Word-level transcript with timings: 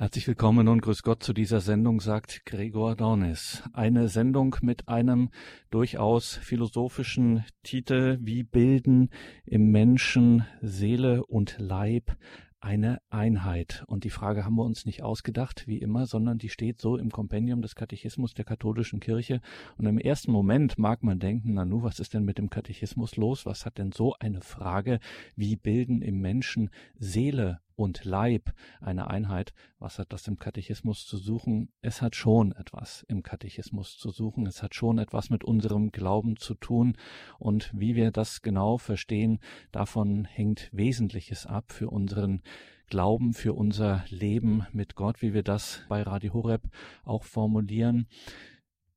Herzlich 0.00 0.26
willkommen 0.26 0.66
und 0.68 0.80
grüß 0.80 1.02
Gott 1.02 1.22
zu 1.22 1.34
dieser 1.34 1.60
Sendung, 1.60 2.00
sagt 2.00 2.46
Gregor 2.46 2.96
Dornis. 2.96 3.62
Eine 3.74 4.08
Sendung 4.08 4.56
mit 4.62 4.88
einem 4.88 5.28
durchaus 5.70 6.36
philosophischen 6.36 7.44
Titel, 7.64 8.16
wie 8.22 8.42
bilden 8.42 9.10
im 9.44 9.70
Menschen 9.70 10.46
Seele 10.62 11.26
und 11.26 11.56
Leib 11.58 12.16
eine 12.60 13.02
Einheit. 13.10 13.84
Und 13.88 14.04
die 14.04 14.10
Frage 14.10 14.46
haben 14.46 14.54
wir 14.54 14.64
uns 14.64 14.86
nicht 14.86 15.02
ausgedacht, 15.02 15.66
wie 15.66 15.76
immer, 15.76 16.06
sondern 16.06 16.38
die 16.38 16.48
steht 16.48 16.80
so 16.80 16.96
im 16.96 17.10
Kompendium 17.10 17.60
des 17.60 17.74
Katechismus 17.74 18.32
der 18.32 18.46
katholischen 18.46 19.00
Kirche. 19.00 19.42
Und 19.76 19.84
im 19.84 19.98
ersten 19.98 20.32
Moment 20.32 20.78
mag 20.78 21.02
man 21.02 21.18
denken, 21.18 21.52
na 21.52 21.66
nu, 21.66 21.82
was 21.82 22.00
ist 22.00 22.14
denn 22.14 22.24
mit 22.24 22.38
dem 22.38 22.48
Katechismus 22.48 23.16
los? 23.16 23.44
Was 23.44 23.66
hat 23.66 23.76
denn 23.76 23.92
so 23.92 24.14
eine 24.18 24.40
Frage, 24.40 24.98
wie 25.36 25.56
bilden 25.56 26.00
im 26.00 26.22
Menschen 26.22 26.70
Seele 26.98 27.60
und 27.80 28.04
Leib 28.04 28.52
eine 28.80 29.08
Einheit. 29.08 29.52
Was 29.78 29.98
hat 29.98 30.12
das 30.12 30.28
im 30.28 30.38
Katechismus 30.38 31.06
zu 31.06 31.16
suchen? 31.16 31.70
Es 31.80 32.02
hat 32.02 32.14
schon 32.14 32.52
etwas 32.52 33.04
im 33.08 33.22
Katechismus 33.22 33.96
zu 33.96 34.10
suchen. 34.10 34.46
Es 34.46 34.62
hat 34.62 34.74
schon 34.74 34.98
etwas 34.98 35.30
mit 35.30 35.44
unserem 35.44 35.90
Glauben 35.90 36.36
zu 36.36 36.54
tun. 36.54 36.96
Und 37.38 37.72
wie 37.74 37.94
wir 37.94 38.10
das 38.10 38.42
genau 38.42 38.78
verstehen, 38.78 39.40
davon 39.72 40.24
hängt 40.24 40.68
Wesentliches 40.72 41.46
ab 41.46 41.72
für 41.72 41.88
unseren 41.88 42.42
Glauben, 42.88 43.32
für 43.32 43.54
unser 43.54 44.04
Leben 44.08 44.66
mit 44.72 44.96
Gott, 44.96 45.22
wie 45.22 45.32
wir 45.32 45.42
das 45.42 45.82
bei 45.88 46.02
Radio 46.02 46.34
Horeb 46.34 46.62
auch 47.04 47.24
formulieren. 47.24 48.08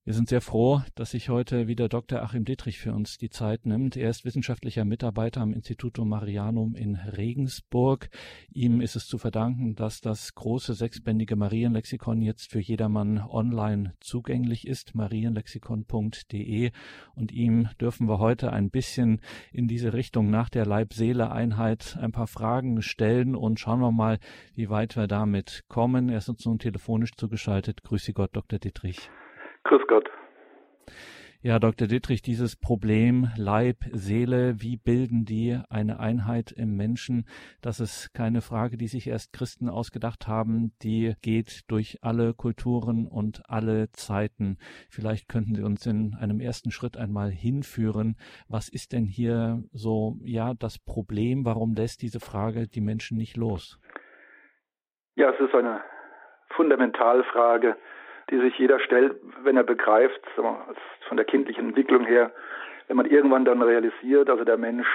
Wir 0.05 0.13
sind 0.13 0.27
sehr 0.27 0.41
froh, 0.41 0.81
dass 0.95 1.11
sich 1.11 1.29
heute 1.29 1.69
wieder 1.69 1.87
Dr. 1.87 2.21
Achim 2.21 2.43
Dietrich 2.43 2.77
für 2.77 2.93
uns 2.93 3.17
die 3.17 3.29
Zeit 3.29 3.65
nimmt. 3.65 3.95
Er 3.95 4.09
ist 4.09 4.25
wissenschaftlicher 4.25 4.83
Mitarbeiter 4.83 5.39
am 5.39 5.53
Instituto 5.53 6.03
Marianum 6.03 6.75
in 6.75 6.95
Regensburg. 6.95 8.09
Ihm 8.51 8.81
ist 8.81 8.97
es 8.97 9.07
zu 9.07 9.17
verdanken, 9.17 9.75
dass 9.75 10.01
das 10.01 10.35
große 10.35 10.73
sechsbändige 10.73 11.37
Marienlexikon 11.37 12.21
jetzt 12.21 12.51
für 12.51 12.59
jedermann 12.59 13.19
online 13.19 13.93
zugänglich 14.01 14.67
ist, 14.67 14.93
marienlexikon.de. 14.93 16.71
Und 17.15 17.31
ihm 17.31 17.69
dürfen 17.79 18.09
wir 18.09 18.19
heute 18.19 18.51
ein 18.51 18.71
bisschen 18.71 19.21
in 19.53 19.69
diese 19.69 19.93
Richtung 19.93 20.29
nach 20.29 20.49
der 20.49 20.65
Leib-Seele-Einheit 20.65 21.97
ein 21.97 22.11
paar 22.11 22.27
Fragen 22.27 22.81
stellen 22.81 23.37
und 23.37 23.57
schauen 23.57 23.79
wir 23.79 23.93
mal, 23.93 24.19
wie 24.53 24.69
weit 24.69 24.97
wir 24.97 25.07
damit 25.07 25.63
kommen. 25.69 26.09
Er 26.09 26.17
ist 26.17 26.27
uns 26.27 26.43
nun 26.43 26.59
telefonisch 26.59 27.13
zugeschaltet. 27.15 27.83
Grüße 27.83 28.11
Gott, 28.11 28.31
Dr. 28.35 28.59
Dietrich. 28.59 29.09
Grüß 29.63 29.81
Gott. 29.87 30.09
Ja, 31.45 31.59
Dr. 31.59 31.89
Dittrich, 31.89 32.21
dieses 32.21 32.55
Problem 32.55 33.27
Leib, 33.37 33.79
Seele, 33.91 34.61
wie 34.61 34.77
bilden 34.77 35.25
die 35.25 35.59
eine 35.69 35.99
Einheit 35.99 36.53
im 36.53 36.77
Menschen? 36.77 37.25
Das 37.61 37.81
ist 37.81 38.13
keine 38.13 38.39
Frage, 38.39 38.77
die 38.77 38.87
sich 38.87 39.07
erst 39.07 39.33
Christen 39.33 39.67
ausgedacht 39.67 40.25
haben. 40.25 40.71
Die 40.83 41.15
geht 41.21 41.69
durch 41.69 41.99
alle 42.01 42.33
Kulturen 42.33 43.07
und 43.07 43.41
alle 43.49 43.91
Zeiten. 43.91 44.57
Vielleicht 44.89 45.27
könnten 45.27 45.55
Sie 45.55 45.63
uns 45.63 45.85
in 45.85 46.15
einem 46.15 46.39
ersten 46.39 46.71
Schritt 46.71 46.95
einmal 46.95 47.29
hinführen. 47.29 48.15
Was 48.47 48.69
ist 48.69 48.93
denn 48.93 49.03
hier 49.03 49.63
so, 49.73 50.15
ja, 50.23 50.53
das 50.53 50.79
Problem? 50.79 51.43
Warum 51.43 51.73
lässt 51.73 52.03
diese 52.03 52.21
Frage 52.21 52.69
die 52.69 52.79
Menschen 52.79 53.17
nicht 53.17 53.35
los? 53.35 53.81
Ja, 55.15 55.29
es 55.29 55.39
ist 55.41 55.53
eine 55.53 55.81
Fundamentalfrage 56.55 57.75
die 58.33 58.39
sich 58.39 58.57
jeder 58.57 58.79
stellt, 58.79 59.15
wenn 59.43 59.57
er 59.57 59.63
begreift, 59.63 60.19
von 60.35 61.17
der 61.17 61.25
kindlichen 61.25 61.67
Entwicklung 61.69 62.03
her, 62.03 62.31
wenn 62.87 62.97
man 62.97 63.05
irgendwann 63.05 63.45
dann 63.45 63.61
realisiert, 63.61 64.27
also 64.27 64.43
der 64.43 64.57
Mensch 64.57 64.87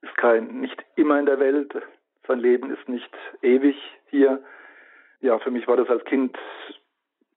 ist 0.00 0.16
kein, 0.16 0.60
nicht 0.60 0.80
immer 0.94 1.18
in 1.18 1.26
der 1.26 1.40
Welt, 1.40 1.74
sein 2.28 2.38
Leben 2.38 2.70
ist 2.70 2.88
nicht 2.88 3.10
ewig 3.42 3.76
hier. 4.10 4.40
Ja, 5.20 5.40
für 5.40 5.50
mich 5.50 5.66
war 5.66 5.76
das 5.76 5.90
als 5.90 6.04
Kind 6.04 6.38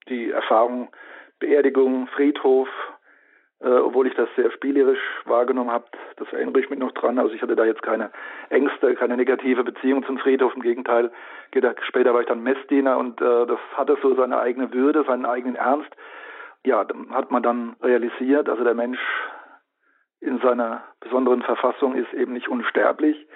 die 0.08 0.30
Erfahrung 0.30 0.92
Beerdigung, 1.40 2.06
Friedhof, 2.06 2.68
äh, 3.62 3.68
obwohl 3.68 4.06
ich 4.06 4.14
das 4.14 4.28
sehr 4.36 4.50
spielerisch 4.50 5.00
wahrgenommen 5.24 5.70
habe. 5.70 5.84
Das 6.16 6.32
erinnere 6.32 6.60
ich 6.60 6.70
mich 6.70 6.78
noch 6.78 6.92
dran. 6.92 7.18
Also 7.18 7.34
ich 7.34 7.42
hatte 7.42 7.56
da 7.56 7.64
jetzt 7.64 7.82
keine 7.82 8.10
Ängste, 8.50 8.94
keine 8.94 9.16
negative 9.16 9.62
Beziehung 9.64 10.04
zum 10.04 10.18
Friedhof. 10.18 10.54
Im 10.54 10.62
Gegenteil, 10.62 11.12
später 11.82 12.12
war 12.12 12.22
ich 12.22 12.26
dann 12.26 12.42
Messdiener 12.42 12.98
und 12.98 13.20
äh, 13.20 13.46
das 13.46 13.60
hatte 13.76 13.96
so 14.02 14.14
seine 14.14 14.40
eigene 14.40 14.72
Würde, 14.72 15.04
seinen 15.04 15.26
eigenen 15.26 15.56
Ernst. 15.56 15.90
Ja, 16.64 16.86
hat 17.10 17.30
man 17.30 17.42
dann 17.42 17.76
realisiert, 17.82 18.48
also 18.48 18.62
der 18.62 18.74
Mensch 18.74 19.00
in 20.20 20.38
seiner 20.38 20.84
besonderen 21.00 21.42
Verfassung 21.42 21.96
ist 21.96 22.12
eben 22.12 22.32
nicht 22.32 22.48
unsterblich. 22.48 23.26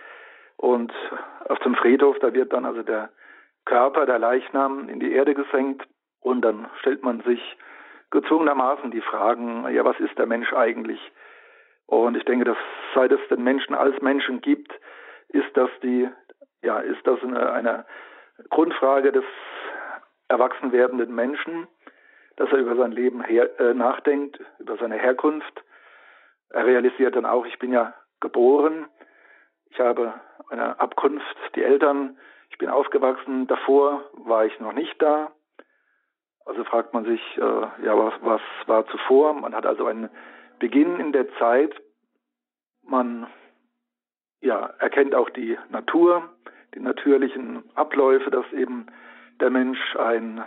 Und 0.56 0.92
auf 1.48 1.58
dem 1.60 1.74
Friedhof, 1.74 2.18
da 2.20 2.32
wird 2.32 2.52
dann 2.52 2.64
also 2.64 2.82
der 2.82 3.10
Körper, 3.64 4.06
der 4.06 4.20
Leichnam 4.20 4.88
in 4.88 5.00
die 5.00 5.12
Erde 5.12 5.34
gesenkt 5.34 5.86
und 6.20 6.42
dann 6.42 6.68
stellt 6.80 7.02
man 7.02 7.20
sich 7.22 7.56
gezwungenermaßen 8.10 8.90
die 8.90 9.00
Fragen, 9.00 9.68
ja, 9.70 9.84
was 9.84 9.98
ist 10.00 10.16
der 10.18 10.26
Mensch 10.26 10.52
eigentlich? 10.52 11.00
Und 11.86 12.16
ich 12.16 12.24
denke, 12.24 12.44
dass 12.44 12.56
seit 12.94 13.12
es 13.12 13.20
den 13.28 13.42
Menschen 13.42 13.74
als 13.74 14.00
Menschen 14.02 14.40
gibt, 14.40 14.72
ist 15.28 15.56
das 15.56 15.70
die, 15.82 16.08
ja, 16.62 16.78
ist 16.78 17.06
das 17.06 17.22
eine, 17.22 17.52
eine 17.52 17.86
Grundfrage 18.50 19.12
des 19.12 19.24
erwachsen 20.28 20.72
werdenden 20.72 21.14
Menschen, 21.14 21.68
dass 22.36 22.50
er 22.50 22.58
über 22.58 22.76
sein 22.76 22.92
Leben 22.92 23.22
her, 23.22 23.58
äh, 23.60 23.74
nachdenkt, 23.74 24.40
über 24.58 24.76
seine 24.76 24.96
Herkunft. 24.96 25.64
Er 26.50 26.66
realisiert 26.66 27.16
dann 27.16 27.26
auch, 27.26 27.46
ich 27.46 27.58
bin 27.58 27.72
ja 27.72 27.94
geboren, 28.20 28.88
ich 29.70 29.80
habe 29.80 30.14
eine 30.50 30.78
Abkunft, 30.80 31.36
die 31.54 31.62
Eltern, 31.62 32.18
ich 32.50 32.58
bin 32.58 32.68
aufgewachsen, 32.68 33.46
davor 33.46 34.04
war 34.14 34.44
ich 34.44 34.58
noch 34.60 34.72
nicht 34.72 35.00
da. 35.00 35.32
Also 36.46 36.62
fragt 36.62 36.94
man 36.94 37.04
sich, 37.04 37.20
äh, 37.36 37.40
ja, 37.40 37.98
was, 37.98 38.14
was 38.22 38.40
war 38.66 38.86
zuvor? 38.86 39.34
Man 39.34 39.54
hat 39.54 39.66
also 39.66 39.86
einen 39.86 40.08
Beginn 40.60 40.98
in 41.00 41.12
der 41.12 41.28
Zeit. 41.38 41.74
Man 42.84 43.26
ja, 44.40 44.70
erkennt 44.78 45.14
auch 45.14 45.28
die 45.28 45.58
Natur, 45.70 46.30
die 46.74 46.80
natürlichen 46.80 47.64
Abläufe, 47.74 48.30
dass 48.30 48.50
eben 48.52 48.86
der 49.40 49.50
Mensch 49.50 49.96
ein 49.96 50.42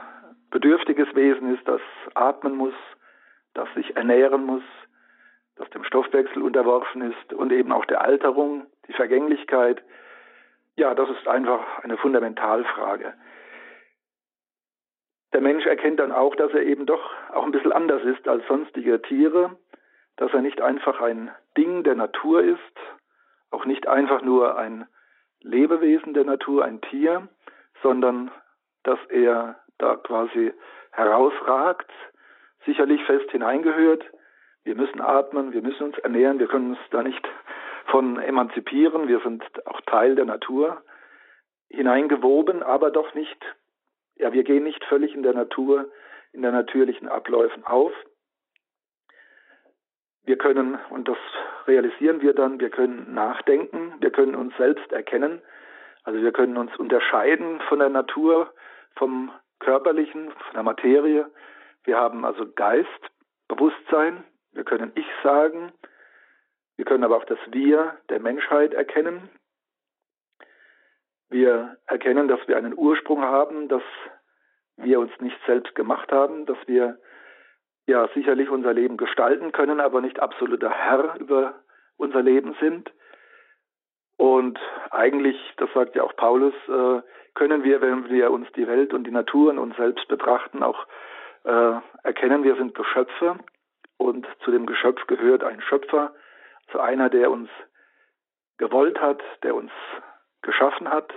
bedürftiges 0.51 1.13
Wesen 1.15 1.53
ist, 1.53 1.67
das 1.67 1.81
atmen 2.15 2.55
muss, 2.55 2.73
das 3.53 3.67
sich 3.75 3.97
ernähren 3.97 4.45
muss, 4.45 4.63
das 5.57 5.69
dem 5.71 5.83
Stoffwechsel 5.83 6.41
unterworfen 6.41 7.11
ist 7.11 7.33
und 7.33 7.51
eben 7.51 7.73
auch 7.73 7.85
der 7.85 8.01
Alterung, 8.01 8.65
die 8.87 8.93
Vergänglichkeit. 8.93 9.83
Ja, 10.77 10.95
das 10.95 11.09
ist 11.09 11.27
einfach 11.27 11.83
eine 11.83 11.97
Fundamentalfrage 11.97 13.13
der 15.33 15.41
Mensch 15.41 15.65
erkennt 15.65 15.99
dann 15.99 16.11
auch, 16.11 16.35
dass 16.35 16.51
er 16.53 16.63
eben 16.63 16.85
doch 16.85 17.11
auch 17.33 17.43
ein 17.43 17.51
bisschen 17.51 17.71
anders 17.71 18.03
ist 18.03 18.27
als 18.27 18.45
sonstige 18.47 19.01
Tiere, 19.01 19.57
dass 20.17 20.33
er 20.33 20.41
nicht 20.41 20.61
einfach 20.61 21.01
ein 21.01 21.31
Ding 21.57 21.83
der 21.83 21.95
Natur 21.95 22.41
ist, 22.43 22.59
auch 23.51 23.65
nicht 23.65 23.87
einfach 23.87 24.21
nur 24.21 24.57
ein 24.57 24.87
Lebewesen 25.41 26.13
der 26.13 26.25
Natur, 26.25 26.65
ein 26.65 26.81
Tier, 26.81 27.27
sondern 27.81 28.31
dass 28.83 28.99
er 29.09 29.59
da 29.77 29.95
quasi 29.95 30.53
herausragt, 30.91 31.89
sicherlich 32.65 33.03
fest 33.05 33.29
hineingehört. 33.31 34.03
Wir 34.63 34.75
müssen 34.75 34.99
atmen, 34.99 35.53
wir 35.53 35.61
müssen 35.61 35.83
uns 35.83 35.97
ernähren, 35.99 36.39
wir 36.39 36.47
können 36.47 36.71
uns 36.71 36.79
da 36.91 37.01
nicht 37.01 37.25
von 37.85 38.19
emanzipieren, 38.19 39.07
wir 39.07 39.19
sind 39.21 39.43
auch 39.65 39.81
Teil 39.81 40.15
der 40.15 40.25
Natur 40.25 40.81
hineingewoben, 41.69 42.61
aber 42.61 42.91
doch 42.91 43.13
nicht 43.13 43.37
ja, 44.19 44.33
wir 44.33 44.43
gehen 44.43 44.63
nicht 44.63 44.83
völlig 44.85 45.15
in 45.15 45.23
der 45.23 45.33
Natur, 45.33 45.91
in 46.33 46.41
der 46.41 46.51
natürlichen 46.51 47.07
Abläufen 47.07 47.65
auf. 47.65 47.91
Wir 50.23 50.37
können, 50.37 50.77
und 50.91 51.07
das 51.07 51.17
realisieren 51.65 52.21
wir 52.21 52.33
dann, 52.33 52.59
wir 52.59 52.69
können 52.69 53.13
nachdenken, 53.13 53.93
wir 53.99 54.11
können 54.11 54.35
uns 54.35 54.55
selbst 54.57 54.91
erkennen, 54.91 55.41
also 56.03 56.21
wir 56.21 56.31
können 56.31 56.57
uns 56.57 56.75
unterscheiden 56.77 57.61
von 57.61 57.79
der 57.79 57.89
Natur, 57.89 58.53
vom 58.95 59.31
körperlichen, 59.59 60.31
von 60.31 60.53
der 60.53 60.63
Materie. 60.63 61.29
Wir 61.83 61.97
haben 61.97 62.25
also 62.25 62.45
Geist, 62.51 62.87
Bewusstsein, 63.47 64.23
wir 64.51 64.63
können 64.63 64.91
Ich 64.95 65.07
sagen, 65.23 65.71
wir 66.75 66.85
können 66.85 67.03
aber 67.03 67.17
auch 67.17 67.25
das 67.25 67.39
Wir 67.51 67.97
der 68.09 68.19
Menschheit 68.19 68.73
erkennen. 68.73 69.29
Wir 71.29 71.77
erkennen, 71.85 72.27
dass 72.27 72.39
wir 72.47 72.57
einen 72.57 72.77
Ursprung 72.77 73.21
haben, 73.21 73.67
dass 73.67 73.83
wir 74.77 74.99
uns 74.99 75.11
nicht 75.19 75.37
selbst 75.45 75.75
gemacht 75.75 76.11
haben, 76.11 76.45
dass 76.45 76.57
wir 76.65 76.97
ja 77.85 78.07
sicherlich 78.13 78.49
unser 78.49 78.73
Leben 78.73 78.97
gestalten 78.97 79.51
können, 79.51 79.79
aber 79.79 80.01
nicht 80.01 80.19
absoluter 80.19 80.69
Herr 80.69 81.19
über 81.19 81.55
unser 81.97 82.21
Leben 82.21 82.55
sind. 82.59 82.91
Und 84.17 84.59
eigentlich, 84.91 85.37
das 85.57 85.71
sagt 85.73 85.95
ja 85.95 86.03
auch 86.03 86.15
Paulus, 86.15 86.53
äh, 86.67 87.01
können 87.35 87.63
wir, 87.63 87.81
wenn 87.81 88.09
wir 88.09 88.31
uns 88.31 88.47
die 88.53 88.67
Welt 88.67 88.93
und 88.93 89.05
die 89.05 89.11
Natur 89.11 89.51
und 89.51 89.59
uns 89.59 89.75
selbst 89.77 90.07
betrachten, 90.07 90.63
auch 90.63 90.85
äh, 91.45 91.73
erkennen, 92.03 92.43
wir 92.43 92.55
sind 92.55 92.75
Geschöpfe 92.75 93.39
und 93.97 94.27
zu 94.43 94.51
dem 94.51 94.65
Geschöpf 94.65 95.05
gehört 95.07 95.43
ein 95.43 95.61
Schöpfer, 95.61 96.13
zu 96.71 96.79
einer, 96.79 97.09
der 97.09 97.31
uns 97.31 97.49
gewollt 98.57 98.99
hat, 99.01 99.21
der 99.43 99.55
uns 99.55 99.71
geschaffen 100.41 100.89
hat 100.89 101.13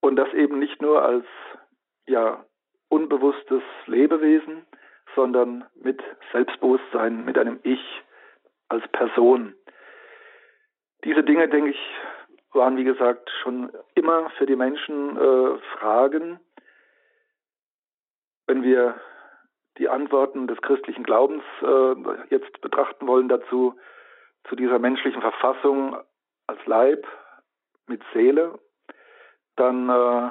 und 0.00 0.16
das 0.16 0.32
eben 0.34 0.58
nicht 0.58 0.82
nur 0.82 1.02
als 1.02 1.24
ja 2.06 2.44
unbewusstes 2.88 3.62
Lebewesen, 3.86 4.66
sondern 5.14 5.64
mit 5.74 6.02
Selbstbewusstsein, 6.32 7.24
mit 7.24 7.38
einem 7.38 7.60
Ich 7.62 8.02
als 8.68 8.86
Person. 8.88 9.54
Diese 11.04 11.22
Dinge, 11.22 11.48
denke 11.48 11.70
ich, 11.70 11.94
waren 12.52 12.76
wie 12.76 12.84
gesagt 12.84 13.30
schon 13.42 13.72
immer 13.94 14.30
für 14.30 14.46
die 14.46 14.56
Menschen 14.56 15.16
äh, 15.16 15.58
Fragen. 15.76 16.40
Wenn 18.46 18.62
wir 18.62 19.00
die 19.78 19.88
Antworten 19.88 20.46
des 20.46 20.60
christlichen 20.62 21.02
Glaubens 21.02 21.42
äh, 21.62 21.94
jetzt 22.30 22.60
betrachten 22.60 23.06
wollen 23.06 23.28
dazu, 23.28 23.74
zu 24.48 24.56
dieser 24.56 24.78
menschlichen 24.78 25.20
Verfassung 25.20 25.96
als 26.46 26.64
Leib 26.66 27.06
mit 27.86 28.02
Seele, 28.12 28.58
dann 29.56 29.88
äh, 29.88 30.30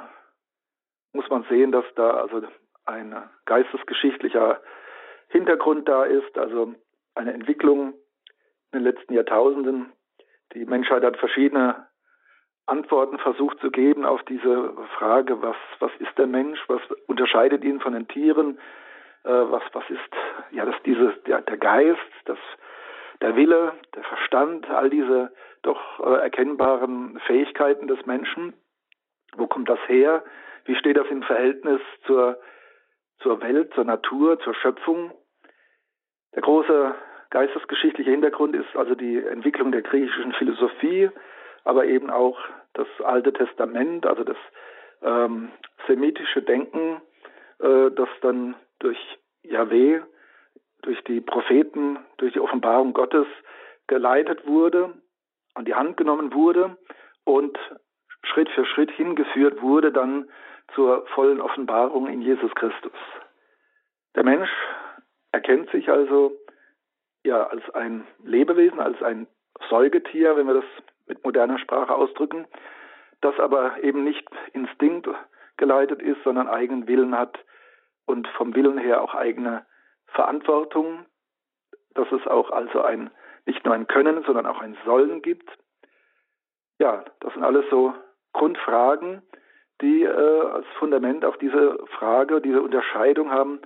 muss 1.12 1.28
man 1.30 1.44
sehen, 1.48 1.72
dass 1.72 1.84
da 1.94 2.10
also 2.10 2.42
ein 2.84 3.14
geistesgeschichtlicher 3.46 4.60
Hintergrund 5.28 5.88
da 5.88 6.04
ist, 6.04 6.36
also 6.36 6.74
eine 7.14 7.32
Entwicklung 7.32 7.94
in 8.72 8.80
den 8.80 8.82
letzten 8.82 9.14
Jahrtausenden. 9.14 9.92
Die 10.52 10.64
Menschheit 10.64 11.02
hat 11.02 11.16
verschiedene 11.16 11.86
Antworten 12.66 13.18
versucht 13.18 13.58
zu 13.60 13.70
geben 13.70 14.04
auf 14.04 14.22
diese 14.24 14.74
Frage, 14.98 15.42
was, 15.42 15.56
was 15.80 15.92
ist 15.98 16.16
der 16.16 16.26
Mensch, 16.26 16.58
was 16.68 16.80
unterscheidet 17.06 17.62
ihn 17.64 17.80
von 17.80 17.92
den 17.92 18.08
Tieren, 18.08 18.58
äh, 19.24 19.30
was, 19.30 19.62
was 19.72 19.84
ist 19.90 20.00
ja 20.50 20.64
das, 20.64 20.76
diese, 20.84 21.14
der, 21.26 21.42
der 21.42 21.58
Geist, 21.58 22.00
das, 22.24 22.38
der 23.20 23.36
Wille, 23.36 23.72
der 23.94 24.04
Verstand, 24.04 24.68
all 24.70 24.88
diese 24.90 25.32
doch 25.66 26.00
äh, 26.00 26.20
erkennbaren 26.22 27.18
Fähigkeiten 27.26 27.86
des 27.86 28.04
Menschen. 28.06 28.54
Wo 29.36 29.46
kommt 29.46 29.68
das 29.68 29.80
her? 29.86 30.24
Wie 30.64 30.76
steht 30.76 30.96
das 30.96 31.06
im 31.08 31.22
Verhältnis 31.22 31.80
zur, 32.06 32.38
zur 33.18 33.42
Welt, 33.42 33.72
zur 33.74 33.84
Natur, 33.84 34.38
zur 34.40 34.54
Schöpfung? 34.54 35.12
Der 36.34 36.42
große 36.42 36.94
geistesgeschichtliche 37.30 38.10
Hintergrund 38.10 38.54
ist 38.54 38.76
also 38.76 38.94
die 38.94 39.18
Entwicklung 39.18 39.72
der 39.72 39.82
griechischen 39.82 40.32
Philosophie, 40.34 41.10
aber 41.64 41.86
eben 41.86 42.10
auch 42.10 42.38
das 42.74 42.86
Alte 43.02 43.32
Testament, 43.32 44.06
also 44.06 44.24
das 44.24 44.36
ähm, 45.02 45.50
semitische 45.86 46.42
Denken, 46.42 47.00
äh, 47.60 47.90
das 47.90 48.08
dann 48.20 48.54
durch 48.78 48.98
Yahweh, 49.42 50.00
durch 50.82 51.02
die 51.04 51.20
Propheten, 51.20 51.98
durch 52.18 52.32
die 52.32 52.40
Offenbarung 52.40 52.92
Gottes 52.92 53.26
geleitet 53.86 54.46
wurde, 54.46 54.94
an 55.54 55.64
die 55.64 55.74
Hand 55.74 55.96
genommen 55.96 56.32
wurde 56.34 56.76
und 57.24 57.58
Schritt 58.22 58.48
für 58.50 58.64
Schritt 58.64 58.90
hingeführt 58.92 59.62
wurde 59.62 59.92
dann 59.92 60.28
zur 60.74 61.06
vollen 61.08 61.40
Offenbarung 61.40 62.08
in 62.08 62.22
Jesus 62.22 62.54
Christus. 62.54 62.92
Der 64.14 64.24
Mensch 64.24 64.50
erkennt 65.32 65.70
sich 65.70 65.88
also 65.88 66.32
ja 67.24 67.46
als 67.46 67.62
ein 67.74 68.06
Lebewesen, 68.22 68.80
als 68.80 69.00
ein 69.02 69.26
Säugetier, 69.68 70.36
wenn 70.36 70.46
wir 70.46 70.54
das 70.54 70.64
mit 71.06 71.24
moderner 71.24 71.58
Sprache 71.58 71.94
ausdrücken, 71.94 72.46
das 73.20 73.38
aber 73.38 73.82
eben 73.82 74.04
nicht 74.04 74.28
Instinkt 74.52 75.08
geleitet 75.56 76.02
ist, 76.02 76.22
sondern 76.24 76.48
eigenen 76.48 76.86
Willen 76.88 77.16
hat 77.16 77.38
und 78.06 78.26
vom 78.28 78.54
Willen 78.54 78.78
her 78.78 79.02
auch 79.02 79.14
eigene 79.14 79.64
Verantwortung, 80.06 81.06
dass 81.94 82.10
es 82.12 82.26
auch 82.26 82.50
also 82.50 82.82
ein 82.82 83.10
nicht 83.46 83.64
nur 83.64 83.74
ein 83.74 83.86
Können, 83.86 84.22
sondern 84.24 84.46
auch 84.46 84.60
ein 84.60 84.76
Sollen 84.84 85.22
gibt. 85.22 85.48
Ja, 86.78 87.04
das 87.20 87.32
sind 87.34 87.44
alles 87.44 87.64
so 87.70 87.94
Grundfragen, 88.32 89.22
die 89.80 90.02
äh, 90.02 90.40
als 90.46 90.66
Fundament 90.78 91.24
auf 91.24 91.36
diese 91.38 91.78
Frage, 91.98 92.40
diese 92.40 92.62
Unterscheidung 92.62 93.30
haben, 93.30 93.60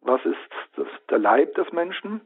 was 0.00 0.24
ist 0.24 0.36
das, 0.76 0.86
der 1.10 1.18
Leib 1.18 1.54
des 1.54 1.72
Menschen 1.72 2.20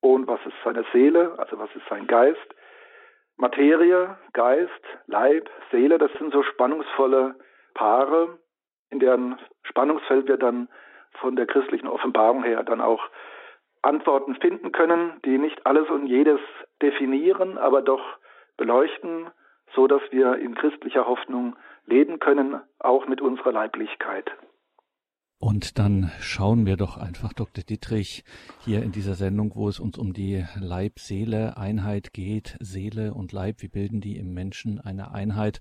und 0.00 0.26
was 0.26 0.40
ist 0.46 0.54
seine 0.64 0.84
Seele, 0.92 1.34
also 1.38 1.58
was 1.58 1.74
ist 1.74 1.86
sein 1.88 2.06
Geist. 2.06 2.54
Materie, 3.36 4.16
Geist, 4.32 4.70
Leib, 5.06 5.50
Seele, 5.70 5.98
das 5.98 6.12
sind 6.18 6.32
so 6.32 6.42
spannungsvolle 6.42 7.34
Paare, 7.74 8.38
in 8.90 9.00
deren 9.00 9.38
Spannungsfeld 9.64 10.28
wir 10.28 10.36
dann 10.36 10.68
von 11.20 11.34
der 11.36 11.46
christlichen 11.46 11.88
Offenbarung 11.88 12.44
her 12.44 12.62
dann 12.62 12.80
auch 12.80 13.02
Antworten 13.84 14.34
finden 14.36 14.72
können, 14.72 15.20
die 15.24 15.38
nicht 15.38 15.66
alles 15.66 15.88
und 15.90 16.06
jedes 16.06 16.40
definieren, 16.80 17.58
aber 17.58 17.82
doch 17.82 18.02
beleuchten, 18.56 19.30
so 19.74 19.86
dass 19.86 20.02
wir 20.10 20.36
in 20.36 20.54
christlicher 20.54 21.06
Hoffnung 21.06 21.56
leben 21.86 22.18
können, 22.18 22.60
auch 22.78 23.06
mit 23.06 23.20
unserer 23.20 23.52
Leiblichkeit. 23.52 24.30
Und 25.38 25.78
dann 25.78 26.10
schauen 26.20 26.64
wir 26.64 26.78
doch 26.78 26.96
einfach, 26.96 27.34
Dr. 27.34 27.64
Dietrich, 27.64 28.24
hier 28.60 28.82
in 28.82 28.92
dieser 28.92 29.14
Sendung, 29.14 29.52
wo 29.54 29.68
es 29.68 29.78
uns 29.78 29.98
um 29.98 30.14
die 30.14 30.42
Leib-Seele-Einheit 30.58 32.14
geht. 32.14 32.56
Seele 32.60 33.12
und 33.12 33.32
Leib, 33.32 33.56
wie 33.58 33.68
bilden 33.68 34.00
die 34.00 34.16
im 34.16 34.32
Menschen 34.32 34.80
eine 34.80 35.12
Einheit? 35.12 35.60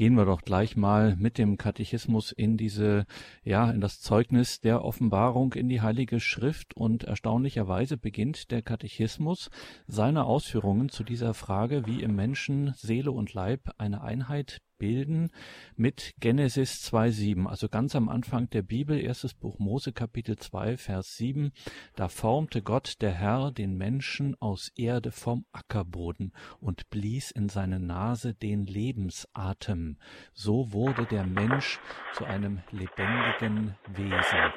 Gehen 0.00 0.14
wir 0.14 0.24
doch 0.24 0.40
gleich 0.40 0.78
mal 0.78 1.14
mit 1.16 1.36
dem 1.36 1.58
Katechismus 1.58 2.32
in 2.32 2.56
diese, 2.56 3.04
ja, 3.44 3.70
in 3.70 3.82
das 3.82 4.00
Zeugnis 4.00 4.58
der 4.58 4.82
Offenbarung 4.82 5.52
in 5.52 5.68
die 5.68 5.82
Heilige 5.82 6.20
Schrift 6.20 6.74
und 6.74 7.04
erstaunlicherweise 7.04 7.98
beginnt 7.98 8.50
der 8.50 8.62
Katechismus 8.62 9.50
seine 9.86 10.24
Ausführungen 10.24 10.88
zu 10.88 11.04
dieser 11.04 11.34
Frage, 11.34 11.84
wie 11.84 12.02
im 12.02 12.16
Menschen 12.16 12.72
Seele 12.78 13.10
und 13.10 13.34
Leib 13.34 13.72
eine 13.76 14.00
Einheit 14.00 14.62
bilden 14.80 15.30
mit 15.76 16.14
Genesis 16.18 16.90
2,7, 16.90 17.46
also 17.46 17.68
ganz 17.68 17.94
am 17.94 18.08
Anfang 18.08 18.50
der 18.50 18.62
Bibel, 18.62 18.98
erstes 18.98 19.34
Buch 19.34 19.60
Mose 19.60 19.92
Kapitel 19.92 20.36
2, 20.36 20.78
Vers 20.78 21.16
7. 21.16 21.52
Da 21.94 22.08
formte 22.08 22.62
Gott, 22.62 22.94
der 23.00 23.12
Herr, 23.12 23.52
den 23.52 23.76
Menschen 23.76 24.34
aus 24.40 24.72
Erde 24.74 25.12
vom 25.12 25.44
Ackerboden 25.52 26.32
und 26.58 26.90
blies 26.90 27.30
in 27.30 27.48
seine 27.48 27.78
Nase 27.78 28.34
den 28.34 28.64
Lebensatem. 28.64 29.89
So 30.32 30.72
wurde 30.72 31.06
der 31.10 31.24
Mensch 31.24 31.78
zu 32.12 32.24
einem 32.24 32.60
lebendigen 32.70 33.76
Wesen. 33.88 34.52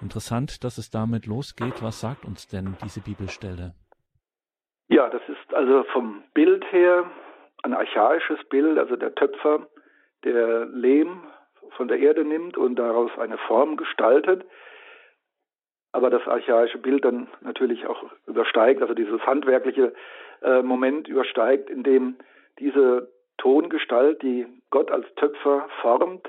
Interessant, 0.00 0.62
dass 0.64 0.78
es 0.78 0.90
damit 0.90 1.26
losgeht. 1.26 1.82
Was 1.82 2.00
sagt 2.00 2.24
uns 2.24 2.46
denn 2.48 2.76
diese 2.84 3.00
Bibelstelle? 3.00 3.74
Ja, 4.88 5.08
das 5.08 5.22
ist 5.28 5.54
also 5.54 5.84
vom 5.92 6.22
Bild 6.34 6.64
her 6.72 7.10
ein 7.62 7.74
archaisches 7.74 8.38
Bild, 8.48 8.78
also 8.78 8.96
der 8.96 9.14
Töpfer, 9.14 9.66
der 10.24 10.66
Lehm 10.66 11.22
von 11.76 11.88
der 11.88 11.98
Erde 11.98 12.24
nimmt 12.24 12.56
und 12.56 12.76
daraus 12.76 13.10
eine 13.18 13.38
Form 13.38 13.76
gestaltet, 13.76 14.44
aber 15.92 16.10
das 16.10 16.26
archaische 16.26 16.78
Bild 16.78 17.04
dann 17.04 17.28
natürlich 17.40 17.86
auch 17.86 18.02
übersteigt, 18.26 18.82
also 18.82 18.94
dieses 18.94 19.20
handwerkliche 19.26 19.92
äh, 20.42 20.62
Moment 20.62 21.08
übersteigt, 21.08 21.70
in 21.70 21.82
dem 21.82 22.16
diese 22.58 23.10
Tongestalt, 23.38 24.22
die 24.22 24.46
Gott 24.70 24.90
als 24.90 25.06
Töpfer 25.16 25.68
formt, 25.80 26.28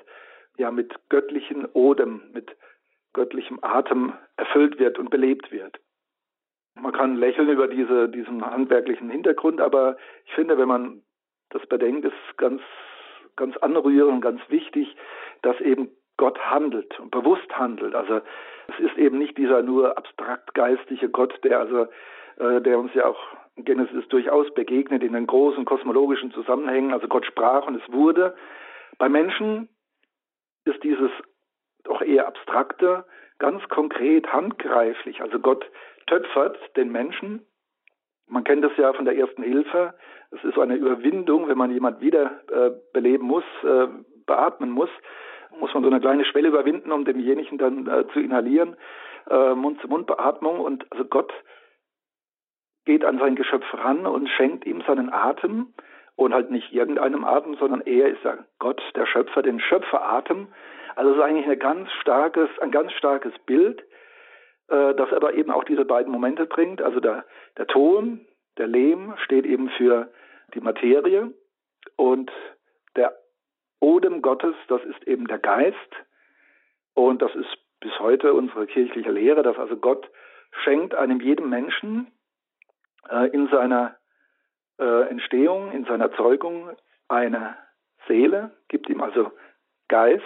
ja 0.58 0.72
mit 0.72 0.94
göttlichen 1.10 1.66
Odem, 1.74 2.22
mit 2.34 2.56
göttlichem 3.14 3.60
Atem 3.62 4.14
erfüllt 4.38 4.80
wird 4.80 5.00
und 5.00 5.10
belebt 5.10 5.52
wird. 5.52 5.80
Man 6.76 6.94
kann 6.94 7.16
lächeln 7.16 7.50
über 7.50 7.68
diese, 7.68 8.08
diesen 8.10 8.46
handwerklichen 8.46 9.10
Hintergrund, 9.10 9.60
aber 9.60 9.98
ich 10.26 10.34
finde, 10.34 10.58
wenn 10.58 10.68
man 10.68 11.02
das 11.50 11.66
bedenkt, 11.66 12.06
ist 12.06 12.38
ganz, 12.38 12.62
ganz 13.36 13.58
anrührend, 13.58 14.22
ganz 14.22 14.42
wichtig, 14.50 14.96
dass 15.42 15.60
eben 15.62 15.90
Gott 16.18 16.38
handelt 16.40 17.00
und 17.00 17.12
bewusst 17.12 17.50
handelt. 17.58 17.96
Also 17.96 18.22
es 18.68 18.80
ist 18.80 18.98
eben 18.98 19.18
nicht 19.18 19.38
dieser 19.38 19.64
nur 19.64 19.98
abstrakt 19.98 20.54
geistige 20.54 21.10
Gott, 21.10 21.34
der 21.44 21.60
also, 21.60 21.88
äh, 22.40 22.62
der 22.62 22.80
uns 22.80 22.94
ja 22.94 23.06
auch 23.06 23.20
in 23.56 23.66
Genesis 23.66 24.08
durchaus 24.08 24.52
begegnet 24.54 25.04
in 25.04 25.14
den 25.14 25.28
großen 25.28 25.66
kosmologischen 25.66 26.32
Zusammenhängen. 26.32 26.94
Also 26.94 27.08
Gott 27.08 27.26
sprach 27.26 27.68
und 27.68 27.76
es 27.76 27.92
wurde. 27.92 28.36
Bei 28.98 29.10
Menschen 29.10 29.70
ist 30.66 30.84
dieses 30.84 31.12
doch 31.84 32.02
eher 32.02 32.28
abstrakte, 32.28 33.06
ganz 33.38 33.68
konkret, 33.70 34.32
handgreiflich. 34.32 35.22
Also 35.22 35.40
Gott 35.40 35.66
töpfert 36.08 36.58
den 36.76 36.92
Menschen. 36.92 37.46
Man 38.28 38.44
kennt 38.44 38.64
das 38.64 38.76
ja 38.78 38.94
von 38.94 39.06
der 39.06 39.18
ersten 39.18 39.44
Hilfe. 39.44 39.94
Es 40.32 40.44
ist 40.44 40.56
so 40.56 40.62
eine 40.62 40.76
Überwindung, 40.76 41.48
wenn 41.48 41.58
man 41.58 41.72
jemand 41.72 42.02
wieder 42.02 42.42
äh, 42.52 42.72
beleben 42.94 43.26
muss, 43.26 43.44
äh, 43.64 43.88
beatmen 44.26 44.70
muss, 44.70 44.90
muss 45.60 45.74
man 45.74 45.84
so 45.84 45.90
eine 45.90 46.00
kleine 46.00 46.26
Schwelle 46.26 46.50
überwinden, 46.50 46.92
um 46.92 47.06
demjenigen 47.06 47.58
dann 47.58 47.88
äh, 47.88 48.08
zu 48.14 48.20
inhalieren, 48.20 48.76
äh, 49.30 49.56
Mund-zu-Mund-Beatmung. 49.56 50.60
Und 50.60 50.86
also 50.92 51.06
Gott 51.06 51.34
geht 52.90 53.06
an 53.06 53.20
sein 53.20 53.36
Geschöpf 53.36 53.72
ran 53.72 54.08
und 54.08 54.28
schenkt 54.30 54.66
ihm 54.66 54.82
seinen 54.82 55.14
Atem 55.14 55.76
und 56.16 56.34
halt 56.34 56.50
nicht 56.50 56.74
irgendeinem 56.74 57.24
Atem, 57.24 57.54
sondern 57.60 57.82
er 57.82 58.08
ist 58.08 58.24
ja 58.24 58.40
Gott, 58.58 58.82
der 58.96 59.06
Schöpfer, 59.06 59.44
den 59.44 59.60
Schöpferatem. 59.60 60.48
Also 60.96 61.12
es 61.12 61.18
ist 61.18 61.24
eigentlich 61.24 61.48
ein 61.48 61.60
ganz 61.60 61.92
starkes, 62.02 62.50
ein 62.62 62.72
ganz 62.72 62.92
starkes 62.94 63.32
Bild, 63.46 63.84
äh, 64.70 64.96
das 64.96 65.14
aber 65.14 65.36
eben 65.36 65.52
auch 65.52 65.66
diese 65.66 65.86
beiden 65.86 66.12
Momente 66.12 66.48
bringt. 66.48 66.82
Also 66.82 67.00
der, 67.00 67.26
der 67.58 67.68
Ton, 67.68 68.26
der 68.58 68.66
Lehm 68.66 69.14
steht 69.24 69.46
eben 69.46 69.70
für 69.78 70.12
die 70.56 70.62
Materie 70.62 71.32
und 71.96 72.32
der 72.96 73.14
Odem 73.80 74.24
Gottes, 74.24 74.56
das 74.68 74.84
ist 74.86 75.08
eben 75.08 75.28
der 75.28 75.38
Geist, 75.38 75.94
Und 76.96 77.22
das 77.22 77.36
ist 77.36 77.56
bis 77.82 77.98
heute 78.00 78.34
unsere 78.34 78.66
kirchliche 78.66 79.12
Lehre, 79.12 79.44
dass 79.44 79.60
also 79.60 79.78
Gott 79.78 80.10
schenkt 80.64 80.96
einem 80.96 81.22
jedem 81.22 81.50
Menschen 81.50 82.08
in 83.32 83.48
seiner 83.50 83.96
äh, 84.80 85.10
Entstehung, 85.10 85.72
in 85.72 85.86
seiner 85.86 86.12
Zeugung 86.14 86.70
eine 87.08 87.56
Seele, 88.08 88.52
gibt 88.68 88.90
ihm 88.90 89.02
also 89.02 89.32
Geist. 89.88 90.24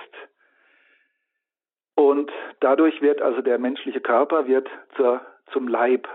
Und 1.96 2.32
dadurch 2.60 3.02
wird 3.02 3.22
also 3.22 3.42
der 3.42 3.60
menschliche 3.60 4.02
Körper 4.02 4.48
wird 4.48 4.68
zur, 4.96 5.22
zum 5.52 5.68
Leib. 5.68 6.08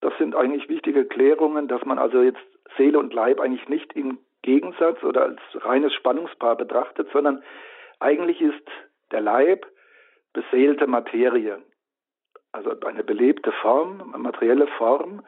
Das 0.00 0.12
sind 0.18 0.34
eigentlich 0.34 0.68
wichtige 0.68 1.04
Klärungen, 1.04 1.68
dass 1.68 1.84
man 1.84 1.98
also 1.98 2.22
jetzt 2.22 2.40
Seele 2.76 2.98
und 2.98 3.12
Leib 3.12 3.40
eigentlich 3.40 3.68
nicht 3.68 3.92
im 3.94 4.18
Gegensatz 4.42 5.02
oder 5.04 5.22
als 5.22 5.40
reines 5.54 5.94
Spannungspaar 5.94 6.56
betrachtet, 6.56 7.08
sondern 7.12 7.42
eigentlich 8.00 8.40
ist 8.40 8.68
der 9.12 9.20
Leib 9.20 9.66
beseelte 10.32 10.86
Materie, 10.86 11.62
also 12.50 12.78
eine 12.80 13.04
belebte 13.04 13.52
Form, 13.52 14.12
eine 14.12 14.22
materielle 14.22 14.66
Form, 14.66 15.22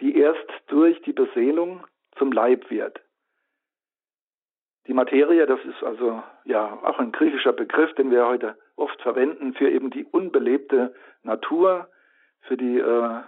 die 0.00 0.16
erst 0.16 0.46
durch 0.68 1.00
die 1.02 1.12
Beseelung 1.12 1.86
zum 2.16 2.32
Leib 2.32 2.70
wird. 2.70 3.00
Die 4.86 4.94
Materie, 4.94 5.46
das 5.46 5.60
ist 5.64 5.82
also 5.82 6.22
ja 6.44 6.78
auch 6.82 6.98
ein 6.98 7.12
griechischer 7.12 7.52
Begriff, 7.52 7.94
den 7.94 8.10
wir 8.10 8.26
heute 8.26 8.56
oft 8.76 9.00
verwenden 9.00 9.54
für 9.54 9.70
eben 9.70 9.90
die 9.90 10.04
unbelebte 10.04 10.94
Natur, 11.22 11.88
für 12.42 12.56
die 12.56 12.78
äh, 12.78 13.20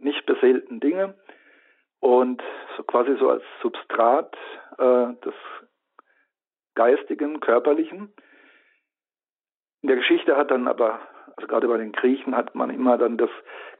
nicht 0.00 0.24
beseelten 0.26 0.78
Dinge 0.78 1.14
und 1.98 2.42
so 2.76 2.84
quasi 2.84 3.16
so 3.18 3.28
als 3.30 3.42
Substrat 3.60 4.36
äh, 4.78 5.12
des 5.24 5.34
geistigen, 6.74 7.40
körperlichen. 7.40 8.12
In 9.82 9.88
der 9.88 9.96
Geschichte 9.96 10.36
hat 10.36 10.50
dann 10.50 10.68
aber, 10.68 11.00
also 11.40 11.46
gerade 11.46 11.68
bei 11.68 11.78
den 11.78 11.92
Griechen 11.92 12.36
hat 12.36 12.54
man 12.54 12.68
immer 12.68 12.98
dann 12.98 13.16
das 13.16 13.30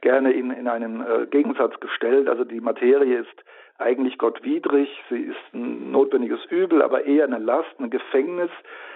gerne 0.01 0.31
in, 0.31 0.49
in 0.49 0.67
einen 0.67 1.01
äh, 1.01 1.27
Gegensatz 1.27 1.79
gestellt. 1.79 2.27
Also 2.27 2.43
die 2.43 2.59
Materie 2.59 3.19
ist 3.19 3.43
eigentlich 3.77 4.17
gottwidrig, 4.17 4.89
sie 5.09 5.21
ist 5.21 5.53
ein 5.53 5.91
notwendiges 5.91 6.43
Übel, 6.45 6.81
aber 6.81 7.05
eher 7.05 7.25
eine 7.25 7.37
Last, 7.37 7.69
ein 7.79 7.91
Gefängnis. 7.91 8.49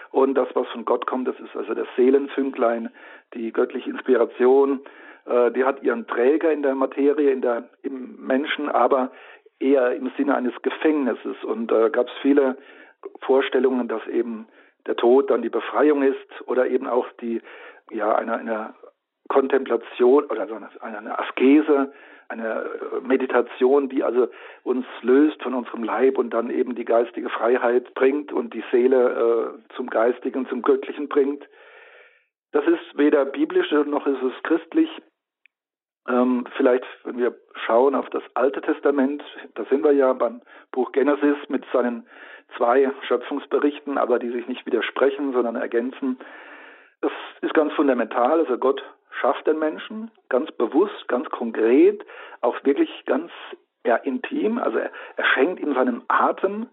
Und 0.09 0.33
das, 0.33 0.47
was 0.55 0.67
von 0.69 0.83
Gott 0.83 1.05
kommt, 1.05 1.27
das 1.27 1.39
ist 1.39 1.55
also 1.55 1.75
das 1.75 1.87
Seelenfünklein, 1.95 2.89
die 3.35 3.51
göttliche 3.51 3.91
Inspiration, 3.91 4.79
äh, 5.25 5.51
die 5.51 5.63
hat 5.63 5.83
ihren 5.83 6.07
Träger 6.07 6.51
in 6.51 6.63
der 6.63 6.73
Materie, 6.73 7.29
in 7.31 7.41
der, 7.41 7.69
im 7.83 8.15
Menschen, 8.25 8.67
aber 8.67 9.11
eher 9.59 9.95
im 9.95 10.11
Sinne 10.17 10.35
eines 10.35 10.59
Gefängnisses. 10.63 11.43
Und 11.43 11.67
da 11.67 11.85
äh, 11.85 11.89
gab 11.91 12.07
es 12.07 12.13
viele 12.23 12.57
Vorstellungen, 13.21 13.87
dass 13.87 14.05
eben 14.07 14.47
der 14.87 14.95
Tod 14.95 15.29
dann 15.29 15.43
die 15.43 15.49
Befreiung 15.49 16.01
ist 16.01 16.47
oder 16.47 16.67
eben 16.67 16.87
auch 16.87 17.07
die, 17.21 17.41
ja, 17.91 18.15
eine, 18.15 18.37
eine 18.37 18.73
Kontemplation 19.27 20.25
oder 20.25 20.47
so 20.47 20.55
eine, 20.55 20.69
eine 20.81 21.19
Askese, 21.19 21.91
eine 22.27 22.65
Meditation, 23.01 23.89
die 23.89 24.03
also 24.03 24.27
uns 24.63 24.85
löst 25.01 25.41
von 25.43 25.53
unserem 25.53 25.83
Leib 25.83 26.17
und 26.17 26.31
dann 26.31 26.49
eben 26.49 26.75
die 26.75 26.85
geistige 26.85 27.29
Freiheit 27.29 27.93
bringt 27.93 28.31
und 28.31 28.53
die 28.53 28.63
Seele 28.71 29.55
äh, 29.69 29.75
zum 29.75 29.89
Geistigen, 29.89 30.47
zum 30.47 30.61
Göttlichen 30.61 31.07
bringt. 31.07 31.47
Das 32.51 32.65
ist 32.65 32.97
weder 32.97 33.25
biblisch 33.25 33.71
noch 33.71 34.07
ist 34.07 34.21
es 34.21 34.43
christlich. 34.43 34.89
Ähm, 36.07 36.45
vielleicht, 36.55 36.85
wenn 37.03 37.17
wir 37.17 37.35
schauen 37.65 37.95
auf 37.95 38.09
das 38.11 38.23
Alte 38.35 38.61
Testament, 38.61 39.23
da 39.55 39.65
sind 39.65 39.83
wir 39.83 39.91
ja 39.91 40.13
beim 40.13 40.41
Buch 40.71 40.91
Genesis 40.91 41.37
mit 41.49 41.65
seinen 41.73 42.07
zwei 42.55 42.91
Schöpfungsberichten, 43.07 43.97
aber 43.97 44.19
die 44.19 44.29
sich 44.29 44.47
nicht 44.47 44.65
widersprechen, 44.65 45.33
sondern 45.33 45.55
ergänzen. 45.55 46.19
Das 47.05 47.13
ist 47.41 47.53
ganz 47.53 47.71
fundamental. 47.73 48.39
Also 48.39 48.57
Gott 48.57 48.83
schafft 49.21 49.45
den 49.45 49.59
Menschen 49.59 50.09
ganz 50.27 50.51
bewusst, 50.53 51.07
ganz 51.07 51.29
konkret, 51.29 52.03
auch 52.41 52.55
wirklich 52.63 52.89
ganz 53.05 53.31
ja, 53.85 53.95
intim. 53.97 54.57
Also 54.57 54.79
er, 54.79 54.89
er 55.15 55.25
schenkt 55.25 55.59
ihm 55.59 55.75
seinen 55.75 56.01
Atem. 56.07 56.67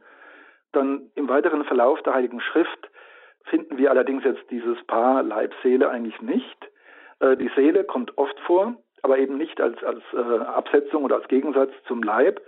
Dann 0.72 1.10
im 1.16 1.28
weiteren 1.28 1.64
Verlauf 1.64 2.00
der 2.00 2.14
Heiligen 2.14 2.40
Schrift 2.40 2.90
finden 3.44 3.76
wir 3.76 3.90
allerdings 3.90 4.24
jetzt 4.24 4.50
dieses 4.50 4.82
Paar 4.84 5.22
Leib-Seele 5.22 5.90
eigentlich 5.90 6.18
nicht. 6.22 6.70
Äh, 7.20 7.36
die 7.36 7.50
Seele 7.54 7.84
kommt 7.84 8.16
oft 8.16 8.40
vor, 8.40 8.74
aber 9.02 9.18
eben 9.18 9.36
nicht 9.36 9.60
als, 9.60 9.84
als 9.84 10.02
äh, 10.14 10.44
Absetzung 10.46 11.04
oder 11.04 11.16
als 11.16 11.28
Gegensatz 11.28 11.72
zum 11.86 12.02
Leib. 12.02 12.40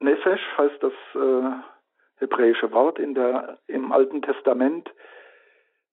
Nefesh 0.00 0.42
heißt 0.58 0.82
das 0.82 0.92
äh, 1.14 1.50
hebräische 2.18 2.70
Wort 2.72 2.98
in 2.98 3.14
der, 3.14 3.56
im 3.68 3.90
Alten 3.90 4.20
Testament. 4.20 4.90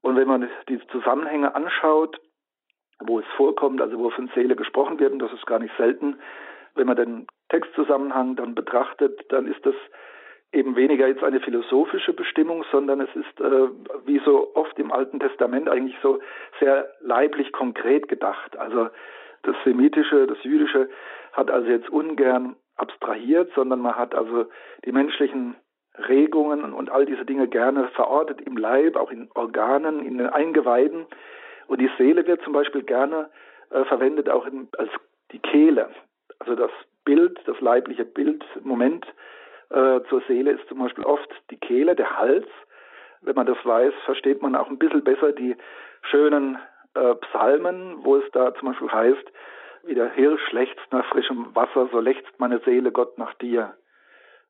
Und 0.03 0.17
wenn 0.17 0.27
man 0.27 0.48
die 0.67 0.79
Zusammenhänge 0.88 1.55
anschaut, 1.55 2.19
wo 3.00 3.19
es 3.19 3.25
vorkommt, 3.38 3.81
also 3.81 3.98
wo 3.98 4.10
von 4.10 4.29
Seele 4.36 4.55
gesprochen 4.55 5.00
wird, 5.00 5.13
und 5.13 5.19
das 5.19 5.31
ist 5.33 5.48
gar 5.48 5.60
nicht 5.60 5.74
selten, 5.77 6.19
wenn 6.75 6.88
man 6.88 6.98
den 6.98 7.27
Textzusammenhang 7.50 8.36
dann 8.36 8.53
betrachtet, 8.53 9.25
dann 9.29 9.48
ist 9.48 9.65
das 9.65 9.75
eben 10.51 10.75
weniger 10.75 11.07
jetzt 11.07 11.24
eine 11.24 11.39
philosophische 11.39 12.13
Bestimmung, 12.13 12.65
sondern 12.72 13.01
es 13.01 13.15
ist 13.15 13.39
äh, 13.39 13.69
wie 14.05 14.19
so 14.25 14.53
oft 14.55 14.77
im 14.77 14.91
Alten 14.91 15.19
Testament 15.19 15.69
eigentlich 15.69 15.95
so 16.03 16.19
sehr 16.60 16.89
leiblich 17.00 17.51
konkret 17.53 18.07
gedacht. 18.07 18.57
Also 18.57 18.89
das 19.43 19.55
Semitische, 19.63 20.27
das 20.27 20.43
Jüdische 20.43 20.89
hat 21.31 21.50
also 21.50 21.69
jetzt 21.69 21.89
ungern 21.89 22.55
abstrahiert, 22.75 23.51
sondern 23.55 23.79
man 23.79 23.95
hat 23.95 24.13
also 24.15 24.45
die 24.86 24.91
menschlichen 24.91 25.55
Regungen 25.97 26.73
und 26.73 26.89
all 26.89 27.05
diese 27.05 27.25
Dinge 27.25 27.47
gerne 27.47 27.88
verortet 27.89 28.41
im 28.41 28.57
Leib, 28.57 28.95
auch 28.95 29.12
in 29.12 29.29
Organen, 29.35 30.05
in 30.05 30.17
den 30.17 30.29
Eingeweiden. 30.29 31.05
Und 31.67 31.81
die 31.81 31.91
Seele 31.97 32.25
wird 32.25 32.41
zum 32.43 32.53
Beispiel 32.53 32.83
gerne 32.83 33.29
äh, 33.69 33.85
verwendet 33.85 34.29
auch 34.29 34.45
in, 34.45 34.67
als 34.77 34.89
die 35.31 35.39
Kehle. 35.39 35.89
Also 36.39 36.55
das 36.55 36.71
Bild, 37.05 37.39
das 37.45 37.59
leibliche 37.62 38.05
Bild, 38.05 38.43
Moment 38.63 39.05
äh, 39.69 40.01
zur 40.09 40.21
Seele 40.27 40.51
ist 40.51 40.67
zum 40.67 40.79
Beispiel 40.79 41.03
oft 41.03 41.29
die 41.50 41.57
Kehle, 41.57 41.95
der 41.95 42.17
Hals. 42.17 42.47
Wenn 43.21 43.35
man 43.35 43.45
das 43.45 43.57
weiß, 43.63 43.93
versteht 44.05 44.41
man 44.41 44.55
auch 44.55 44.69
ein 44.69 44.77
bisschen 44.77 45.03
besser 45.03 45.31
die 45.31 45.55
schönen 46.01 46.57
äh, 46.95 47.15
Psalmen, 47.15 47.97
wo 48.03 48.17
es 48.17 48.29
da 48.31 48.53
zum 48.55 48.69
Beispiel 48.69 48.91
heißt, 48.91 49.31
wie 49.83 49.95
der 49.95 50.12
Hirsch 50.12 50.51
lechzt 50.51 50.91
nach 50.91 51.05
frischem 51.07 51.55
Wasser, 51.55 51.89
so 51.91 52.00
lechzt 52.00 52.39
meine 52.39 52.59
Seele 52.59 52.91
Gott 52.91 53.17
nach 53.17 53.33
dir. 53.35 53.73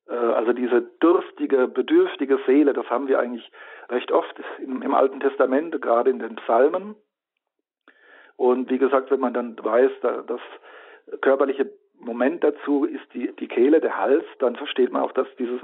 Äh, 0.07 0.13
also 0.13 0.53
diese 0.53 0.81
durstige, 0.99 1.67
bedürftige 1.67 2.39
Seele, 2.45 2.73
das 2.73 2.89
haben 2.89 3.07
wir 3.07 3.19
eigentlich 3.19 3.51
recht 3.89 4.11
oft 4.11 4.35
im, 4.59 4.81
im, 4.81 4.93
Alten 4.93 5.19
Testament, 5.19 5.81
gerade 5.81 6.09
in 6.09 6.19
den 6.19 6.35
Psalmen. 6.35 6.95
Und 8.35 8.69
wie 8.69 8.79
gesagt, 8.79 9.11
wenn 9.11 9.19
man 9.19 9.33
dann 9.33 9.55
weiß, 9.61 9.91
das 10.27 10.41
körperliche 11.21 11.71
Moment 11.99 12.43
dazu 12.43 12.85
ist 12.85 13.13
die, 13.13 13.33
die 13.35 13.47
Kehle, 13.47 13.79
der 13.79 13.97
Hals, 13.97 14.25
dann 14.39 14.55
versteht 14.55 14.91
man 14.91 15.03
auch, 15.03 15.11
dass 15.13 15.27
dieses 15.37 15.61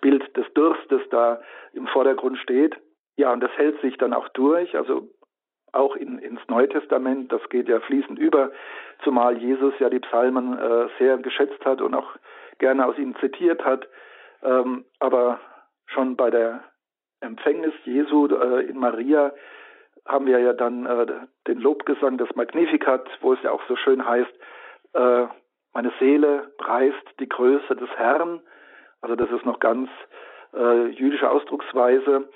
Bild 0.00 0.36
des 0.36 0.46
Durstes 0.54 1.00
da 1.10 1.40
im 1.72 1.86
Vordergrund 1.88 2.38
steht. 2.38 2.76
Ja, 3.16 3.32
und 3.32 3.40
das 3.40 3.50
hält 3.56 3.80
sich 3.80 3.96
dann 3.98 4.12
auch 4.12 4.28
durch, 4.28 4.76
also 4.76 5.08
auch 5.72 5.96
in, 5.96 6.18
ins 6.18 6.40
Neue 6.48 6.68
Testament, 6.68 7.32
das 7.32 7.40
geht 7.48 7.68
ja 7.68 7.80
fließend 7.80 8.18
über, 8.18 8.52
zumal 9.02 9.38
Jesus 9.38 9.72
ja 9.78 9.88
die 9.88 10.00
Psalmen 10.00 10.58
äh, 10.58 10.88
sehr 10.98 11.16
geschätzt 11.18 11.64
hat 11.64 11.80
und 11.80 11.94
auch 11.94 12.14
gerne 12.62 12.86
aus 12.86 12.96
ihnen 12.96 13.16
zitiert 13.16 13.64
hat. 13.64 13.86
Ähm, 14.42 14.84
aber 15.00 15.40
schon 15.86 16.16
bei 16.16 16.30
der 16.30 16.64
Empfängnis 17.20 17.74
Jesu 17.84 18.26
äh, 18.28 18.64
in 18.66 18.78
Maria 18.78 19.32
haben 20.06 20.26
wir 20.26 20.38
ja 20.38 20.52
dann 20.52 20.86
äh, 20.86 21.06
den 21.46 21.58
Lobgesang 21.58 22.18
des 22.18 22.34
Magnificat, 22.34 23.08
wo 23.20 23.34
es 23.34 23.42
ja 23.42 23.50
auch 23.50 23.62
so 23.68 23.76
schön 23.76 24.06
heißt, 24.06 24.32
äh, 24.94 25.26
meine 25.74 25.92
Seele 25.98 26.52
preist 26.58 27.06
die 27.18 27.28
Größe 27.28 27.74
des 27.76 27.90
Herrn. 27.96 28.40
Also 29.00 29.16
das 29.16 29.30
ist 29.30 29.44
noch 29.44 29.58
ganz 29.58 29.90
äh, 30.54 30.86
jüdische 30.88 31.30
Ausdrucksweise. 31.30 32.28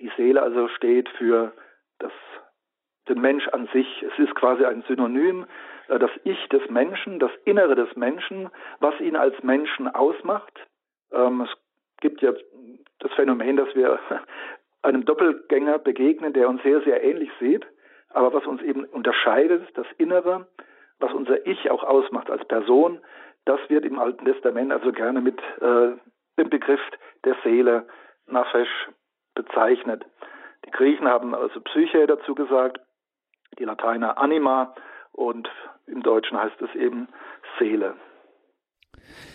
Die 0.00 0.12
Seele 0.16 0.42
also 0.42 0.68
steht 0.68 1.08
für 1.10 1.52
das, 1.98 2.12
den 3.08 3.20
Mensch 3.20 3.48
an 3.48 3.68
sich. 3.72 4.02
Es 4.02 4.18
ist 4.18 4.34
quasi 4.34 4.64
ein 4.64 4.82
Synonym 4.86 5.46
das 5.88 6.10
Ich 6.24 6.48
des 6.48 6.68
Menschen, 6.68 7.18
das 7.18 7.30
Innere 7.44 7.74
des 7.74 7.94
Menschen, 7.96 8.50
was 8.80 8.98
ihn 9.00 9.16
als 9.16 9.42
Menschen 9.42 9.88
ausmacht. 9.88 10.52
Ähm, 11.12 11.42
es 11.42 11.50
gibt 12.00 12.20
ja 12.20 12.32
das 12.98 13.12
Phänomen, 13.12 13.56
dass 13.56 13.74
wir 13.74 13.98
einem 14.82 15.04
Doppelgänger 15.04 15.78
begegnen, 15.78 16.32
der 16.32 16.48
uns 16.48 16.62
sehr, 16.62 16.80
sehr 16.82 17.02
ähnlich 17.02 17.30
sieht, 17.40 17.66
aber 18.10 18.32
was 18.32 18.46
uns 18.46 18.62
eben 18.62 18.84
unterscheidet, 18.84 19.66
das 19.74 19.86
Innere, 19.96 20.46
was 20.98 21.12
unser 21.12 21.46
Ich 21.46 21.70
auch 21.70 21.84
ausmacht 21.84 22.30
als 22.30 22.44
Person, 22.46 23.00
das 23.44 23.60
wird 23.68 23.84
im 23.84 23.98
Alten 23.98 24.24
Testament 24.24 24.72
also 24.72 24.92
gerne 24.92 25.20
mit 25.20 25.40
äh, 25.60 25.92
dem 26.38 26.50
Begriff 26.50 26.80
der 27.24 27.36
Seele, 27.42 27.86
Nafesh, 28.26 28.88
bezeichnet. 29.34 30.04
Die 30.66 30.70
Griechen 30.70 31.08
haben 31.08 31.34
also 31.34 31.60
Psyche 31.60 32.06
dazu 32.06 32.34
gesagt, 32.34 32.80
die 33.58 33.64
Lateiner 33.64 34.18
Anima 34.18 34.74
und 35.12 35.48
im 35.90 36.02
Deutschen 36.02 36.38
heißt 36.38 36.60
es 36.60 36.74
eben 36.74 37.08
Seele. 37.58 37.96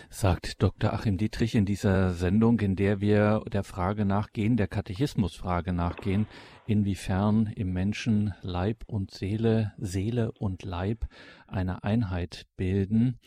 sagt 0.08 0.62
Dr. 0.62 0.92
Achim 0.92 1.16
Dietrich 1.16 1.54
in 1.54 1.64
dieser 1.64 2.10
Sendung, 2.10 2.60
in 2.60 2.76
der 2.76 3.00
wir 3.00 3.42
der 3.52 3.64
Frage 3.64 4.04
nachgehen, 4.04 4.56
der 4.56 4.68
Katechismusfrage 4.68 5.72
nachgehen, 5.72 6.26
inwiefern 6.66 7.52
im 7.56 7.72
Menschen 7.72 8.34
Leib 8.42 8.84
und 8.86 9.10
Seele, 9.10 9.72
Seele 9.76 10.32
und 10.38 10.62
Leib 10.62 11.04
eine 11.48 11.82
Einheit 11.82 12.46
bilden. 12.56 13.18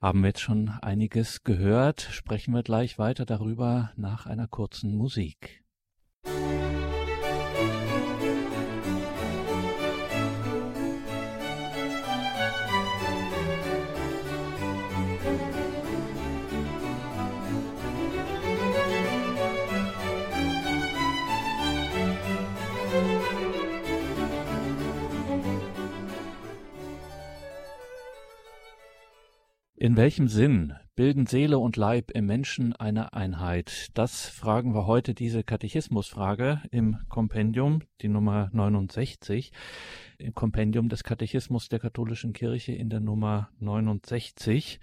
Haben 0.00 0.20
wir 0.20 0.28
jetzt 0.28 0.40
schon 0.40 0.70
einiges 0.80 1.42
gehört, 1.44 2.00
sprechen 2.00 2.54
wir 2.54 2.62
gleich 2.62 2.98
weiter 2.98 3.26
darüber 3.26 3.90
nach 3.96 4.26
einer 4.26 4.46
kurzen 4.46 4.96
Musik. 4.96 5.62
In 29.82 29.96
welchem 29.96 30.28
Sinn 30.28 30.74
bilden 30.94 31.24
Seele 31.24 31.58
und 31.58 31.78
Leib 31.78 32.10
im 32.10 32.26
Menschen 32.26 32.76
eine 32.76 33.14
Einheit? 33.14 33.88
Das 33.94 34.28
fragen 34.28 34.74
wir 34.74 34.86
heute 34.86 35.14
diese 35.14 35.42
Katechismusfrage 35.42 36.60
im 36.70 36.98
Kompendium, 37.08 37.80
die 38.02 38.08
Nummer 38.08 38.50
69, 38.52 39.52
im 40.18 40.34
Kompendium 40.34 40.90
des 40.90 41.02
Katechismus 41.02 41.70
der 41.70 41.78
katholischen 41.78 42.34
Kirche 42.34 42.72
in 42.72 42.90
der 42.90 43.00
Nummer 43.00 43.48
69. 43.60 44.80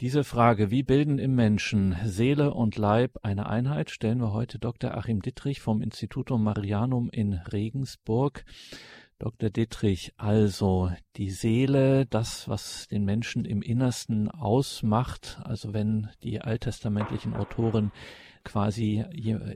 Diese 0.00 0.22
Frage, 0.22 0.70
wie 0.70 0.84
bilden 0.84 1.18
im 1.18 1.34
Menschen 1.34 1.96
Seele 2.04 2.54
und 2.54 2.76
Leib 2.76 3.18
eine 3.24 3.48
Einheit, 3.48 3.90
stellen 3.90 4.20
wir 4.20 4.32
heute 4.32 4.60
Dr. 4.60 4.96
Achim 4.96 5.22
Dittrich 5.22 5.60
vom 5.60 5.82
Institutum 5.82 6.44
Marianum 6.44 7.10
in 7.10 7.32
Regensburg. 7.32 8.44
Dr. 9.18 9.48
Dittrich, 9.48 10.12
also 10.16 10.90
die 11.16 11.30
Seele, 11.30 12.04
das, 12.06 12.48
was 12.48 12.86
den 12.88 13.04
Menschen 13.04 13.44
im 13.44 13.62
Innersten 13.62 14.30
ausmacht, 14.30 15.40
also 15.44 15.72
wenn 15.72 16.10
die 16.22 16.40
alttestamentlichen 16.40 17.34
Autoren 17.34 17.92
quasi 18.44 19.04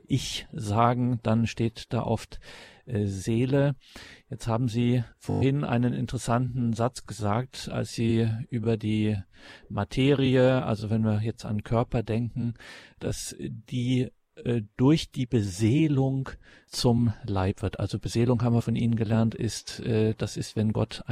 Ich 0.05 0.47
sagen, 0.51 1.19
dann 1.23 1.47
steht 1.47 1.93
da 1.93 2.03
oft 2.03 2.39
äh, 2.85 3.05
Seele. 3.05 3.75
Jetzt 4.29 4.47
haben 4.47 4.67
Sie 4.67 5.03
vorhin 5.17 5.63
einen 5.63 5.93
interessanten 5.93 6.73
Satz 6.73 7.05
gesagt, 7.05 7.69
als 7.71 7.93
Sie 7.93 8.29
über 8.49 8.75
die 8.75 9.17
Materie, 9.69 10.63
also 10.65 10.89
wenn 10.89 11.03
wir 11.03 11.21
jetzt 11.21 11.45
an 11.45 11.63
Körper 11.63 12.03
denken, 12.03 12.55
dass 12.99 13.35
die 13.39 14.11
äh, 14.45 14.61
durch 14.77 15.11
die 15.11 15.25
Beseelung 15.25 16.29
zum 16.67 17.13
Leib 17.27 17.61
wird. 17.61 17.79
Also 17.79 17.99
Beseelung 17.99 18.43
haben 18.43 18.53
wir 18.53 18.61
von 18.61 18.75
Ihnen 18.75 18.95
gelernt, 18.95 19.35
ist, 19.35 19.79
äh, 19.85 20.13
das 20.17 20.37
ist, 20.37 20.55
wenn 20.55 20.73
Gott 20.73 21.03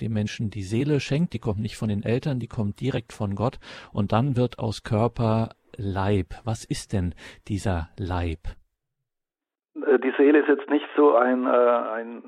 dem 0.00 0.12
Menschen 0.12 0.50
die 0.50 0.62
Seele 0.62 1.00
schenkt, 1.00 1.32
die 1.32 1.38
kommt 1.38 1.60
nicht 1.60 1.76
von 1.76 1.88
den 1.88 2.02
Eltern, 2.02 2.40
die 2.40 2.48
kommt 2.48 2.80
direkt 2.80 3.12
von 3.12 3.34
Gott 3.34 3.58
und 3.92 4.12
dann 4.12 4.36
wird 4.36 4.58
aus 4.58 4.82
Körper 4.82 5.50
Leib. 5.76 6.34
Was 6.44 6.64
ist 6.64 6.92
denn 6.92 7.14
dieser 7.48 7.88
Leib? 7.98 8.40
Äh, 9.74 9.98
die 9.98 10.12
Seele 10.16 10.40
ist 10.40 10.48
jetzt 10.48 10.70
nicht 10.70 10.86
so 10.96 11.14
ein, 11.14 11.46
ein 11.46 12.22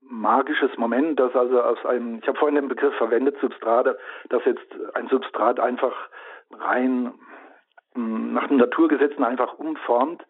magisches 0.00 0.76
Moment, 0.76 1.18
dass 1.18 1.34
also 1.34 1.60
aus 1.62 1.84
einem, 1.86 2.18
ich 2.20 2.28
habe 2.28 2.38
vorhin 2.38 2.56
den 2.56 2.68
Begriff 2.68 2.94
verwendet, 2.96 3.36
Substrate, 3.40 3.98
dass 4.28 4.44
jetzt 4.44 4.66
ein 4.94 5.08
Substrat 5.08 5.58
einfach 5.58 5.94
rein 6.52 7.14
nach 7.94 8.48
den 8.48 8.56
Naturgesetzen 8.56 9.24
einfach 9.24 9.58
umformt, 9.58 10.24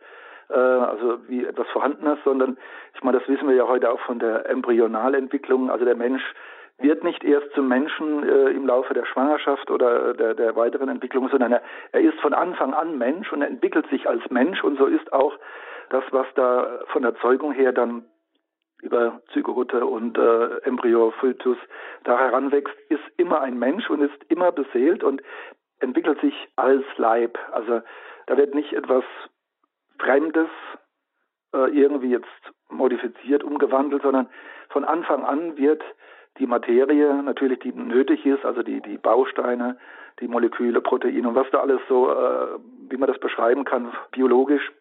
äh, 0.49 0.55
also 0.55 1.19
wie 1.29 1.45
etwas 1.45 1.69
Vorhandenes, 1.69 2.19
sondern 2.25 2.59
ich 2.95 3.03
meine, 3.03 3.19
das 3.19 3.29
wissen 3.29 3.49
wir 3.49 3.55
ja 3.55 3.67
heute 3.67 3.91
auch 3.91 4.01
von 4.01 4.19
der 4.19 4.49
Embryonalentwicklung. 4.49 5.71
Also 5.71 5.85
der 5.85 5.97
Mensch 5.97 6.23
wird 6.79 7.05
nicht 7.05 7.23
erst 7.25 7.53
zum 7.55 7.69
Menschen 7.69 8.29
äh, 8.29 8.51
im 8.51 8.67
Laufe 8.67 8.95
der 8.95 9.07
Schwangerschaft 9.07 9.71
oder 9.71 10.15
der, 10.15 10.35
der 10.35 10.57
weiteren 10.57 10.89
Entwicklung, 10.89 11.29
sondern 11.29 11.53
er, 11.53 11.63
er 11.93 12.01
ist 12.01 12.21
von 12.21 12.35
Anfang 12.35 12.75
an 12.75 12.99
Mensch 12.99 13.33
und 13.33 13.43
entwickelt 13.43 13.87
sich 13.89 14.09
als 14.09 14.23
Mensch 14.31 14.63
und 14.65 14.79
so 14.79 14.87
ist 14.87 15.13
auch 15.13 15.39
das, 15.91 16.05
was 16.11 16.27
da 16.35 16.81
von 16.89 17.03
der 17.03 17.15
Zeugung 17.17 17.53
her 17.53 17.73
dann 17.73 18.05
über 18.83 19.21
Zygote 19.33 19.87
und 19.87 20.19
äh, 20.19 20.59
Embryo, 20.65 21.13
Fötus 21.13 21.57
da 22.03 22.19
heranwächst, 22.19 22.75
ist 22.89 23.05
immer 23.17 23.41
ein 23.41 23.59
Mensch 23.59 23.89
und 23.89 24.03
ist 24.03 24.25
immer 24.29 24.51
beseelt 24.51 25.05
und 25.05 25.23
entwickelt 25.83 26.21
sich 26.21 26.35
als 26.57 26.85
Leib. 26.97 27.39
Also 27.53 27.83
da 28.27 28.37
wird 28.37 28.55
nicht 28.55 28.73
etwas 28.73 29.05
Fremdes 29.99 30.49
äh, 31.55 31.71
irgendwie 31.71 32.11
jetzt 32.11 32.27
modifiziert, 32.71 33.45
umgewandelt, 33.45 34.03
sondern 34.03 34.29
von 34.71 34.85
Anfang 34.85 35.25
an 35.25 35.57
wird 35.57 35.83
die 36.39 36.47
Materie 36.47 37.23
natürlich, 37.23 37.59
die 37.61 37.73
nötig 37.73 38.25
ist, 38.25 38.45
also 38.45 38.63
die, 38.63 38.81
die 38.81 38.97
Bausteine, 38.97 39.79
die 40.21 40.29
Moleküle, 40.29 40.81
Proteine 40.81 41.29
und 41.29 41.35
was 41.35 41.51
da 41.51 41.61
alles 41.61 41.81
so, 41.89 42.11
äh, 42.11 42.59
wie 42.89 42.97
man 42.97 43.09
das 43.09 43.19
beschreiben 43.19 43.65
kann, 43.65 43.93
biologisch, 44.13 44.73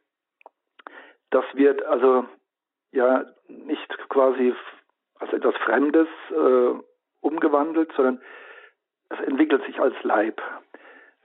das 1.29 1.45
wird 1.53 1.83
also 1.85 2.25
ja 2.91 3.25
nicht 3.47 3.97
quasi 4.09 4.53
als 5.19 5.33
etwas 5.33 5.55
Fremdes 5.57 6.07
äh, 6.31 6.73
umgewandelt, 7.21 7.91
sondern 7.95 8.21
es 9.09 9.19
entwickelt 9.21 9.63
sich 9.65 9.79
als 9.79 9.95
Leib. 10.03 10.41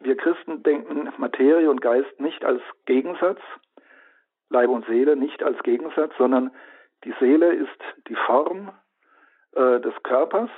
Wir 0.01 0.17
Christen 0.17 0.63
denken 0.63 1.13
Materie 1.19 1.71
und 1.71 1.81
Geist 1.81 2.21
nicht 2.21 2.45
als 2.45 2.63
Gegensatz, 2.85 3.41
Leib 4.51 4.69
und 4.69 4.87
Seele 4.87 5.17
nicht 5.17 5.43
als 5.43 5.61
Gegensatz, 5.63 6.13
sondern 6.19 6.51
die 7.05 7.15
Seele 7.19 7.53
ist 7.53 7.83
die 8.09 8.15
Form 8.15 8.73
äh, 9.55 9.81
des 9.81 9.95
Körpers. 10.03 10.51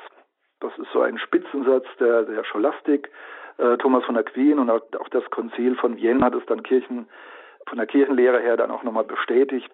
Das 0.61 0.77
ist 0.79 0.91
so 0.93 1.01
ein 1.01 1.19
Spitzensatz 1.19 1.87
der, 2.01 2.25
der 2.25 2.45
Scholastik. 2.45 3.11
Äh, 3.59 3.77
Thomas 3.79 4.05
von 4.05 4.17
Aquin 4.17 4.59
und 4.59 4.71
auch, 4.71 4.83
auch 4.99 5.09
das 5.09 5.25
Konzil 5.31 5.77
von 5.77 5.97
Vienne 5.97 6.25
hat 6.25 6.35
es 6.35 6.45
dann 6.47 6.63
Kirchen, 6.63 7.09
von 7.69 7.79
der 7.79 7.87
Kirchenlehre 7.87 8.41
her 8.41 8.57
dann 8.57 8.71
auch 8.71 8.83
nochmal 8.83 9.05
bestätigt, 9.05 9.71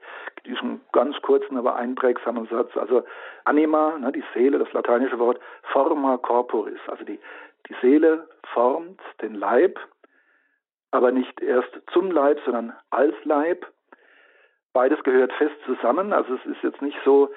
diesen 0.47 0.81
ganz 0.93 1.21
kurzen, 1.23 1.57
aber 1.57 1.77
einprägsamen 1.77 2.47
Satz. 2.47 2.77
Also 2.77 3.05
Anima, 3.45 3.99
ne, 3.99 4.13
die 4.13 4.25
Seele, 4.35 4.59
das 4.59 4.73
lateinische 4.73 5.19
Wort, 5.19 5.39
forma 5.73 6.17
corporis, 6.19 6.81
also 6.87 7.05
die, 7.05 7.21
die 7.69 7.77
Seele 7.81 8.29
formt 8.53 9.01
den 9.23 9.35
Leib, 9.35 9.79
aber 10.91 11.11
nicht 11.13 11.41
erst 11.41 11.71
zum 11.93 12.11
Leib, 12.11 12.41
sondern 12.45 12.73
als 12.91 13.15
Leib. 13.25 13.67
Beides 14.73 15.03
gehört 15.05 15.33
fest 15.35 15.57
zusammen. 15.67 16.13
Also 16.13 16.35
es 16.35 16.47
ist 16.47 16.63
jetzt 16.63 16.83
nicht 16.83 16.99
so, 17.05 17.31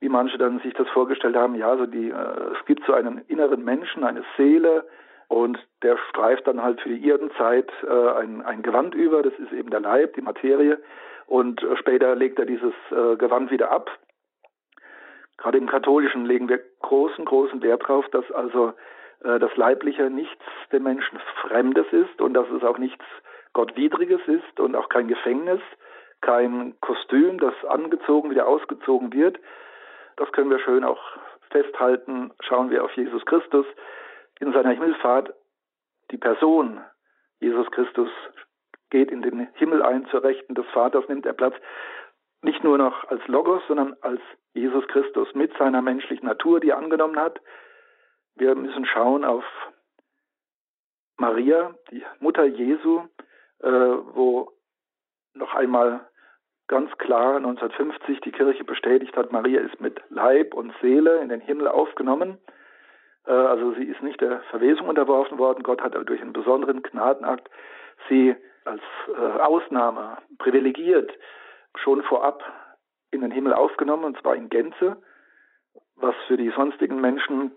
wie 0.00 0.08
manche 0.08 0.38
dann 0.38 0.60
sich 0.60 0.74
das 0.74 0.88
vorgestellt 0.88 1.36
haben, 1.36 1.54
ja, 1.54 1.76
so 1.76 1.86
die, 1.86 2.10
äh, 2.10 2.52
es 2.58 2.64
gibt 2.66 2.84
so 2.86 2.92
einen 2.92 3.18
inneren 3.28 3.64
Menschen, 3.64 4.04
eine 4.04 4.24
Seele, 4.36 4.86
und 5.28 5.58
der 5.82 5.98
streift 6.08 6.46
dann 6.46 6.62
halt 6.62 6.80
für 6.80 6.88
die 6.88 7.06
Erdenzeit 7.06 7.70
äh, 7.86 8.10
ein, 8.12 8.42
ein 8.42 8.62
Gewand 8.62 8.94
über, 8.94 9.22
das 9.22 9.34
ist 9.34 9.52
eben 9.52 9.70
der 9.70 9.80
Leib, 9.80 10.14
die 10.14 10.22
Materie, 10.22 10.80
und 11.26 11.62
äh, 11.62 11.76
später 11.76 12.16
legt 12.16 12.38
er 12.38 12.46
dieses 12.46 12.72
äh, 12.90 13.16
Gewand 13.16 13.50
wieder 13.50 13.70
ab. 13.70 13.90
Gerade 15.36 15.58
im 15.58 15.68
Katholischen 15.68 16.24
legen 16.24 16.48
wir 16.48 16.60
großen, 16.80 17.24
großen 17.24 17.62
Wert 17.62 17.82
darauf, 17.82 18.08
dass 18.08 18.28
also 18.32 18.72
das 19.20 19.56
Leibliche 19.56 20.10
nichts 20.10 20.44
dem 20.72 20.84
Menschen 20.84 21.18
Fremdes 21.42 21.86
ist 21.92 22.20
und 22.20 22.34
dass 22.34 22.48
es 22.50 22.62
auch 22.62 22.78
nichts 22.78 23.04
Gottwidriges 23.52 24.20
ist 24.26 24.60
und 24.60 24.76
auch 24.76 24.88
kein 24.88 25.08
Gefängnis, 25.08 25.60
kein 26.20 26.78
Kostüm, 26.80 27.38
das 27.38 27.54
angezogen 27.64 28.30
wieder 28.30 28.46
ausgezogen 28.46 29.12
wird. 29.12 29.38
Das 30.16 30.30
können 30.32 30.50
wir 30.50 30.60
schön 30.60 30.84
auch 30.84 31.02
festhalten. 31.50 32.32
Schauen 32.40 32.70
wir 32.70 32.84
auf 32.84 32.92
Jesus 32.92 33.24
Christus 33.24 33.66
in 34.40 34.52
seiner 34.52 34.70
Himmelfahrt. 34.70 35.32
Die 36.10 36.18
Person 36.18 36.80
Jesus 37.40 37.70
Christus 37.70 38.08
geht 38.90 39.10
in 39.10 39.22
den 39.22 39.48
Himmel 39.54 39.82
ein 39.82 40.06
zur 40.06 40.24
Rechten 40.24 40.54
des 40.54 40.66
Vaters, 40.72 41.08
nimmt 41.08 41.26
er 41.26 41.34
Platz 41.34 41.54
nicht 42.42 42.62
nur 42.64 42.78
noch 42.78 43.04
als 43.08 43.26
Logos, 43.26 43.62
sondern 43.66 43.96
als 44.00 44.20
Jesus 44.54 44.86
Christus 44.88 45.34
mit 45.34 45.56
seiner 45.58 45.82
menschlichen 45.82 46.26
Natur, 46.26 46.60
die 46.60 46.70
er 46.70 46.78
angenommen 46.78 47.18
hat, 47.18 47.40
wir 48.38 48.54
müssen 48.54 48.86
schauen 48.86 49.24
auf 49.24 49.44
Maria, 51.16 51.74
die 51.90 52.04
Mutter 52.20 52.44
Jesu, 52.44 53.02
äh, 53.60 53.68
wo 53.68 54.52
noch 55.34 55.54
einmal 55.54 56.06
ganz 56.68 56.90
klar 56.98 57.36
1950 57.36 58.20
die 58.20 58.32
Kirche 58.32 58.64
bestätigt 58.64 59.16
hat, 59.16 59.32
Maria 59.32 59.60
ist 59.60 59.80
mit 59.80 60.00
Leib 60.10 60.54
und 60.54 60.72
Seele 60.80 61.20
in 61.20 61.28
den 61.28 61.40
Himmel 61.40 61.68
aufgenommen. 61.68 62.38
Äh, 63.26 63.32
also 63.32 63.72
sie 63.72 63.84
ist 63.84 64.02
nicht 64.02 64.20
der 64.20 64.40
Verwesung 64.50 64.88
unterworfen 64.88 65.38
worden. 65.38 65.62
Gott 65.62 65.80
hat 65.80 65.94
durch 65.94 66.20
einen 66.20 66.32
besonderen 66.32 66.82
Gnadenakt 66.82 67.50
sie 68.08 68.36
als 68.64 68.82
äh, 69.08 69.40
Ausnahme 69.40 70.18
privilegiert 70.38 71.10
schon 71.74 72.02
vorab 72.02 72.42
in 73.10 73.22
den 73.22 73.30
Himmel 73.30 73.54
aufgenommen, 73.54 74.04
und 74.04 74.20
zwar 74.20 74.36
in 74.36 74.50
Gänze, 74.50 75.02
was 75.96 76.14
für 76.26 76.36
die 76.36 76.50
sonstigen 76.50 77.00
Menschen 77.00 77.52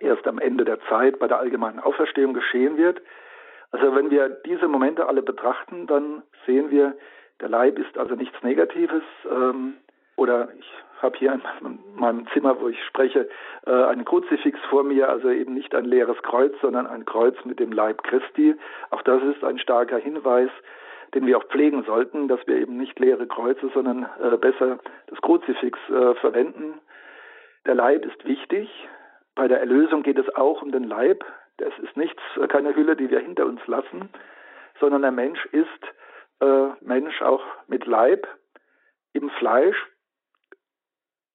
erst 0.00 0.26
am 0.26 0.38
Ende 0.38 0.64
der 0.64 0.80
Zeit 0.88 1.18
bei 1.18 1.28
der 1.28 1.38
allgemeinen 1.38 1.80
Auferstehung 1.80 2.34
geschehen 2.34 2.76
wird. 2.76 3.00
Also 3.70 3.94
wenn 3.94 4.10
wir 4.10 4.28
diese 4.28 4.68
Momente 4.68 5.06
alle 5.06 5.22
betrachten, 5.22 5.86
dann 5.86 6.22
sehen 6.46 6.70
wir, 6.70 6.94
der 7.40 7.48
Leib 7.48 7.78
ist 7.78 7.96
also 7.98 8.14
nichts 8.14 8.42
Negatives. 8.42 9.02
Ähm, 9.30 9.74
oder 10.16 10.48
ich 10.58 10.70
habe 11.02 11.18
hier 11.18 11.32
in 11.32 11.42
meinem 11.96 12.26
Zimmer, 12.28 12.60
wo 12.60 12.68
ich 12.68 12.82
spreche, 12.84 13.28
äh, 13.66 13.70
einen 13.70 14.04
Kruzifix 14.04 14.58
vor 14.70 14.84
mir, 14.84 15.08
also 15.08 15.30
eben 15.30 15.54
nicht 15.54 15.74
ein 15.74 15.84
leeres 15.84 16.20
Kreuz, 16.22 16.54
sondern 16.60 16.86
ein 16.86 17.04
Kreuz 17.04 17.34
mit 17.44 17.58
dem 17.58 17.72
Leib 17.72 18.04
Christi. 18.04 18.54
Auch 18.90 19.02
das 19.02 19.22
ist 19.22 19.42
ein 19.42 19.58
starker 19.58 19.98
Hinweis, 19.98 20.50
den 21.14 21.26
wir 21.26 21.38
auch 21.38 21.44
pflegen 21.44 21.82
sollten, 21.84 22.28
dass 22.28 22.46
wir 22.46 22.56
eben 22.56 22.76
nicht 22.76 22.98
leere 23.00 23.26
Kreuze, 23.26 23.70
sondern 23.74 24.06
äh, 24.22 24.36
besser 24.36 24.78
das 25.08 25.20
Kruzifix 25.20 25.78
äh, 25.88 26.14
verwenden. 26.16 26.74
Der 27.66 27.74
Leib 27.74 28.04
ist 28.04 28.24
wichtig. 28.24 28.68
Bei 29.34 29.48
der 29.48 29.60
Erlösung 29.60 30.02
geht 30.02 30.18
es 30.18 30.34
auch 30.34 30.62
um 30.62 30.72
den 30.72 30.84
Leib. 30.84 31.24
Das 31.58 31.72
ist 31.78 31.96
nichts, 31.96 32.22
äh, 32.36 32.46
keine 32.48 32.74
Hülle, 32.74 32.96
die 32.96 33.10
wir 33.10 33.20
hinter 33.20 33.46
uns 33.46 33.66
lassen, 33.66 34.10
sondern 34.80 35.02
der 35.02 35.12
Mensch 35.12 35.44
ist 35.46 35.68
äh, 36.40 36.68
Mensch 36.80 37.22
auch 37.22 37.44
mit 37.66 37.86
Leib 37.86 38.26
im 39.12 39.30
Fleisch 39.30 39.76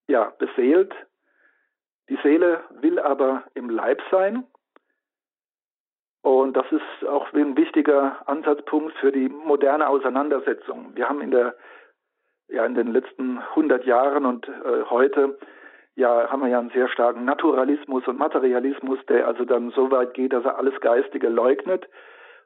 ja, 0.07 0.33
beseelt. 0.37 0.93
Die 2.09 2.17
Seele 2.23 2.63
will 2.81 2.99
aber 2.99 3.43
im 3.53 3.69
Leib 3.69 4.01
sein. 4.11 4.45
Und 6.21 6.57
das 6.57 6.65
ist 6.71 7.07
auch 7.07 7.31
ein 7.33 7.55
wichtiger 7.55 8.27
Ansatzpunkt 8.27 8.97
für 8.97 9.11
die 9.11 9.29
moderne 9.29 9.87
Auseinandersetzung. 9.87 10.95
Wir 10.95 11.07
haben 11.07 11.21
in 11.21 11.31
der 11.31 11.55
ja 12.49 12.65
in 12.65 12.75
den 12.75 12.91
letzten 12.93 13.39
100 13.39 13.85
Jahren 13.85 14.25
und 14.25 14.47
äh, 14.47 14.83
heute 14.89 15.37
ja 15.97 16.29
haben 16.29 16.41
wir 16.41 16.49
ja 16.49 16.59
einen 16.59 16.69
sehr 16.69 16.87
starken 16.87 17.25
Naturalismus 17.25 18.07
und 18.07 18.17
Materialismus, 18.19 18.99
der 19.09 19.27
also 19.27 19.43
dann 19.43 19.71
so 19.71 19.91
weit 19.91 20.13
geht, 20.13 20.31
dass 20.31 20.45
er 20.45 20.57
alles 20.57 20.79
Geistige 20.79 21.27
leugnet 21.27 21.89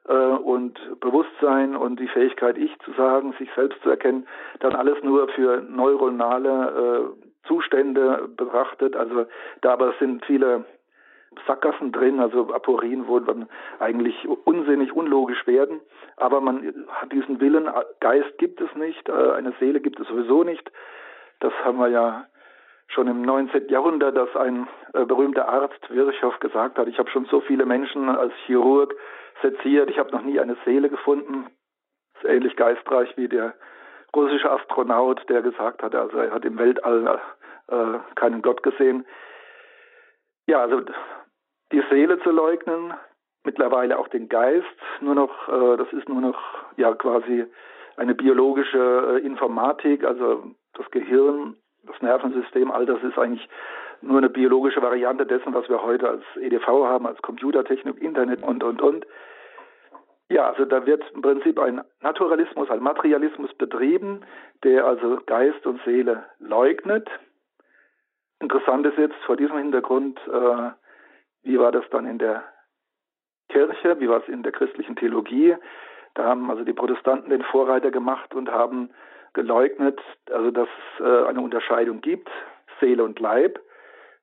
äh, 0.08 0.12
und 0.12 0.78
Bewusstsein 1.00 1.76
und 1.76 2.00
die 2.00 2.08
Fähigkeit, 2.08 2.56
ich 2.56 2.76
zu 2.80 2.92
sagen, 2.92 3.34
sich 3.38 3.50
selbst 3.54 3.80
zu 3.82 3.90
erkennen, 3.90 4.26
dann 4.60 4.74
alles 4.74 5.02
nur 5.02 5.28
für 5.28 5.62
neuronale 5.68 7.12
äh, 7.14 7.46
Zustände 7.46 8.28
betrachtet. 8.36 8.96
Also 8.96 9.26
da 9.60 9.74
aber 9.74 9.92
sind 10.00 10.24
viele 10.24 10.64
Sackgassen 11.46 11.92
drin, 11.92 12.20
also 12.20 12.52
Aporien, 12.54 13.06
wo 13.06 13.20
dann 13.20 13.48
eigentlich 13.80 14.26
unsinnig, 14.44 14.94
unlogisch 14.94 15.46
werden. 15.46 15.80
Aber 16.16 16.40
man 16.40 16.86
hat 16.88 17.12
diesen 17.12 17.38
Willen, 17.40 17.68
Geist 18.00 18.38
gibt 18.38 18.62
es 18.62 18.74
nicht, 18.76 19.10
äh, 19.10 19.32
eine 19.32 19.52
Seele 19.60 19.80
gibt 19.80 20.00
es 20.00 20.08
sowieso 20.08 20.42
nicht. 20.42 20.72
Das 21.40 21.52
haben 21.64 21.78
wir 21.78 21.88
ja 21.88 22.26
schon 22.92 23.08
im 23.08 23.22
19. 23.22 23.68
Jahrhundert, 23.68 24.16
dass 24.16 24.34
ein 24.36 24.68
äh, 24.92 25.04
berühmter 25.04 25.48
Arzt 25.48 25.88
Virchow 25.88 26.38
gesagt 26.40 26.78
hat, 26.78 26.88
ich 26.88 26.98
habe 26.98 27.10
schon 27.10 27.24
so 27.26 27.40
viele 27.40 27.64
Menschen 27.64 28.08
als 28.08 28.32
Chirurg 28.46 28.94
seziert, 29.40 29.90
ich 29.90 29.98
habe 29.98 30.10
noch 30.10 30.22
nie 30.22 30.38
eine 30.38 30.56
Seele 30.64 30.88
gefunden. 30.88 31.46
Das 32.14 32.24
ist 32.24 32.30
ähnlich 32.30 32.56
geistreich 32.56 33.16
wie 33.16 33.28
der 33.28 33.54
russische 34.14 34.50
Astronaut, 34.50 35.26
der 35.28 35.42
gesagt 35.42 35.82
hat, 35.82 35.94
also 35.94 36.18
er 36.18 36.32
hat 36.32 36.44
im 36.44 36.58
Weltall 36.58 37.20
äh, 37.68 37.98
keinen 38.14 38.42
Gott 38.42 38.62
gesehen. 38.62 39.06
Ja, 40.46 40.60
also 40.60 40.82
die 41.72 41.82
Seele 41.90 42.20
zu 42.20 42.30
leugnen, 42.30 42.92
mittlerweile 43.44 43.98
auch 43.98 44.08
den 44.08 44.28
Geist, 44.28 44.66
nur 45.00 45.14
noch, 45.14 45.48
äh, 45.48 45.76
das 45.78 45.90
ist 45.92 46.08
nur 46.08 46.20
noch 46.20 46.38
ja 46.76 46.94
quasi 46.94 47.46
eine 47.96 48.14
biologische 48.14 49.16
äh, 49.22 49.26
Informatik, 49.26 50.04
also 50.04 50.50
das 50.74 50.90
Gehirn, 50.90 51.56
das 51.84 52.00
Nervensystem, 52.00 52.70
all 52.70 52.86
das 52.86 53.02
ist 53.02 53.18
eigentlich 53.18 53.48
nur 54.00 54.18
eine 54.18 54.30
biologische 54.30 54.82
Variante 54.82 55.26
dessen, 55.26 55.54
was 55.54 55.68
wir 55.68 55.82
heute 55.82 56.08
als 56.08 56.24
EDV 56.36 56.66
haben, 56.66 57.06
als 57.06 57.20
Computertechnik, 57.22 58.00
Internet 58.00 58.42
und, 58.42 58.62
und, 58.64 58.82
und. 58.82 59.06
Ja, 60.28 60.48
also 60.48 60.64
da 60.64 60.86
wird 60.86 61.04
im 61.14 61.22
Prinzip 61.22 61.58
ein 61.58 61.82
Naturalismus, 62.00 62.70
ein 62.70 62.82
Materialismus 62.82 63.52
betrieben, 63.54 64.24
der 64.64 64.86
also 64.86 65.20
Geist 65.26 65.66
und 65.66 65.80
Seele 65.84 66.24
leugnet. 66.38 67.08
Interessant 68.40 68.86
ist 68.86 68.98
jetzt 68.98 69.16
vor 69.26 69.36
diesem 69.36 69.58
Hintergrund, 69.58 70.18
äh, 70.26 70.70
wie 71.42 71.58
war 71.58 71.70
das 71.70 71.84
dann 71.90 72.06
in 72.06 72.18
der 72.18 72.44
Kirche, 73.48 74.00
wie 74.00 74.08
war 74.08 74.22
es 74.22 74.28
in 74.28 74.42
der 74.42 74.52
christlichen 74.52 74.96
Theologie. 74.96 75.54
Da 76.14 76.24
haben 76.24 76.50
also 76.50 76.64
die 76.64 76.72
Protestanten 76.72 77.30
den 77.30 77.42
Vorreiter 77.42 77.90
gemacht 77.90 78.34
und 78.34 78.50
haben 78.50 78.90
geleugnet, 79.34 80.00
also 80.30 80.50
dass 80.50 80.68
es 80.68 81.04
äh, 81.04 81.26
eine 81.26 81.40
Unterscheidung 81.40 82.00
gibt, 82.00 82.30
Seele 82.80 83.04
und 83.04 83.18
Leib. 83.20 83.60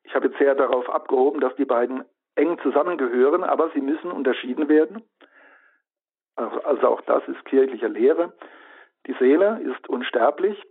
Ich 0.03 0.15
habe 0.15 0.27
jetzt 0.27 0.37
sehr 0.37 0.55
darauf 0.55 0.89
abgehoben, 0.89 1.39
dass 1.39 1.55
die 1.55 1.65
beiden 1.65 2.03
eng 2.35 2.57
zusammengehören, 2.59 3.43
aber 3.43 3.69
sie 3.73 3.81
müssen 3.81 4.11
unterschieden 4.11 4.69
werden. 4.69 5.03
Also 6.35 6.87
auch 6.87 7.01
das 7.01 7.27
ist 7.27 7.43
kirchliche 7.45 7.87
Lehre. 7.87 8.33
Die 9.07 9.13
Seele 9.13 9.59
ist 9.61 9.89
unsterblich, 9.89 10.61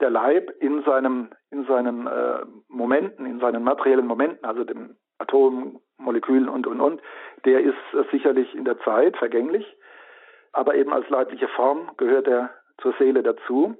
der 0.00 0.10
Leib 0.10 0.50
in 0.60 0.82
seinem 0.82 1.30
in 1.50 1.64
seinen 1.66 2.06
äh, 2.06 2.44
Momenten, 2.68 3.24
in 3.26 3.38
seinen 3.38 3.62
materiellen 3.62 4.06
Momenten, 4.06 4.44
also 4.44 4.64
dem 4.64 4.96
Atom, 5.18 5.80
Molekülen 5.98 6.48
und 6.48 6.66
und 6.66 6.80
und, 6.80 7.00
der 7.44 7.60
ist 7.60 7.76
äh, 7.92 8.02
sicherlich 8.10 8.52
in 8.54 8.64
der 8.64 8.80
Zeit 8.80 9.16
vergänglich, 9.16 9.64
aber 10.52 10.74
eben 10.74 10.92
als 10.92 11.08
leibliche 11.08 11.48
Form 11.48 11.90
gehört 11.96 12.26
er 12.26 12.50
zur 12.82 12.94
Seele 12.98 13.22
dazu 13.22 13.76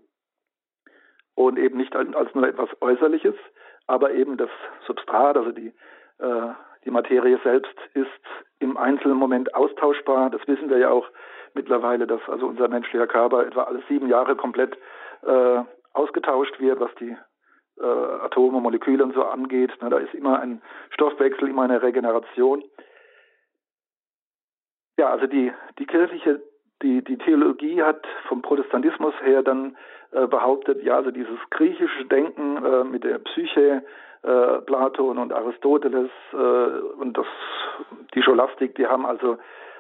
und 1.35 1.59
eben 1.59 1.79
nicht 1.79 1.95
als 1.95 2.35
nur 2.35 2.47
etwas 2.47 2.71
Äußerliches, 2.81 3.35
aber 3.87 4.13
eben 4.13 4.37
das 4.37 4.51
Substrat, 4.87 5.37
also 5.37 5.53
die 5.53 5.73
äh, 6.19 6.53
die 6.85 6.91
Materie 6.91 7.39
selbst 7.45 7.75
ist 7.95 8.09
im 8.59 8.77
einzelnen 8.77 9.17
Moment 9.17 9.55
austauschbar. 9.55 10.31
Das 10.31 10.47
wissen 10.49 10.69
wir 10.69 10.79
ja 10.79 10.91
auch 10.91 11.09
mittlerweile, 11.55 12.07
dass 12.07 12.21
also 12.29 12.47
unser 12.47 12.69
menschlicher 12.69 13.07
Körper 13.07 13.47
etwa 13.47 13.65
alle 13.65 13.83
sieben 13.89 14.09
Jahre 14.09 14.37
komplett 14.37 14.77
äh, 15.23 15.61
ausgetauscht 15.93 16.59
wird, 16.59 16.81
was 16.81 16.93
die 16.97 17.17
äh, 17.79 17.85
Atome, 17.85 18.61
Moleküle 18.61 19.05
und 19.05 19.15
so 19.15 19.25
angeht. 19.25 19.71
Ne, 19.81 19.91
da 19.91 19.99
ist 19.99 20.15
immer 20.15 20.41
ein 20.41 20.63
Stoffwechsel, 20.91 21.49
immer 21.49 21.63
eine 21.63 21.83
Regeneration. 21.83 22.65
Ja, 24.99 25.11
also 25.11 25.27
die, 25.27 25.53
die 25.79 25.87
kirchliche, 25.87 26.43
die, 26.83 27.03
die 27.03 27.19
Theologie 27.19 27.83
hat 27.83 28.07
vom 28.29 28.43
Protestantismus 28.43 29.15
her 29.23 29.43
dann 29.43 29.77
äh, 30.13 30.27
behauptet, 30.27 30.83
ja, 30.83 30.97
also 30.97 31.11
dieses 31.11 31.39
griechische 31.51 32.05
Denken 32.07 32.65
äh, 32.65 32.85
mit 32.85 33.05
der 33.05 33.19
Psyche, 33.19 33.83
äh, 34.23 34.59
Platon 34.61 35.19
und 35.19 35.33
Aristoteles 35.33 36.11
äh, 36.33 36.37
und 36.37 37.17
das, 37.17 37.27
die 38.15 38.23
Scholastik, 38.23 38.75
die 38.77 38.87
haben 38.87 39.07
also 39.07 39.39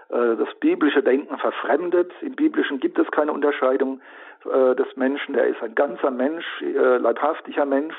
äh, 0.08 0.36
das 0.36 0.48
biblische 0.58 1.02
Denken 1.02 1.38
verfremdet. 1.38 2.12
Im 2.22 2.34
biblischen 2.34 2.80
gibt 2.80 2.98
es 2.98 3.10
keine 3.10 3.32
Unterscheidung 3.32 4.00
äh, 4.44 4.74
des 4.74 4.96
Menschen. 4.96 5.34
Der 5.34 5.46
ist 5.46 5.62
ein 5.62 5.74
ganzer 5.74 6.10
Mensch, 6.10 6.44
leibhaftiger 6.60 7.66
Mensch. 7.66 7.94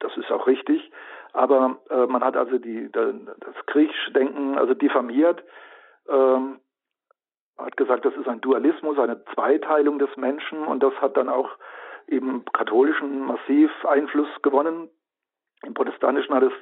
Das 0.00 0.16
ist 0.16 0.30
auch 0.30 0.46
richtig. 0.46 0.90
Aber 1.34 1.76
man 2.08 2.24
hat 2.24 2.36
also 2.36 2.58
die, 2.58 2.90
das 2.90 3.66
griechische 3.66 4.12
Denken 4.12 4.56
also 4.56 4.74
diffamiert. 4.74 5.42
Ähm, 6.08 6.58
hat 7.58 7.76
gesagt, 7.76 8.04
das 8.04 8.14
ist 8.14 8.28
ein 8.28 8.40
Dualismus, 8.40 8.98
eine 8.98 9.24
Zweiteilung 9.34 9.98
des 9.98 10.16
Menschen 10.16 10.64
und 10.64 10.82
das 10.82 10.94
hat 11.00 11.16
dann 11.16 11.28
auch 11.28 11.50
im 12.06 12.44
katholischen 12.52 13.26
massiv 13.26 13.70
Einfluss 13.84 14.28
gewonnen. 14.42 14.88
Im 15.62 15.74
protestantischen 15.74 16.34
hat 16.34 16.44
es 16.44 16.52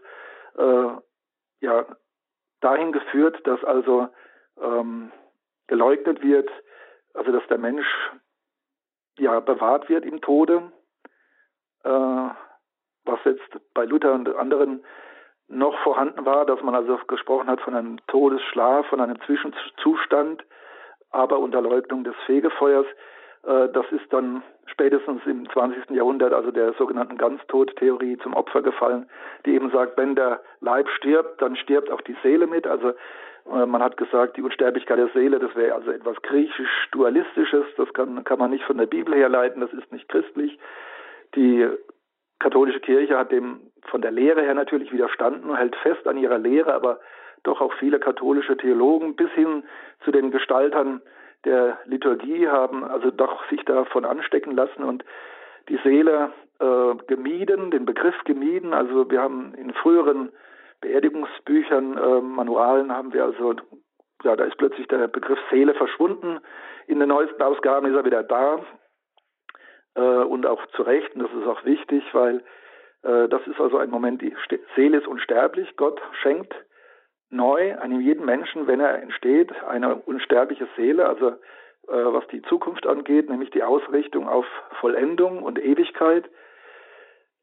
äh, 0.59 1.01
ja 1.61 1.87
dahin 2.61 2.93
geführt, 2.93 3.47
dass 3.47 3.63
also 3.63 4.09
ähm, 4.61 5.13
geleugnet 5.67 6.23
wird, 6.23 6.51
also 7.15 7.31
dass 7.31 7.47
der 7.49 7.59
Mensch 7.59 7.87
ja 9.19 9.41
bewahrt 9.41 9.89
wird 9.89 10.05
im 10.05 10.21
Tode, 10.21 10.73
äh, 11.85 12.29
was 13.05 13.21
jetzt 13.25 13.75
bei 13.75 13.85
Luther 13.85 14.15
und 14.15 14.35
anderen 14.35 14.85
noch 15.49 15.79
vorhanden 15.85 16.25
war, 16.25 16.45
dass 16.45 16.61
man 16.63 16.75
also 16.75 16.99
gesprochen 17.07 17.49
hat 17.49 17.61
von 17.61 17.75
einem 17.75 18.05
Todesschlaf, 18.09 18.87
von 18.87 19.01
einem 19.01 19.21
Zwischenzustand, 19.23 20.45
aber 21.11 21.39
unter 21.39 21.61
Leugnung 21.61 22.05
des 22.05 22.15
Fegefeuers. 22.27 22.87
Äh, 23.47 23.69
das 23.73 23.87
ist 23.91 24.13
dann 24.13 24.43
spätestens 24.67 25.23
im 25.27 25.49
20. 25.51 25.91
Jahrhundert, 25.91 26.33
also 26.33 26.51
der 26.51 26.73
sogenannten 26.75 27.17
Ganztodtheorie, 27.17 28.19
zum 28.19 28.35
Opfer 28.35 28.63
gefallen, 28.63 29.09
die 29.45 29.55
eben 29.55 29.71
sagt, 29.71 29.97
wenn 29.97 30.15
der 30.15 30.41
Leib 30.61 30.89
stirbt, 30.91 31.41
dann 31.41 31.57
stirbt 31.57 31.91
auch 31.91 32.01
die 32.01 32.17
Seele 32.23 32.47
mit. 32.47 32.67
Also 32.67 32.91
äh, 33.53 33.67
man 33.67 33.83
hat 33.83 33.97
gesagt, 33.97 34.37
die 34.37 34.43
Unsterblichkeit 34.43 34.99
der 34.99 35.09
Seele, 35.09 35.39
das 35.39 35.55
wäre 35.55 35.75
also 35.75 35.91
etwas 35.91 36.21
griechisch-dualistisches, 36.23 37.65
das 37.77 37.93
kann, 37.93 38.25
kann 38.25 38.39
man 38.39 38.51
nicht 38.51 38.65
von 38.65 38.79
der 38.79 38.87
Bibel 38.87 39.15
herleiten, 39.15 39.61
das 39.61 39.73
ist 39.73 39.91
nicht 39.93 40.09
christlich. 40.09 40.59
Die 41.35 41.69
katholische 42.39 42.81
Kirche 42.81 43.19
hat 43.19 43.33
dem 43.33 43.61
von 43.89 44.03
der 44.03 44.11
Lehre 44.11 44.43
her 44.43 44.55
natürlich 44.55 44.93
widerstanden, 44.93 45.55
hält 45.57 45.77
fest 45.77 46.07
an 46.07 46.19
ihrer 46.19 46.39
Lehre, 46.39 46.75
aber 46.75 46.99
doch 47.43 47.61
auch 47.61 47.73
viele 47.75 47.99
katholische 47.99 48.57
Theologen 48.57 49.17
bis 49.17 49.31
hin 49.33 49.65
zu 50.05 50.11
den 50.11 50.31
Gestaltern 50.31 51.01
der 51.45 51.79
Liturgie 51.85 52.49
haben 52.49 52.85
also 52.85 53.11
doch 53.11 53.49
sich 53.49 53.65
davon 53.65 54.05
anstecken 54.05 54.57
lassen 54.57 54.83
und 54.83 55.05
die 55.69 55.79
Seele 55.85 56.33
äh, 56.59 56.95
gemieden, 57.07 57.71
den 57.71 57.87
Begriff 57.87 58.17
gemieden. 58.25 58.75
Also 58.75 59.11
wir 59.11 59.21
haben 59.21 59.55
in 59.55 59.73
früheren 59.75 60.33
Beerdigungsbüchern, 60.81 61.97
äh, 61.97 62.21
Manualen 62.21 62.93
haben 62.93 63.13
wir 63.13 63.25
also 63.25 63.55
ja, 64.25 64.35
da 64.35 64.45
ist 64.45 64.57
plötzlich 64.57 64.89
der 64.89 65.09
Begriff 65.09 65.39
Seele 65.51 65.75
verschwunden. 65.75 66.41
In 66.87 66.99
den 66.99 67.09
neuesten 67.09 67.43
Ausgaben 67.43 67.87
ist 67.87 67.95
er 67.95 68.05
wieder 68.05 68.23
da 68.23 68.61
äh, 69.95 70.01
und 70.01 70.47
auch 70.47 70.65
zu 70.75 70.83
Recht. 70.83 71.15
Und 71.15 71.23
das 71.23 71.33
ist 71.33 71.47
auch 71.47 71.65
wichtig, 71.65 72.03
weil 72.13 72.43
äh, 73.03 73.29
das 73.29 73.47
ist 73.47 73.61
also 73.61 73.79
ein 73.79 73.91
Moment, 73.91 74.23
die 74.23 74.35
Seele 74.75 74.99
ist 74.99 75.07
unsterblich. 75.07 75.77
Gott 75.77 76.01
schenkt 76.23 76.55
neu 77.31 77.79
einem 77.79 78.01
jeden 78.01 78.25
Menschen, 78.25 78.67
wenn 78.67 78.81
er 78.81 79.03
entsteht, 79.03 79.53
eine 79.65 79.97
unsterbliche 79.97 80.69
Seele, 80.77 81.07
also 81.09 81.29
äh, 81.31 81.35
was 81.89 82.27
die 82.29 82.43
Zukunft 82.43 82.87
angeht, 82.87 83.29
nämlich 83.29 83.51
die 83.51 83.63
Ausrichtung 83.63 84.29
auf 84.29 84.47
Vollendung 84.81 85.43
und 85.43 85.59
Ewigkeit. 85.59 86.29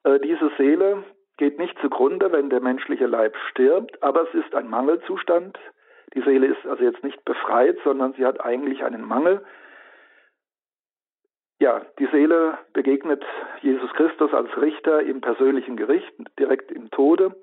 Äh, 0.04 0.19
diese 0.19 0.52
Seele 0.58 1.04
geht 1.38 1.60
nicht 1.60 1.78
zugrunde, 1.80 2.32
wenn 2.32 2.50
der 2.50 2.62
menschliche 2.62 3.08
Leib 3.08 3.36
stirbt, 3.50 4.02
aber 4.04 4.24
es 4.24 4.34
ist 4.34 4.54
ein 4.56 4.69
Mangelzustand. 4.69 5.58
Die 6.13 6.22
Seele 6.22 6.48
ist 6.48 6.65
also 6.65 6.84
jetzt 6.84 7.04
nicht 7.04 7.24
befreit, 7.26 7.78
sondern 7.84 8.13
sie 8.13 8.26
hat 8.26 8.43
eigentlich 8.43 8.84
einen 8.84 9.04
Mangel. 9.04 9.43
Ja, 11.60 11.82
die 11.98 12.08
Seele 12.08 12.58
begegnet 12.74 13.24
Jesus 13.62 13.91
Christus 13.93 14.34
als 14.34 14.50
Richter 14.58 15.02
im 15.02 15.22
persönlichen 15.22 15.78
Gericht, 15.78 16.13
direkt 16.38 16.72
im 16.72 16.91
Tode 16.91 17.36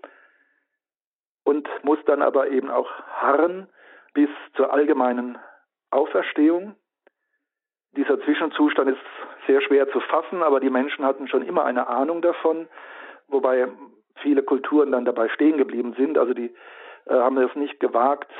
und 1.50 1.68
muss 1.82 1.98
dann 2.06 2.22
aber 2.22 2.48
eben 2.50 2.70
auch 2.70 2.88
harren 3.20 3.66
bis 4.14 4.28
zur 4.54 4.72
allgemeinen 4.72 5.36
Auferstehung. 5.90 6.76
Dieser 7.96 8.20
Zwischenzustand 8.20 8.90
ist 8.90 9.00
sehr 9.48 9.60
schwer 9.60 9.90
zu 9.90 9.98
fassen, 9.98 10.44
aber 10.44 10.60
die 10.60 10.70
Menschen 10.70 11.04
hatten 11.04 11.26
schon 11.26 11.42
immer 11.42 11.64
eine 11.64 11.88
Ahnung 11.88 12.22
davon, 12.22 12.68
wobei 13.26 13.66
viele 14.22 14.44
Kulturen 14.44 14.92
dann 14.92 15.04
dabei 15.04 15.28
stehen 15.28 15.58
geblieben 15.58 15.94
sind. 15.98 16.18
Also 16.18 16.34
die 16.34 16.54
äh, 17.06 17.14
haben 17.14 17.36
es 17.38 17.52
nicht 17.56 17.80
gewagt, 17.80 18.30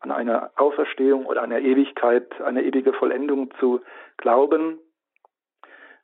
an 0.00 0.10
eine 0.10 0.50
Auferstehung 0.56 1.26
oder 1.26 1.42
eine 1.42 1.60
Ewigkeit, 1.60 2.40
eine 2.40 2.62
ewige 2.62 2.94
Vollendung 2.94 3.52
zu 3.60 3.82
glauben. 4.16 4.78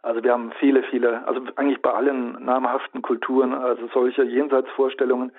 Also 0.03 0.23
wir 0.23 0.33
haben 0.33 0.53
viele, 0.61 0.83
viele, 0.83 1.27
also 1.27 1.41
eigentlich 1.57 1.81
bei 1.81 1.93
allen 1.93 2.45
namhaften 2.45 3.01
Kulturen, 3.01 3.55
also 3.55 3.89
solche 3.95 4.25
Jenseitsvorstellungen, 4.25 5.33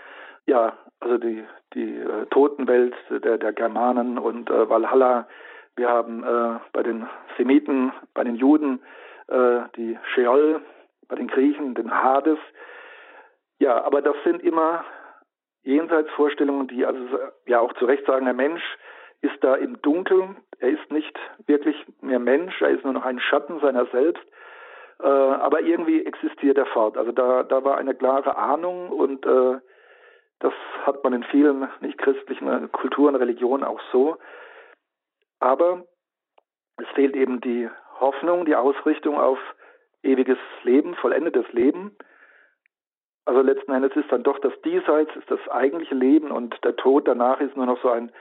ja, 0.46 0.78
also 1.00 1.18
die, 1.18 1.44
die 1.74 1.98
äh, 1.98 2.26
Totenwelt 2.28 2.96
der, 3.10 3.38
der 3.38 3.54
Germanen 3.54 4.18
und 4.18 4.50
äh, 4.50 4.70
Valhalla. 4.70 5.28
Wir 5.76 5.90
haben 5.90 6.24
äh, 6.24 6.60
bei 6.74 6.84
den 6.84 7.08
Semiten, 7.38 7.92
bei 8.14 8.24
den 8.24 8.36
Juden 8.36 8.82
äh, 9.28 9.62
die 9.76 9.98
Sheol, 10.14 10.62
bei 11.08 11.16
den 11.16 11.28
Griechen 11.28 11.76
den 11.76 11.92
Hades. 11.92 12.40
Ja, 13.60 13.84
aber 13.84 14.02
das 14.02 14.16
sind 14.24 14.44
immer 14.44 14.84
Jenseitsvorstellungen, 15.64 16.68
die 16.68 16.86
also 16.86 17.00
ja 17.46 17.60
auch 17.60 17.74
zu 17.74 17.86
Recht 17.86 18.06
sagen, 18.06 18.26
der 18.26 18.34
Mensch 18.34 18.64
ist 19.22 19.44
da 19.44 19.56
im 19.56 19.82
Dunkeln, 19.82 20.38
er 20.60 20.70
ist 20.70 20.92
nicht 20.92 21.18
wirklich 21.46 21.76
mehr 22.02 22.20
Mensch, 22.20 22.60
er 22.62 22.70
ist 22.70 22.84
nur 22.84 22.94
noch 22.94 23.06
ein 23.06 23.20
Schatten 23.20 23.60
seiner 23.60 23.86
selbst, 23.88 24.24
äh, 25.00 25.08
aber 25.08 25.62
irgendwie 25.62 26.06
existiert 26.06 26.58
er 26.58 26.66
fort. 26.66 26.98
Also 26.98 27.12
da, 27.12 27.44
da 27.44 27.64
war 27.64 27.78
eine 27.78 27.94
klare 27.94 28.36
Ahnung 28.36 28.90
und 28.90 29.26
äh, 29.26 29.60
das 30.42 30.54
hat 30.86 31.04
man 31.04 31.14
in 31.14 31.24
vielen 31.24 31.68
nicht-christlichen 31.80 32.72
Kulturen, 32.72 33.16
Religionen 33.16 33.64
auch 33.64 33.80
so. 33.92 34.18
Aber 35.40 35.86
es 36.78 36.88
fehlt 36.96 37.16
eben 37.16 37.42
die 37.42 37.70
Hoffnung, 38.00 38.46
die 38.46 38.56
Ausrichtung 38.56 39.20
auf 39.20 39.40
ewiges 40.04 40.40
Leben, 40.64 40.96
vollendetes 40.96 41.46
Leben. 41.54 41.96
Also 43.26 43.42
letzten 43.42 43.72
Endes 43.72 43.96
ist 43.96 44.12
dann 44.12 44.24
doch 44.24 44.40
das 44.40 44.54
Diesseits, 44.64 45.16
ist 45.16 45.30
das 45.30 45.48
eigentliche 45.50 45.94
Leben 45.94 46.32
und 46.32 46.58
der 46.64 46.76
Tod 46.76 47.08
danach 47.08 47.40
ist 47.40 47.56
nur 47.56 47.68
noch 47.68 47.82
so 47.82 47.90
ein 47.90 48.12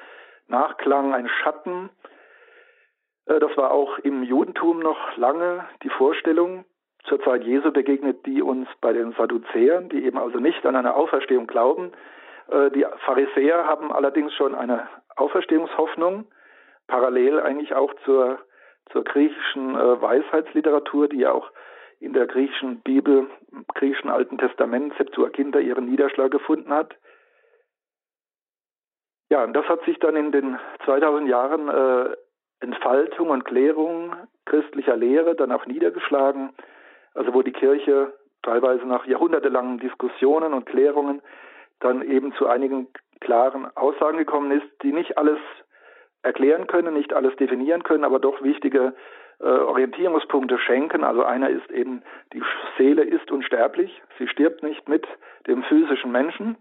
Nachklang, 0.47 1.15
ein 1.15 1.29
Schatten. 1.29 1.89
Äh, 3.27 3.41
das 3.41 3.57
war 3.57 3.71
auch 3.71 3.99
im 4.01 4.23
Judentum 4.23 4.81
noch 4.81 5.17
lange 5.17 5.67
die 5.83 5.89
Vorstellung. 5.89 6.67
Zur 7.05 7.21
Zeit 7.23 7.45
Jesu 7.45 7.73
begegnet 7.73 8.27
die 8.27 8.43
uns 8.43 8.69
bei 8.81 8.93
den 8.93 9.13
Sadduzäern, 9.13 9.89
die 9.89 10.05
eben 10.05 10.19
also 10.19 10.39
nicht 10.39 10.65
an 10.67 10.77
eine 10.77 10.95
Auferstehung 10.95 11.47
glauben. 11.47 11.93
Äh, 12.49 12.71
die 12.71 12.87
Pharisäer 13.05 13.67
haben 13.67 13.93
allerdings 13.93 14.35
schon 14.35 14.55
eine 14.55 14.89
Auferstehungshoffnung, 15.17 16.27
parallel 16.87 17.41
eigentlich 17.41 17.75
auch 17.75 17.93
zur, 18.05 18.39
zur 18.93 19.05
griechischen 19.05 19.75
äh, 19.75 20.03
Weisheitsliteratur, 20.03 21.09
die 21.09 21.21
ja 21.21 21.33
auch 21.33 21.51
in 22.01 22.13
der 22.13 22.27
griechischen 22.27 22.81
Bibel, 22.81 23.29
im 23.53 23.65
griechischen 23.75 24.11
Alten 24.11 24.39
Testament, 24.39 24.95
Septuaginta, 24.97 25.59
ihren 25.59 25.87
Niederschlag 25.87 26.31
gefunden 26.31 26.73
hat. 26.73 26.97
Ja, 29.31 29.45
und 29.45 29.53
das 29.53 29.67
hat 29.69 29.85
sich 29.85 29.99
dann 30.01 30.17
in 30.17 30.33
den 30.33 30.59
2000 30.85 31.29
Jahren 31.29 31.69
äh, 31.69 32.17
Entfaltung 32.61 33.31
und 33.31 33.45
Klärung 33.45 34.17
christlicher 34.45 34.97
Lehre 34.97 35.35
dann 35.35 35.53
auch 35.53 35.67
niedergeschlagen 35.67 36.53
also 37.15 37.35
wo 37.35 37.43
die 37.43 37.53
Kirche 37.53 38.13
teilweise 38.43 38.87
nach 38.87 39.07
jahrhundertelangen 39.07 39.79
Diskussionen 39.79 40.53
und 40.53 40.67
Klärungen 40.67 41.23
dann 41.81 42.03
eben 42.03 42.33
zu 42.35 42.47
einigen 42.47 42.89
klaren 43.21 43.75
Aussagen 43.77 44.19
gekommen 44.19 44.51
ist, 44.51 44.67
die 44.83 44.93
nicht 44.93 45.19
alles 45.19 45.39
erklären 46.23 46.67
können, 46.67 46.95
nicht 46.95 47.13
alles 47.13 47.35
definieren 47.37 47.83
können, 47.83 48.05
aber 48.05 48.19
doch 48.19 48.43
wichtige 48.43 48.95
äh, 49.41 49.45
Orientierungspunkte 49.45 50.59
schenken. 50.59 51.05
Also 51.05 51.25
einer 51.25 51.49
ist 51.49 51.71
eben, 51.71 52.03
die 52.33 52.43
Seele 52.77 53.03
ist 53.03 53.31
unsterblich, 53.31 54.03
sie 54.19 54.29
stirbt 54.29 54.63
nicht 54.63 54.89
mit 54.89 55.07
dem 55.47 55.63
physischen 55.65 56.13
Menschen, 56.13 56.57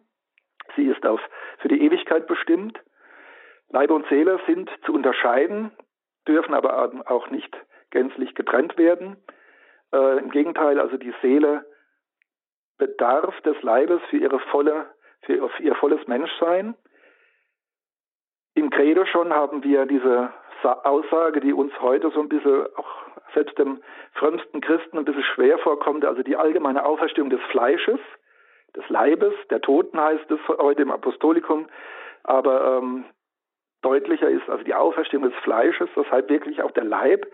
sie 0.76 0.86
ist 0.86 1.06
auf, 1.06 1.20
für 1.60 1.68
die 1.68 1.82
Ewigkeit 1.82 2.28
bestimmt. 2.28 2.80
Leib 3.70 3.92
und 3.92 4.08
Seele 4.08 4.40
sind 4.48 4.70
zu 4.86 4.94
unterscheiden, 4.94 5.72
dürfen 6.28 6.54
aber 6.54 6.92
auch 7.08 7.30
nicht 7.30 7.56
gänzlich 7.92 8.34
getrennt 8.36 8.78
werden. 8.78 9.18
Äh, 9.94 10.20
Im 10.20 10.30
Gegenteil, 10.30 10.80
also 10.80 10.98
die 10.98 11.14
Seele 11.22 11.66
bedarf 12.78 13.40
des 13.42 13.62
Leibes 13.62 14.02
für 14.10 14.18
ihre 14.18 14.40
volle, 14.40 14.88
für 15.22 15.50
ihr 15.60 15.76
volles 15.76 16.08
Menschsein. 16.08 16.76
Im 18.56 18.70
Credo 18.70 19.06
schon 19.06 19.34
haben 19.34 19.64
wir 19.64 19.86
diese 19.86 20.34
Aussage, 20.64 21.40
die 21.40 21.54
uns 21.54 21.72
heute 21.82 22.12
so 22.12 22.20
ein 22.20 22.30
bisschen 22.30 22.68
auch 22.76 22.88
selbst 23.34 23.58
dem 23.58 23.82
frömmsten 24.14 24.62
Christen 24.62 24.98
ein 24.98 25.06
bisschen 25.06 25.24
schwer 25.24 25.58
vorkommt, 25.60 26.06
also 26.06 26.24
die 26.24 26.36
allgemeine 26.36 26.86
Auferstehung 26.86 27.30
des 27.30 27.42
Fleisches, 27.52 28.00
des 28.76 28.88
Leibes, 28.90 29.34
der 29.50 29.62
Toten 29.62 30.00
heißt 30.00 30.30
es 30.32 30.40
heute 30.48 30.82
im 30.82 30.92
Apostolikum, 30.92 31.68
aber 32.24 32.78
ähm, 32.78 33.06
deutlicher 33.82 34.30
ist 34.30 34.50
also 34.50 34.64
die 34.64 34.74
Auferstehung 34.74 35.24
des 35.24 35.36
Fleisches, 35.44 35.90
heißt 35.96 36.30
wirklich 36.30 36.62
auch 36.62 36.72
der 36.72 36.84
Leib, 36.84 37.26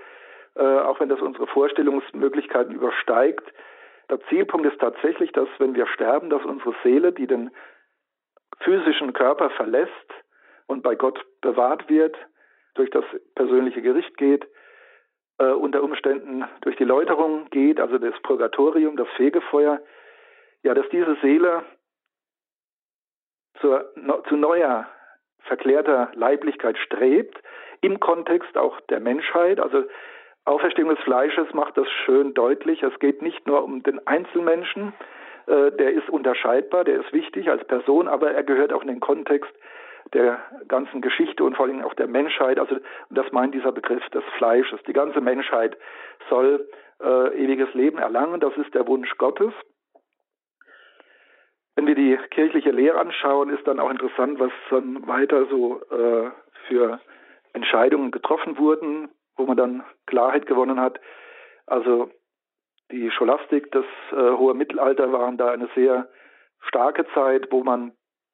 auch 0.62 1.00
wenn 1.00 1.10
das 1.10 1.22
unsere 1.22 1.48
Vorstellungsmöglichkeiten 1.48 2.76
übersteigt. 2.76 3.44
Der 4.10 4.20
Zielpunkt 4.30 4.66
ist 4.68 4.80
tatsächlich, 4.80 5.32
dass 5.32 5.50
wenn 5.58 5.76
wir 5.76 5.88
sterben, 5.88 6.30
dass 6.30 6.44
unsere 6.46 6.76
Seele, 6.84 7.12
die 7.12 7.28
den 7.28 7.52
physischen 8.60 9.14
Körper 9.14 9.50
verlässt 9.52 9.92
und 10.68 10.82
bei 10.84 10.96
Gott 10.96 11.20
bewahrt 11.42 11.90
wird, 11.90 12.16
durch 12.76 12.90
das 12.90 13.06
persönliche 13.36 13.82
Gericht 13.82 14.16
geht, 14.18 14.48
äh, 15.38 15.46
unter 15.46 15.84
Umständen 15.84 16.46
durch 16.62 16.76
die 16.78 16.84
Läuterung 16.84 17.50
geht, 17.50 17.80
also 17.80 17.98
das 17.98 18.20
Purgatorium, 18.22 18.96
das 18.96 19.08
Fegefeuer, 19.16 19.82
ja, 20.64 20.74
dass 20.74 20.88
diese 20.90 21.16
Seele 21.22 21.64
zur, 23.60 23.92
no, 23.96 24.22
zu 24.28 24.36
neuer, 24.36 24.88
verklärter 25.40 26.12
Leiblichkeit 26.16 26.78
strebt, 26.78 27.42
im 27.82 28.00
Kontext 28.00 28.58
auch 28.58 28.80
der 28.82 29.00
Menschheit, 29.00 29.60
also 29.60 29.84
Auferstehung 30.46 30.90
des 30.90 31.04
Fleisches 31.04 31.52
macht 31.54 31.76
das 31.78 31.90
schön 32.06 32.36
deutlich. 32.36 32.84
Es 32.84 32.98
geht 33.00 33.22
nicht 33.22 33.48
nur 33.48 33.64
um 33.64 33.82
den 33.82 34.06
Einzelmenschen, 34.08 34.94
äh, 35.48 35.72
der 35.72 35.92
ist 35.92 36.10
unterscheidbar, 36.10 36.84
der 36.84 37.02
ist 37.02 37.12
wichtig 37.14 37.50
als 37.50 37.66
Person, 37.66 38.08
aber 38.08 38.32
er 38.32 38.44
gehört 38.44 38.72
auch 38.72 38.82
in 38.82 38.88
den 38.88 39.00
Kontext 39.00 39.52
der 40.14 40.40
ganzen 40.68 41.02
Geschichte 41.02 41.44
und 41.44 41.56
vor 41.58 41.66
allem 41.66 41.84
auch 41.84 41.96
der 41.96 42.08
Menschheit. 42.08 42.60
Also 42.60 42.78
das 43.10 43.32
meint 43.32 43.56
dieser 43.56 43.72
Begriff 43.72 44.08
des 44.10 44.24
Fleisches. 44.38 44.80
Die 44.84 44.94
ganze 44.94 45.20
Menschheit 45.20 45.78
soll 46.30 46.70
äh, 47.02 47.44
ewiges 47.44 47.74
Leben 47.74 47.98
erlangen. 47.98 48.40
Das 48.40 48.56
ist 48.58 48.74
der 48.76 48.88
Wunsch 48.88 49.18
Gottes. 49.18 49.52
Wenn 51.76 51.88
wir 51.88 51.96
die 51.96 52.18
kirchliche 52.30 52.72
Lehre 52.72 53.00
anschauen, 53.00 53.50
ist 53.50 53.68
dann 53.68 53.80
auch 53.80 53.90
interessant, 53.90 54.40
was 54.40 54.52
dann 54.70 55.08
weiter 55.08 55.48
so 55.48 55.82
äh, 55.90 56.30
für 56.68 57.00
Entscheidungen 57.54 58.12
getroffen 58.12 58.60
wurden 58.60 59.10
wo 59.38 59.46
man 59.46 59.58
dann 59.58 59.84
Klarheit 60.06 60.46
gewonnen 60.46 60.80
hat. 60.80 61.00
Also 61.66 62.10
die 62.92 63.12
Scholastik, 63.12 63.72
das 63.72 63.86
äh, 64.12 64.16
hohe 64.16 64.54
Mittelalter 64.54 65.12
waren 65.12 65.38
da 65.38 65.52
eine 65.52 65.70
sehr 65.76 66.08
starke 66.62 67.06
Zeit, 67.14 67.52
wo 67.52 67.64
man 67.64 67.94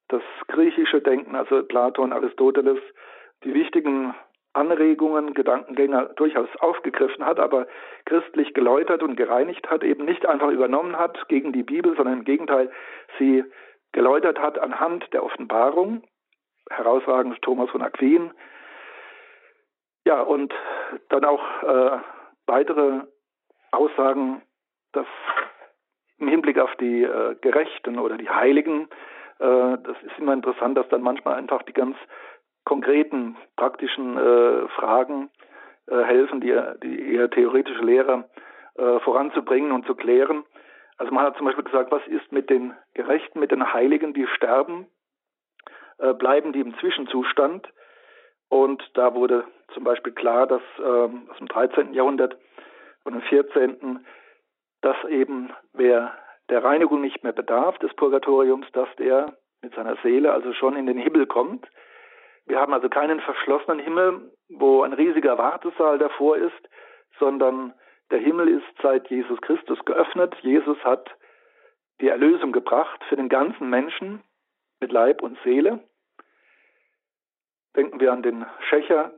das 0.09 0.21
griechische 0.47 1.01
Denken, 1.01 1.35
also 1.35 1.63
Platon, 1.63 2.11
Aristoteles, 2.11 2.79
die 3.43 3.53
wichtigen 3.53 4.13
Anregungen, 4.53 5.33
Gedankengänge 5.33 6.11
durchaus 6.17 6.49
aufgegriffen 6.59 7.25
hat, 7.25 7.39
aber 7.39 7.67
christlich 8.05 8.53
geläutert 8.53 9.01
und 9.01 9.15
gereinigt 9.15 9.69
hat, 9.69 9.83
eben 9.83 10.03
nicht 10.03 10.25
einfach 10.25 10.49
übernommen 10.49 10.97
hat 10.97 11.29
gegen 11.29 11.53
die 11.53 11.63
Bibel, 11.63 11.95
sondern 11.95 12.19
im 12.19 12.25
Gegenteil 12.25 12.69
sie 13.17 13.45
geläutert 13.93 14.39
hat 14.39 14.59
anhand 14.59 15.11
der 15.13 15.23
Offenbarung, 15.23 16.03
herausragend 16.69 17.41
Thomas 17.41 17.69
von 17.69 17.81
Aquin. 17.81 18.31
Ja, 20.11 20.23
und 20.23 20.53
dann 21.07 21.23
auch 21.23 21.41
äh, 21.63 21.99
weitere 22.45 23.03
Aussagen, 23.71 24.41
dass 24.91 25.07
im 26.17 26.27
Hinblick 26.27 26.59
auf 26.59 26.75
die 26.81 27.03
äh, 27.03 27.35
Gerechten 27.39 27.97
oder 27.97 28.17
die 28.17 28.29
Heiligen, 28.29 28.89
äh, 29.39 29.77
das 29.77 29.95
ist 30.03 30.19
immer 30.19 30.33
interessant, 30.33 30.77
dass 30.77 30.89
dann 30.89 31.01
manchmal 31.01 31.35
einfach 31.35 31.63
die 31.63 31.71
ganz 31.71 31.95
konkreten, 32.65 33.37
praktischen 33.55 34.17
äh, 34.17 34.67
Fragen 34.75 35.29
äh, 35.87 36.03
helfen, 36.03 36.41
die, 36.41 36.61
die 36.83 37.13
eher 37.13 37.29
theoretische 37.29 37.81
Lehre 37.81 38.29
äh, 38.75 38.99
voranzubringen 38.99 39.71
und 39.71 39.85
zu 39.85 39.95
klären. 39.95 40.43
Also 40.97 41.13
man 41.13 41.23
hat 41.23 41.37
zum 41.37 41.45
Beispiel 41.45 41.63
gesagt, 41.63 41.89
was 41.89 42.05
ist 42.07 42.33
mit 42.33 42.49
den 42.49 42.73
Gerechten, 42.95 43.39
mit 43.39 43.51
den 43.51 43.71
Heiligen, 43.71 44.13
die 44.13 44.27
sterben? 44.27 44.87
Bleiben 46.17 46.51
die 46.51 46.59
im 46.59 46.75
Zwischenzustand? 46.79 47.71
Und 48.49 48.83
da 48.95 49.13
wurde 49.13 49.45
zum 49.73 49.83
Beispiel 49.83 50.13
klar, 50.13 50.47
dass 50.47 50.61
ähm, 50.79 51.29
aus 51.29 51.37
dem 51.37 51.47
13. 51.47 51.93
Jahrhundert 51.93 52.37
und 53.03 53.15
im 53.15 53.21
14. 53.21 54.05
dass 54.81 54.97
eben 55.09 55.51
wer 55.73 56.13
der 56.49 56.63
Reinigung 56.63 57.01
nicht 57.01 57.23
mehr 57.23 57.33
bedarf 57.33 57.77
des 57.79 57.93
Purgatoriums, 57.95 58.67
dass 58.73 58.89
der 58.97 59.37
mit 59.61 59.73
seiner 59.75 59.95
Seele 60.03 60.33
also 60.33 60.53
schon 60.53 60.75
in 60.75 60.85
den 60.85 60.97
Himmel 60.97 61.27
kommt. 61.27 61.67
Wir 62.45 62.59
haben 62.59 62.73
also 62.73 62.89
keinen 62.89 63.19
verschlossenen 63.21 63.79
Himmel, 63.79 64.31
wo 64.49 64.81
ein 64.83 64.93
riesiger 64.93 65.37
Wartesaal 65.37 65.97
davor 65.97 66.37
ist, 66.37 66.69
sondern 67.19 67.73
der 68.09 68.19
Himmel 68.19 68.49
ist 68.49 68.81
seit 68.81 69.09
Jesus 69.09 69.39
Christus 69.41 69.79
geöffnet. 69.85 70.35
Jesus 70.41 70.77
hat 70.83 71.09
die 72.01 72.09
Erlösung 72.09 72.51
gebracht 72.51 73.01
für 73.07 73.15
den 73.15 73.29
ganzen 73.29 73.69
Menschen 73.69 74.21
mit 74.79 74.91
Leib 74.91 75.21
und 75.21 75.37
Seele. 75.43 75.79
Denken 77.75 77.99
wir 77.99 78.11
an 78.11 78.23
den 78.23 78.45
Schächer, 78.67 79.13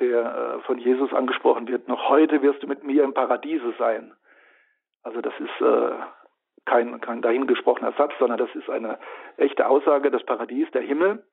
der 0.00 0.56
äh, 0.58 0.60
von 0.62 0.78
Jesus 0.78 1.12
angesprochen 1.12 1.68
wird. 1.68 1.88
Noch 1.88 2.08
heute 2.08 2.42
wirst 2.42 2.62
du 2.62 2.66
mit 2.66 2.82
mir 2.82 3.04
im 3.04 3.14
Paradiese 3.14 3.74
sein. 3.78 4.12
Also 5.02 5.20
das 5.20 5.34
ist 5.38 5.60
äh, 5.60 5.92
kein, 6.64 7.00
kein 7.00 7.22
dahingesprochener 7.22 7.92
Satz, 7.92 8.12
sondern 8.18 8.38
das 8.38 8.54
ist 8.54 8.68
eine 8.68 8.98
echte 9.36 9.66
Aussage, 9.66 10.10
das 10.10 10.24
Paradies, 10.24 10.70
der 10.72 10.82
Himmel. 10.82 11.24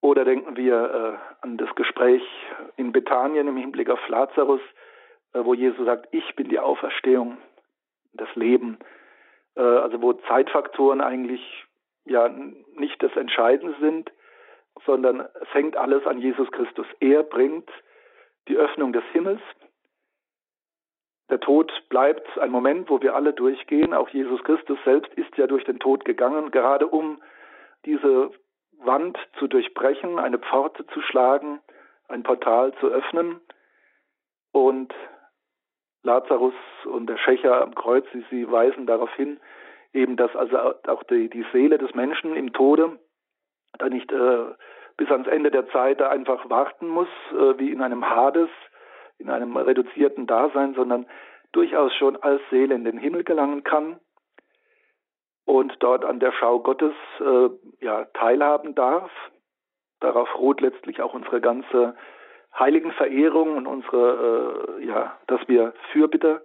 Oder 0.00 0.24
denken 0.24 0.56
wir 0.56 1.18
äh, 1.42 1.44
an 1.44 1.56
das 1.56 1.74
Gespräch 1.74 2.22
in 2.76 2.92
Bethanien 2.92 3.48
im 3.48 3.56
Hinblick 3.56 3.90
auf 3.90 4.08
Lazarus, 4.08 4.60
wo 5.32 5.52
Jesus 5.52 5.84
sagt, 5.84 6.08
ich 6.12 6.34
bin 6.34 6.48
die 6.48 6.58
Auferstehung, 6.58 7.36
das 8.14 8.34
Leben. 8.36 8.78
Also 9.54 10.00
wo 10.00 10.14
Zeitfaktoren 10.14 11.02
eigentlich 11.02 11.42
ja 12.06 12.28
nicht 12.28 13.02
das 13.02 13.14
Entscheidende 13.16 13.74
sind, 13.80 14.10
sondern 14.84 15.20
es 15.20 15.54
hängt 15.54 15.76
alles 15.76 16.06
an 16.06 16.18
Jesus 16.18 16.50
Christus. 16.50 16.86
Er 17.00 17.22
bringt 17.22 17.68
die 18.48 18.56
Öffnung 18.56 18.92
des 18.92 19.04
Himmels. 19.12 19.40
Der 21.30 21.40
Tod 21.40 21.72
bleibt 21.88 22.38
ein 22.38 22.50
Moment, 22.50 22.88
wo 22.88 23.00
wir 23.00 23.14
alle 23.14 23.32
durchgehen. 23.32 23.94
Auch 23.94 24.08
Jesus 24.10 24.42
Christus 24.44 24.78
selbst 24.84 25.12
ist 25.14 25.36
ja 25.36 25.46
durch 25.46 25.64
den 25.64 25.80
Tod 25.80 26.04
gegangen, 26.04 26.50
gerade 26.50 26.86
um 26.86 27.20
diese 27.84 28.30
Wand 28.78 29.18
zu 29.38 29.48
durchbrechen, 29.48 30.18
eine 30.18 30.38
Pforte 30.38 30.86
zu 30.88 31.00
schlagen, 31.00 31.60
ein 32.08 32.22
Portal 32.22 32.72
zu 32.80 32.88
öffnen. 32.88 33.40
Und 34.52 34.94
Lazarus 36.02 36.54
und 36.84 37.08
der 37.08 37.18
Schächer 37.18 37.62
am 37.62 37.74
Kreuz, 37.74 38.06
sie, 38.12 38.24
sie 38.30 38.50
weisen 38.50 38.86
darauf 38.86 39.12
hin, 39.14 39.40
eben 39.92 40.16
dass 40.16 40.34
also 40.36 40.56
auch 40.86 41.02
die, 41.04 41.28
die 41.28 41.44
Seele 41.52 41.78
des 41.78 41.94
Menschen 41.94 42.36
im 42.36 42.52
Tode 42.52 42.98
da 43.78 43.88
nicht 43.88 44.10
äh, 44.12 44.44
bis 44.96 45.10
ans 45.10 45.28
Ende 45.28 45.50
der 45.50 45.68
Zeit 45.68 46.00
da 46.00 46.08
einfach 46.08 46.48
warten 46.48 46.88
muss, 46.88 47.08
äh, 47.32 47.58
wie 47.58 47.70
in 47.70 47.82
einem 47.82 48.08
Hades, 48.08 48.48
in 49.18 49.30
einem 49.30 49.56
reduzierten 49.56 50.26
Dasein, 50.26 50.74
sondern 50.74 51.06
durchaus 51.52 51.94
schon 51.94 52.16
als 52.16 52.40
Seele 52.50 52.74
in 52.74 52.84
den 52.84 52.98
Himmel 52.98 53.24
gelangen 53.24 53.64
kann 53.64 53.98
und 55.46 55.74
dort 55.80 56.04
an 56.04 56.20
der 56.20 56.32
Schau 56.32 56.60
Gottes 56.60 56.94
äh, 57.20 57.48
ja, 57.80 58.04
teilhaben 58.12 58.74
darf. 58.74 59.10
Darauf 60.00 60.28
ruht 60.38 60.60
letztlich 60.60 61.00
auch 61.00 61.14
unsere 61.14 61.40
ganze 61.40 61.94
Heiligenverehrung 62.58 63.56
und 63.56 63.66
unsere, 63.66 64.76
äh, 64.78 64.84
ja, 64.84 65.16
dass 65.26 65.40
wir 65.48 65.72
Fürbitte, 65.92 66.44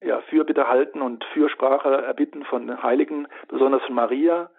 ja, 0.00 0.20
Fürbitte 0.22 0.68
halten 0.68 1.02
und 1.02 1.22
Fürsprache 1.32 2.02
erbitten 2.02 2.44
von 2.44 2.66
den 2.66 2.82
Heiligen, 2.82 3.28
besonders 3.48 3.82
von 3.82 3.94
Maria. 3.94 4.50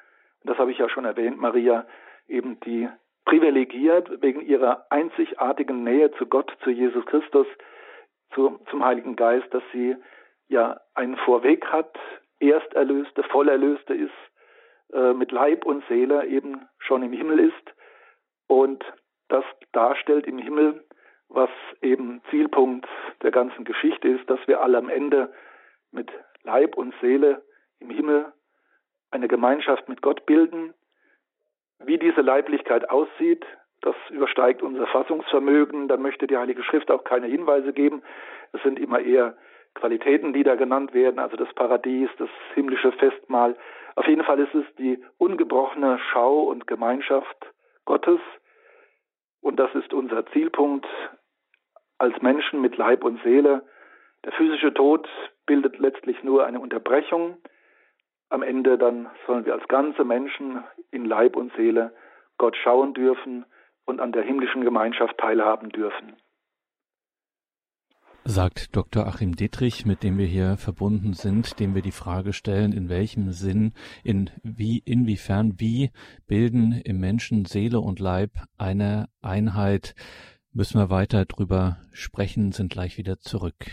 Das 0.44 0.58
habe 0.58 0.72
ich 0.72 0.78
ja 0.78 0.90
schon 0.90 1.06
erwähnt, 1.06 1.40
Maria 1.40 1.86
eben 2.28 2.60
die 2.62 2.90
privilegiert 3.26 4.22
wegen 4.22 4.42
ihrer 4.42 4.86
einzigartigen 4.90 5.84
Nähe 5.84 6.12
zu 6.14 6.26
Gott, 6.26 6.52
zu 6.64 6.70
Jesus 6.70 7.06
Christus, 7.06 7.48
zu, 8.34 8.60
zum 8.70 8.84
Heiligen 8.84 9.16
Geist, 9.16 9.54
dass 9.54 9.64
sie 9.72 9.96
ja 10.48 10.80
einen 10.96 11.18
Vorweg 11.18 11.66
hat, 11.68 11.98
Ersterlöste, 12.40 13.24
Vollerlöste 13.24 13.94
ist, 13.94 14.12
äh, 14.94 15.14
mit 15.14 15.32
Leib 15.32 15.66
und 15.66 15.84
Seele 15.88 16.26
eben 16.26 16.68
schon 16.80 17.04
im 17.04 17.14
Himmel 17.14 17.40
ist. 17.40 17.76
Und 18.48 18.84
das 19.30 19.46
darstellt 19.72 20.26
im 20.26 20.38
Himmel, 20.38 20.84
was 21.30 21.50
eben 21.82 22.22
Zielpunkt 22.30 22.88
der 23.22 23.32
ganzen 23.32 23.64
Geschichte 23.64 24.08
ist, 24.08 24.30
dass 24.30 24.40
wir 24.48 24.62
alle 24.62 24.78
am 24.78 24.90
Ende 24.90 25.32
mit 25.92 26.12
Leib 26.44 26.76
und 26.76 26.94
Seele 27.00 27.42
im 27.80 27.90
Himmel 27.90 28.34
eine 29.12 29.28
Gemeinschaft 29.28 29.88
mit 29.89 30.02
Gott 30.02 30.26
bilden. 30.26 30.74
Wie 31.80 31.97
diese 31.97 32.21
Leiblichkeit 32.21 32.89
aussieht, 32.89 33.45
das 33.82 33.95
übersteigt 34.10 34.62
unser 34.62 34.88
Fassungsvermögen. 34.88 35.88
Dann 35.88 36.02
möchte 36.02 36.28
die 36.28 36.38
Heilige 36.38 36.63
Schrift 36.63 36.91
auch 36.91 37.04
keine 37.04 37.28
Hinweise 37.28 37.74
geben. 37.74 38.04
Es 38.54 38.62
sind 38.63 38.80
immer 38.80 39.00
eher 39.00 39.36
Qualitäten, 39.74 40.34
die 40.34 40.43
da 40.43 40.56
genannt 40.56 40.93
werden, 40.93 41.19
also 41.19 41.38
das 41.38 41.52
Paradies, 41.54 42.10
das 42.17 42.30
himmlische 42.54 42.91
Festmahl. 42.91 43.56
Auf 43.95 44.06
jeden 44.06 44.24
Fall 44.24 44.39
ist 44.39 44.54
es 44.54 44.65
die 44.76 45.04
ungebrochene 45.17 46.00
Schau 46.12 46.43
und 46.43 46.67
Gemeinschaft 46.67 47.38
Gottes, 47.86 48.19
und 49.41 49.60
das 49.60 49.74
ist 49.74 49.93
unser 49.93 50.26
Zielpunkt 50.28 50.88
als 51.97 52.21
Menschen 52.21 52.62
mit 52.62 52.78
Leib 52.78 53.04
und 53.04 53.21
Seele. 53.24 53.63
Der 54.24 54.32
physische 54.34 54.74
Tod 54.74 55.10
bildet 55.45 55.80
letztlich 55.80 56.24
nur 56.24 56.45
eine 56.45 56.60
Unterbrechung. 56.60 57.38
Am 58.32 58.44
Ende 58.44 58.78
dann 58.78 59.10
sollen 59.28 59.46
wir 59.46 59.54
als 59.54 59.67
ganze 59.67 60.06
Menschen 60.06 60.63
in 60.89 61.06
Leib 61.06 61.36
und 61.36 61.54
Seele 61.58 61.94
Gott 62.38 62.56
schauen 62.63 62.94
dürfen 62.94 63.46
und 63.86 64.00
an 64.00 64.13
der 64.13 64.24
himmlischen 64.24 64.63
Gemeinschaft 64.63 65.17
teilhaben 65.17 65.70
dürfen 65.70 66.15
sagt 68.24 68.76
Dr. 68.76 69.08
Achim 69.08 69.36
Dietrich, 69.36 69.86
mit 69.86 70.04
dem 70.04 70.17
wir 70.17 70.26
hier 70.26 70.56
verbunden 70.58 71.13
sind, 71.13 71.60
dem 71.60 71.76
wir 71.76 71.82
die 71.82 71.91
Frage 71.91 72.34
stellen, 72.34 72.72
in 72.72 72.88
welchem 72.88 73.32
Sinn, 73.32 73.74
in 74.04 74.30
wie, 74.44 74.78
inwiefern, 74.78 75.56
wie 75.58 75.89
bilden 76.28 76.74
im 76.86 77.00
Menschen 77.00 77.46
Seele 77.46 77.80
und 77.80 78.00
Leib 78.00 78.32
eine 78.58 79.10
Einheit, 79.22 79.96
müssen 80.54 80.80
wir 80.80 80.89
weiter 80.89 81.26
drüber 81.26 81.78
sprechen, 81.91 82.52
sind 82.52 82.72
gleich 82.72 82.98
wieder 82.98 83.20
zurück. 83.20 83.65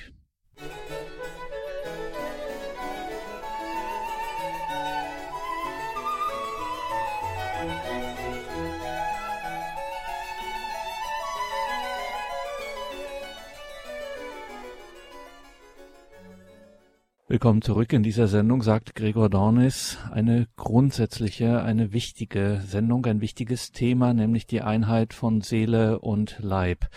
Willkommen 17.31 17.61
zurück 17.61 17.93
in 17.93 18.03
dieser 18.03 18.27
Sendung, 18.27 18.63
sagt 18.63 18.95
Gregor 18.95 19.29
Dornis. 19.29 19.99
Eine 20.11 20.49
grundsätzliche, 20.57 21.63
eine 21.63 21.93
wichtige 21.93 22.63
Sendung, 22.65 23.05
ein 23.05 23.21
wichtiges 23.21 23.71
Thema, 23.71 24.15
nämlich 24.15 24.47
die 24.47 24.63
Einheit 24.63 25.13
von 25.13 25.43
Seele 25.43 25.99
und 25.99 26.39
Leib. 26.41 26.89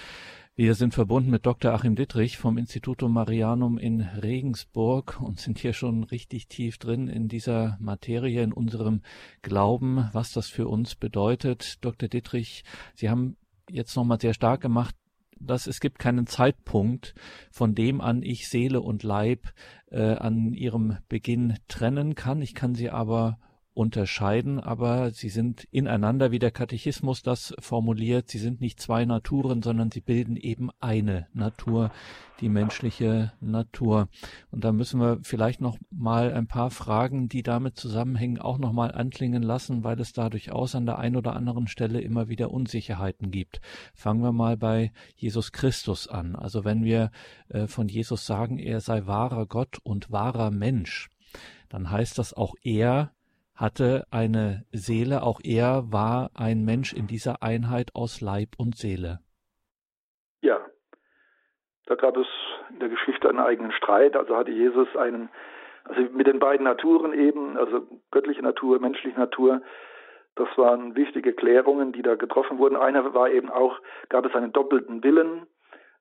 Wir 0.56 0.76
sind 0.76 0.94
verbunden 0.94 1.32
mit 1.32 1.46
Dr. 1.46 1.74
Achim 1.74 1.96
Dittrich 1.98 2.38
vom 2.38 2.58
Institutum 2.58 3.12
Marianum 3.12 3.78
in 3.78 4.00
Regensburg 4.00 5.20
und 5.20 5.38
sind 5.42 5.60
hier 5.60 5.74
schon 5.74 6.06
richtig 6.06 6.48
tief 6.48 6.78
drin 6.78 7.10
in 7.10 7.28
dieser 7.28 7.78
Materie, 7.82 8.42
in 8.42 8.54
unserem 8.54 9.02
Glauben, 9.42 10.08
was 10.14 10.32
das 10.32 10.48
für 10.48 10.70
uns 10.70 10.96
bedeutet. 10.96 11.84
Dr. 11.84 12.08
Dittrich, 12.08 12.64
Sie 12.96 13.10
haben 13.10 13.36
jetzt 13.70 13.98
nochmal 13.98 14.22
sehr 14.22 14.34
stark 14.34 14.62
gemacht, 14.62 14.96
dass 15.46 15.68
es 15.68 15.80
gibt 15.80 16.00
keinen 16.00 16.28
Zeitpunkt, 16.28 17.14
von 17.52 17.76
dem 17.76 18.02
an 18.02 18.22
ich 18.24 18.48
Seele 18.48 18.82
und 18.82 19.04
Leib 19.04 19.54
äh, 19.90 20.16
an 20.16 20.54
ihrem 20.54 20.98
Beginn 21.10 21.56
trennen 21.68 22.16
kann. 22.16 22.42
Ich 22.42 22.54
kann 22.54 22.76
sie 22.76 22.90
aber 22.90 23.38
unterscheiden, 23.74 24.60
aber 24.60 25.12
sie 25.12 25.30
sind 25.30 25.66
ineinander, 25.72 26.32
wie 26.32 26.40
der 26.40 26.52
Katechismus 26.52 27.24
das 27.24 27.54
formuliert. 27.60 28.30
Sie 28.30 28.38
sind 28.38 28.60
nicht 28.60 28.82
zwei 28.82 29.06
Naturen, 29.06 29.62
sondern 29.62 29.92
sie 29.92 30.02
bilden 30.02 30.36
eben 30.36 30.70
eine 30.80 31.28
Natur, 31.34 31.92
die 32.42 32.50
menschliche 32.50 33.32
Natur. 33.40 34.10
Und 34.50 34.66
da 34.66 34.74
müssen 34.74 35.00
wir 35.00 35.20
vielleicht 35.24 35.62
noch 35.62 35.78
mal 35.90 36.34
ein 36.34 36.48
paar 36.48 36.70
Fragen, 36.70 37.30
die 37.30 37.44
damit 37.44 37.78
zusammenhängen, 37.78 38.40
auch 38.40 38.58
noch 38.58 38.74
mal 38.74 38.92
anklingen 38.92 39.44
lassen, 39.44 39.86
weil 39.86 40.00
es 40.02 40.12
da 40.12 40.30
durchaus 40.30 40.76
an 40.76 40.86
der 40.86 41.00
einen 41.00 41.16
oder 41.16 41.36
anderen 41.36 41.68
Stelle 41.68 42.02
immer 42.02 42.28
wieder 42.28 42.52
Unsicherheiten 42.52 43.32
gibt. 43.32 43.62
Fangen 43.94 44.22
wir 44.22 44.34
mal 44.34 44.58
bei 44.58 44.92
Jesus 45.16 45.54
Christus 45.54 46.10
an. 46.10 46.36
Also 46.36 46.66
wenn 46.66 46.84
wir 46.84 47.12
äh, 47.48 47.68
von 47.68 47.88
Jesus 47.88 48.26
sagen, 48.26 48.60
er 48.60 48.82
sei 48.82 49.06
wahrer 49.06 49.46
Gott 49.46 49.80
und 49.84 50.12
wahrer 50.12 50.52
Mensch, 50.52 51.10
dann 51.70 51.90
heißt 51.90 52.18
das 52.18 52.34
auch 52.34 52.56
er 52.64 53.14
hatte 53.62 54.06
eine 54.10 54.66
Seele, 54.72 55.22
auch 55.22 55.40
er 55.44 55.84
war 55.92 56.32
ein 56.36 56.66
Mensch 56.66 56.94
in 56.94 57.06
dieser 57.06 57.44
Einheit 57.44 57.92
aus 57.94 58.20
Leib 58.20 58.56
und 58.58 58.76
Seele. 58.76 59.20
Ja, 60.42 60.60
da 61.86 61.94
gab 61.94 62.18
es 62.18 62.26
in 62.72 62.80
der 62.80 62.90
Geschichte 62.90 63.30
einen 63.30 63.40
eigenen 63.40 63.72
Streit. 63.72 64.16
Also 64.16 64.36
hatte 64.36 64.52
Jesus 64.52 64.88
einen, 64.96 65.30
also 65.84 66.02
mit 66.12 66.26
den 66.26 66.40
beiden 66.40 66.64
Naturen 66.64 67.14
eben, 67.14 67.56
also 67.56 67.88
göttliche 68.10 68.42
Natur, 68.42 68.80
menschliche 68.80 69.20
Natur, 69.20 69.62
das 70.36 70.48
waren 70.58 70.96
wichtige 70.96 71.34
Klärungen, 71.34 71.92
die 71.92 72.02
da 72.02 72.16
getroffen 72.16 72.58
wurden. 72.58 72.78
Einer 72.78 73.14
war 73.14 73.30
eben 73.30 73.52
auch, 73.52 73.80
gab 74.10 74.26
es 74.26 74.34
einen 74.34 74.54
doppelten 74.54 75.04
Willen, 75.04 75.46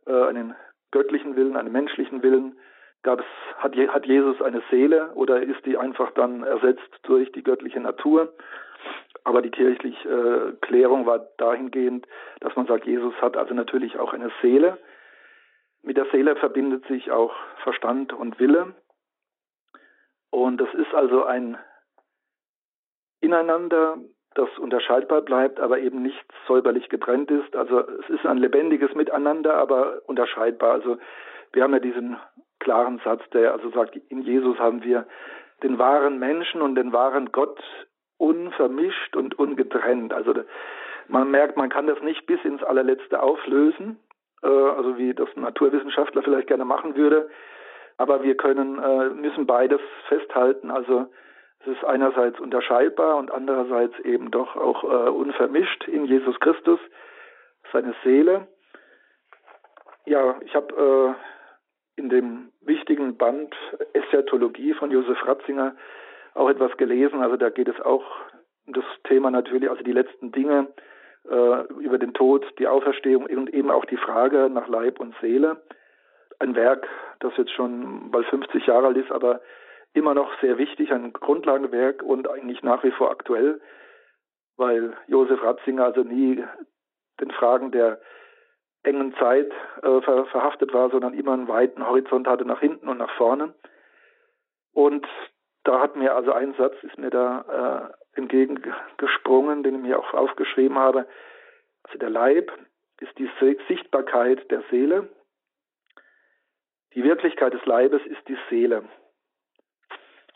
äh, 0.07 0.25
einen 0.29 0.55
göttlichen 0.93 1.37
Willen, 1.37 1.57
einen 1.57 1.73
menschlichen 1.73 2.23
Willen 2.23 2.57
gab 3.03 3.21
es, 3.21 3.27
hat, 3.59 3.77
hat 3.77 4.07
Jesus 4.07 4.41
eine 4.43 4.63
Seele 4.71 5.13
oder 5.15 5.43
ist 5.43 5.65
die 5.67 5.77
einfach 5.77 6.11
dann 6.13 6.43
ersetzt 6.43 7.01
durch 7.03 7.33
die 7.33 7.43
göttliche 7.43 7.81
Natur? 7.81 8.33
Aber 9.25 9.43
die 9.43 9.51
kirchliche 9.51 10.09
äh, 10.09 10.67
Klärung 10.67 11.07
war 11.07 11.19
dahingehend, 11.37 12.07
dass 12.41 12.57
man 12.57 12.67
sagt, 12.67 12.87
Jesus 12.87 13.15
hat 13.21 13.37
also 13.37 13.55
natürlich 13.55 13.99
auch 13.99 14.13
eine 14.13 14.31
Seele. 14.41 14.79
Mit 15.83 15.97
der 15.97 16.07
Seele 16.07 16.37
verbindet 16.37 16.87
sich 16.87 17.11
auch 17.11 17.35
Verstand 17.63 18.13
und 18.13 18.39
Wille. 18.39 18.75
Und 20.31 20.59
das 20.59 20.73
ist 20.75 20.95
also 20.95 21.25
ein 21.25 21.59
Ineinander, 23.21 23.99
das 24.35 24.49
unterscheidbar 24.59 25.23
bleibt, 25.23 25.61
aber 25.61 25.81
eben 25.81 26.03
nicht 26.03 26.25
säuberlich 26.47 26.89
getrennt 26.89 27.31
ist. 27.31 27.55
Also 27.57 27.81
es 27.81 28.09
ist 28.09 28.25
ein 28.25 28.39
lebendiges 28.39 28.95
Miteinander, 28.95 29.57
aber 29.57 30.01
unterscheidbar. 30.07 30.73
Also 30.73 30.99
wir 31.53 31.63
haben 31.63 31.73
ja 31.73 31.81
diesen 31.81 32.17
klaren 32.61 33.01
Satz, 33.05 33.23
der 33.31 33.53
also 33.53 33.71
sagt, 33.71 33.97
in 34.09 34.23
Jesus 34.23 34.59
haben 34.59 34.85
wir 34.85 35.07
den 35.63 35.79
wahren 35.79 36.19
Menschen 36.19 36.63
und 36.63 36.77
den 36.77 36.93
wahren 36.93 37.33
Gott 37.33 37.61
unvermischt 38.19 39.17
und 39.17 39.39
ungetrennt. 39.39 40.13
Also 40.13 40.35
man 41.09 41.31
merkt, 41.31 41.57
man 41.57 41.71
kann 41.71 41.87
das 41.87 42.01
nicht 42.03 42.27
bis 42.27 42.43
ins 42.45 42.63
allerletzte 42.63 43.23
auflösen, 43.23 43.99
äh, 44.43 44.47
also 44.47 44.97
wie 44.99 45.15
das 45.15 45.29
ein 45.37 45.43
Naturwissenschaftler 45.43 46.23
vielleicht 46.23 46.49
gerne 46.49 46.65
machen 46.65 46.97
würde. 46.97 47.29
Aber 47.97 48.23
wir 48.23 48.37
können, 48.37 48.79
äh, 48.79 49.11
müssen 49.11 49.47
beides 49.47 49.81
festhalten. 50.09 50.71
Also 50.71 51.11
es 51.61 51.67
ist 51.69 51.85
einerseits 51.85 52.41
unterscheidbar 52.41 53.17
und 53.17 53.31
andererseits 53.31 53.99
eben 54.01 54.31
doch 54.31 54.57
auch 54.57 54.85
äh, 54.85 55.11
unvermischt 55.11 55.89
in 55.89 56.05
Jesus 56.07 56.39
Christus, 56.41 56.81
seine 57.73 57.95
Seele. 58.05 58.47
Ja, 60.07 60.37
ich 60.41 60.55
habe 60.55 61.15
in 62.01 62.09
dem 62.09 62.51
wichtigen 62.63 63.19
Band 63.19 63.55
Eschatologie 63.93 64.73
von 64.73 64.91
Josef 64.91 65.19
Ratzinger 65.27 65.77
auch 66.35 66.49
etwas 66.49 66.75
gelesen. 66.79 67.21
Also 67.21 67.37
da 67.37 67.51
geht 67.51 67.69
es 67.69 67.79
auch 67.81 68.05
um 68.67 68.73
das 68.73 68.85
Thema 69.05 69.31
natürlich, 69.31 69.69
also 69.69 69.83
die 69.83 69.93
letzten 69.93 70.33
Dinge 70.33 70.69
äh, 71.29 71.63
über 71.79 71.99
den 71.99 72.15
Tod, 72.15 72.47
die 72.59 72.67
Auferstehung 72.67 73.27
und 73.27 73.53
eben 73.53 73.71
auch 73.71 73.85
die 73.85 73.99
Frage 73.99 74.49
nach 74.49 74.67
Leib 74.67 74.99
und 74.99 75.15
Seele. 75.21 75.63
Ein 76.39 76.55
Werk, 76.55 76.89
das 77.19 77.37
jetzt 77.37 77.53
schon 77.53 78.11
bald 78.11 78.27
50 78.27 78.67
Jahre 78.67 78.87
alt 78.87 78.97
ist, 78.97 79.13
aber 79.13 79.43
immer 79.93 80.15
noch 80.15 80.33
sehr 80.41 80.57
wichtig, 80.57 80.93
ein 80.93 81.13
Grundlagenwerk 81.13 82.03
und 82.03 82.31
eigentlich 82.31 82.63
nach 82.63 82.83
wie 82.83 82.93
vor 82.93 83.11
aktuell, 83.11 83.61
weil 84.57 84.95
Josef 85.07 85.43
Ratzinger 85.43 85.85
also 85.85 86.03
nie 86.03 86.43
den 87.21 87.31
Fragen 87.33 87.73
der 87.73 88.01
engen 88.83 89.15
Zeit 89.17 89.51
äh, 89.83 90.01
ver 90.01 90.27
verhaftet 90.27 90.73
war, 90.73 90.91
sondern 90.91 91.15
immer 91.15 91.33
einen 91.33 91.49
weiten 91.49 91.87
Horizont 91.87 92.27
hatte 92.27 92.45
nach 92.45 92.61
hinten 92.61 92.89
und 92.89 92.99
nach 92.99 93.15
vorne. 93.17 93.55
Und 94.73 95.07
da 95.65 95.81
hat 95.81 95.97
mir 95.97 96.15
also 96.15 96.33
ein 96.33 96.55
Satz 96.55 96.75
ist 96.83 96.99
mir 96.99 97.11
da 97.11 97.93
äh, 98.15 98.19
entgegengesprungen, 98.19 99.63
den 99.63 99.77
ich 99.77 99.83
mir 99.83 99.99
auch 99.99 100.15
aufgeschrieben 100.15 100.79
habe. 100.79 101.07
Also 101.85 101.99
der 101.99 102.11
Leib 102.11 102.51
ist 103.01 103.17
die 103.19 103.31
Sichtbarkeit 103.69 104.51
der 104.51 104.63
Seele. 104.71 105.09
Die 106.95 107.05
Wirklichkeit 107.05 107.53
des 107.53 107.65
Leibes 107.67 108.05
ist 108.07 108.27
die 108.29 108.39
Seele. 108.49 108.85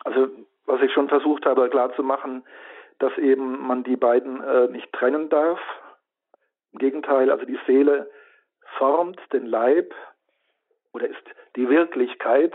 Also 0.05 0.28
was 0.66 0.80
ich 0.82 0.92
schon 0.92 1.09
versucht 1.09 1.47
habe 1.47 1.68
klarzumachen, 1.68 2.45
dass 2.99 3.16
eben 3.18 3.66
man 3.66 3.82
die 3.82 3.97
beiden 3.97 4.42
äh, 4.42 4.68
nicht 4.68 4.92
trennen 4.92 5.28
darf. 5.28 5.61
Im 6.72 6.78
Gegenteil, 6.78 7.30
also 7.30 7.45
die 7.45 7.59
Seele 7.66 8.11
formt 8.79 9.20
den 9.33 9.47
Leib 9.47 9.95
oder 10.93 11.09
ist 11.09 11.22
die 11.57 11.68
Wirklichkeit 11.68 12.55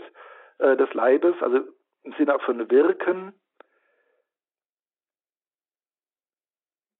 äh, 0.58 0.76
des 0.76 0.92
Leibes, 0.94 1.34
also 1.40 1.60
im 2.02 2.12
Sinne 2.14 2.38
von 2.40 2.70
Wirken. 2.70 3.34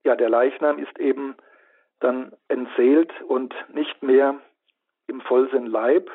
Ja, 0.05 0.17
der 0.17 0.31
Leichnam 0.31 0.79
ist 0.79 0.99
eben 0.99 1.37
dann 2.01 2.35
entseelt 2.49 3.13
und 3.23 3.55
nicht 3.69 4.03
mehr 4.03 4.41
im 5.07 5.21
Vollsinn 5.21 5.67
Leib. 5.67 6.11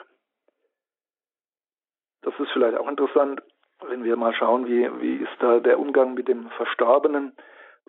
Das 2.21 2.33
ist 2.39 2.51
vielleicht 2.51 2.77
auch 2.77 2.87
interessant, 2.87 3.41
wenn 3.87 4.03
wir 4.03 4.15
mal 4.15 4.33
schauen, 4.33 4.65
wie, 4.67 4.89
wie 5.01 5.17
ist 5.17 5.35
da 5.39 5.59
der 5.59 5.79
Umgang 5.79 6.15
mit 6.15 6.27
dem 6.27 6.49
Verstorbenen 6.51 7.35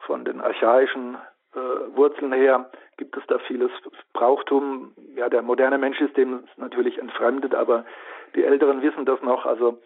von 0.00 0.24
den 0.24 0.40
archaischen 0.40 1.16
Wurzeln 1.56 2.32
her 2.32 2.70
gibt 2.96 3.16
es 3.16 3.22
da 3.28 3.38
vieles 3.38 3.70
Brauchtum. 4.12 4.94
Ja, 5.14 5.28
der 5.28 5.42
moderne 5.42 5.78
Mensch 5.78 6.00
ist 6.00 6.16
dem 6.16 6.46
natürlich 6.56 6.98
entfremdet, 6.98 7.54
aber 7.54 7.84
die 8.34 8.44
Älteren 8.44 8.82
wissen 8.82 9.06
das 9.06 9.20
noch. 9.22 9.46
Also 9.46 9.78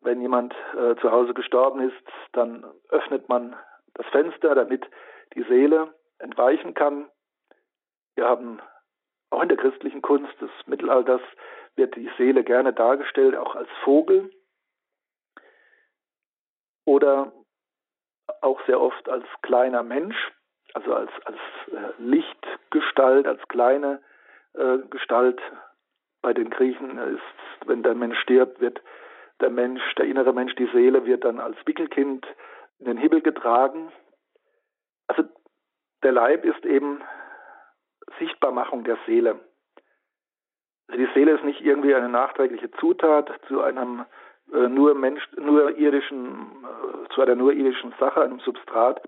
wenn 0.00 0.20
jemand 0.20 0.54
äh, 0.74 0.96
zu 0.96 1.10
Hause 1.10 1.34
gestorben 1.34 1.80
ist, 1.80 2.06
dann 2.32 2.64
öffnet 2.88 3.28
man 3.28 3.56
das 3.94 4.06
Fenster, 4.06 4.54
damit 4.54 4.88
die 5.34 5.42
Seele 5.42 5.92
entweichen 6.18 6.74
kann. 6.74 7.08
Wir 8.14 8.26
haben 8.26 8.60
auch 9.30 9.42
in 9.42 9.48
der 9.48 9.58
christlichen 9.58 10.02
Kunst 10.02 10.32
des 10.40 10.50
Mittelalters 10.66 11.20
wird 11.76 11.94
die 11.96 12.10
Seele 12.18 12.44
gerne 12.44 12.72
dargestellt, 12.72 13.36
auch 13.36 13.54
als 13.54 13.68
Vogel 13.84 14.30
oder 16.84 17.32
auch 18.40 18.60
sehr 18.66 18.80
oft 18.80 19.08
als 19.08 19.24
kleiner 19.42 19.82
Mensch 19.82 20.16
also 20.74 20.94
als, 20.94 21.10
als 21.24 21.38
äh, 21.72 21.92
Lichtgestalt, 21.98 23.26
als 23.26 23.40
kleine 23.48 24.00
äh, 24.54 24.78
Gestalt. 24.90 25.40
Bei 26.22 26.34
den 26.34 26.50
Griechen 26.50 26.98
ist, 26.98 27.66
wenn 27.66 27.82
der 27.82 27.94
Mensch 27.94 28.18
stirbt, 28.20 28.60
wird 28.60 28.82
der 29.40 29.48
Mensch, 29.48 29.82
der 29.94 30.04
innere 30.04 30.34
Mensch, 30.34 30.54
die 30.56 30.68
Seele 30.72 31.06
wird 31.06 31.24
dann 31.24 31.40
als 31.40 31.56
Wickelkind 31.64 32.26
in 32.78 32.84
den 32.84 32.98
Himmel 32.98 33.22
getragen. 33.22 33.90
Also 35.06 35.24
der 36.02 36.12
Leib 36.12 36.44
ist 36.44 36.64
eben 36.66 37.00
Sichtbarmachung 38.18 38.84
der 38.84 38.98
Seele. 39.06 39.40
Also 40.88 41.00
die 41.00 41.12
Seele 41.14 41.32
ist 41.32 41.44
nicht 41.44 41.60
irgendwie 41.60 41.94
eine 41.94 42.08
nachträgliche 42.08 42.70
Zutat 42.72 43.32
zu 43.48 43.62
einem 43.62 44.04
äh, 44.52 44.68
nur 44.68 44.94
Mensch, 44.94 45.26
nur 45.36 45.76
irdischen, 45.78 46.64
äh, 46.64 47.14
zu 47.14 47.22
einer 47.22 47.36
nur 47.36 47.52
irdischen 47.52 47.94
Sache, 47.98 48.22
einem 48.22 48.40
Substrat, 48.40 49.00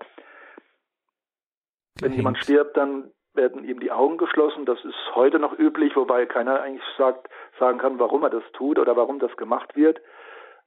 wenn 2.01 2.13
jemand 2.13 2.37
stirbt, 2.39 2.77
dann 2.77 3.11
werden 3.33 3.63
ihm 3.63 3.79
die 3.79 3.91
Augen 3.91 4.17
geschlossen. 4.17 4.65
Das 4.65 4.83
ist 4.83 5.15
heute 5.15 5.39
noch 5.39 5.57
üblich, 5.57 5.95
wobei 5.95 6.25
keiner 6.25 6.61
eigentlich 6.61 6.83
sagt, 6.97 7.29
sagen 7.59 7.79
kann, 7.79 7.99
warum 7.99 8.23
er 8.23 8.29
das 8.29 8.43
tut 8.53 8.77
oder 8.79 8.95
warum 8.95 9.19
das 9.19 9.35
gemacht 9.37 9.75
wird. 9.75 9.99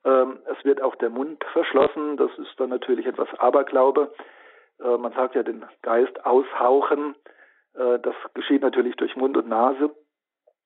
Ähm, 0.05 0.39
es 0.47 0.65
wird 0.65 0.83
auch 0.83 0.95
der 0.97 1.11
Mund 1.11 1.45
verschlossen. 1.53 2.17
Das 2.17 2.31
ist 2.39 2.59
dann 2.59 2.71
natürlich 2.71 3.07
etwas 3.07 3.29
Aberglaube. 3.39 4.13
Äh, 4.81 4.97
man 4.97 5.13
sagt 5.13 5.35
ja 5.35 5.43
den 5.43 5.65
Geist 5.83 6.25
aushauchen. 6.25 7.15
Äh, 7.75 7.99
das 8.01 8.15
geschieht 8.35 8.63
natürlich 8.63 8.97
durch 8.97 9.17
Mund 9.17 9.37
und 9.37 9.49
Nase. 9.49 9.95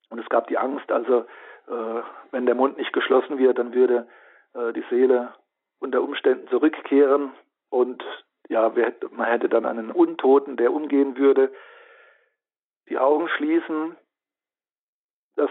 Und 0.09 0.19
es 0.19 0.29
gab 0.29 0.47
die 0.47 0.57
Angst, 0.57 0.91
also 0.91 1.25
äh, 1.67 2.01
wenn 2.31 2.45
der 2.45 2.55
Mund 2.55 2.77
nicht 2.77 2.93
geschlossen 2.93 3.37
wird, 3.37 3.57
dann 3.57 3.73
würde 3.73 4.07
äh, 4.53 4.73
die 4.73 4.83
Seele 4.89 5.33
unter 5.79 6.01
Umständen 6.01 6.47
zurückkehren 6.49 7.31
und 7.69 8.03
ja, 8.49 8.71
man 9.11 9.27
hätte 9.27 9.49
dann 9.49 9.65
einen 9.65 9.91
Untoten, 9.91 10.57
der 10.57 10.73
umgehen 10.73 11.17
würde. 11.17 11.51
Die 12.89 12.97
Augen 12.97 13.27
schließen, 13.29 13.95
das 15.35 15.49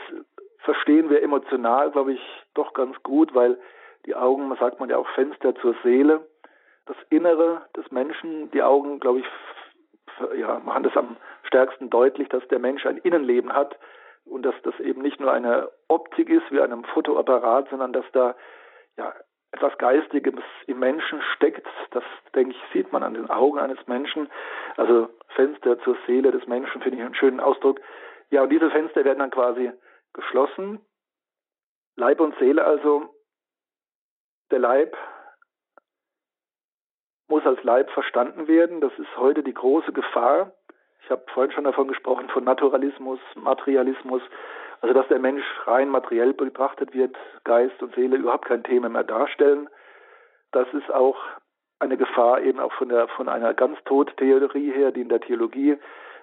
verstehen 0.59 1.09
wir 1.09 1.23
emotional, 1.23 1.91
glaube 1.91 2.13
ich, 2.13 2.21
doch 2.55 2.75
ganz 2.75 3.03
gut, 3.03 3.35
weil 3.35 3.59
die 4.07 4.15
Augen, 4.15 4.55
sagt 4.57 4.81
man 4.81 4.91
ja 4.91 4.99
auch 4.99 5.09
Fenster 5.11 5.55
zur 5.57 5.75
Seele. 5.83 6.27
das 6.87 6.97
Innere 7.09 7.67
des 7.77 7.91
Menschen. 7.93 8.51
Die 8.51 8.63
Augen, 8.63 8.99
glaube 8.99 9.21
ich, 9.21 9.27
ja, 10.37 10.59
machen 10.59 10.83
das 10.83 10.97
am 10.97 11.17
stärksten 11.45 11.89
deutlich, 11.89 12.29
dass 12.29 12.47
der 12.49 12.59
Mensch 12.59 12.85
ein 12.85 12.99
Innenleben 12.99 13.53
hat 13.53 13.79
und 14.25 14.43
dass 14.43 14.55
das 14.63 14.79
eben 14.81 15.03
nicht 15.03 15.21
nur 15.21 15.33
eine 15.33 15.71
Optik 15.89 16.29
ist 16.29 16.51
wie 16.51 16.61
einem 16.61 16.85
Fotoapparat, 16.85 17.69
sondern 17.71 17.93
dass 17.93 18.05
da 18.13 18.35
ja 18.97 19.15
etwas 19.53 19.77
Geistiges 19.79 20.35
im 20.67 20.79
Menschen 20.79 21.21
steckt. 21.35 21.67
Das, 21.91 22.05
denke 22.35 22.55
ich, 22.55 22.73
sieht 22.73 22.93
man 22.93 23.03
an 23.03 23.15
den 23.15 23.31
Augen 23.31 23.59
eines 23.59 23.85
Menschen. 23.87 24.31
Also 24.77 25.09
Fenster 25.29 25.79
zur 25.81 25.97
Seele 26.07 26.31
des 26.31 26.47
Menschen 26.47 26.81
finde 26.81 26.99
ich 26.99 27.05
einen 27.05 27.15
schönen 27.15 27.41
Ausdruck. 27.41 27.81
Ja, 28.31 28.43
und 28.43 28.51
diese 28.51 28.71
Fenster 28.71 29.05
werden 29.05 29.19
dann 29.19 29.31
quasi 29.31 29.73
geschlossen. 30.13 30.81
Leib 31.97 32.21
und 32.21 32.39
Seele 32.39 32.65
also. 32.65 33.15
Der 34.51 34.59
Leib 34.59 34.97
muss 37.29 37.47
als 37.47 37.63
Leib 37.63 37.91
verstanden 37.91 38.49
werden. 38.49 38.81
Das 38.81 38.93
ist 38.99 39.17
heute 39.17 39.43
die 39.43 39.55
große 39.55 39.93
Gefahr. 39.93 40.53
Ich 41.03 41.11
habe 41.11 41.25
vorhin 41.33 41.53
schon 41.53 41.65
davon 41.65 41.89
gesprochen, 41.89 42.29
von 42.29 42.45
Naturalismus, 42.45 43.21
Materialismus, 43.35 44.23
also 44.81 44.95
dass 44.95 45.09
der 45.09 45.19
Mensch 45.19 45.45
rein 45.67 45.89
materiell 45.89 46.33
betrachtet 46.33 46.95
wird, 46.95 47.17
Geist 47.45 47.83
und 47.83 47.95
Seele 47.95 48.17
überhaupt 48.17 48.47
kein 48.47 48.65
Thema 48.65 48.89
mehr 48.89 49.05
darstellen. 49.05 49.69
Das 50.53 50.67
ist 50.73 50.91
auch 50.91 51.19
eine 51.79 51.97
Gefahr 51.97 52.41
eben 52.43 52.61
auch 52.61 52.73
von 52.75 52.89
der 52.89 53.09
von 53.09 53.29
einer 53.29 53.55
ganz 53.55 53.79
Todtheorie 53.85 54.73
her, 54.73 54.93
die 54.93 55.03
in 55.03 55.09
der 55.09 55.21
Theologie 55.21 55.79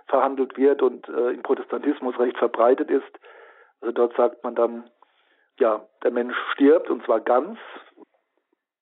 verhandelt 0.07 0.57
wird 0.57 0.81
und 0.81 1.07
äh, 1.09 1.31
im 1.31 1.43
Protestantismus 1.43 2.17
recht 2.19 2.37
verbreitet 2.37 2.89
ist. 2.89 3.19
Also 3.81 3.91
dort 3.91 4.15
sagt 4.15 4.43
man 4.43 4.55
dann, 4.55 4.89
ja, 5.59 5.85
der 6.03 6.11
Mensch 6.11 6.35
stirbt 6.53 6.89
und 6.89 7.03
zwar 7.05 7.19
ganz, 7.19 7.59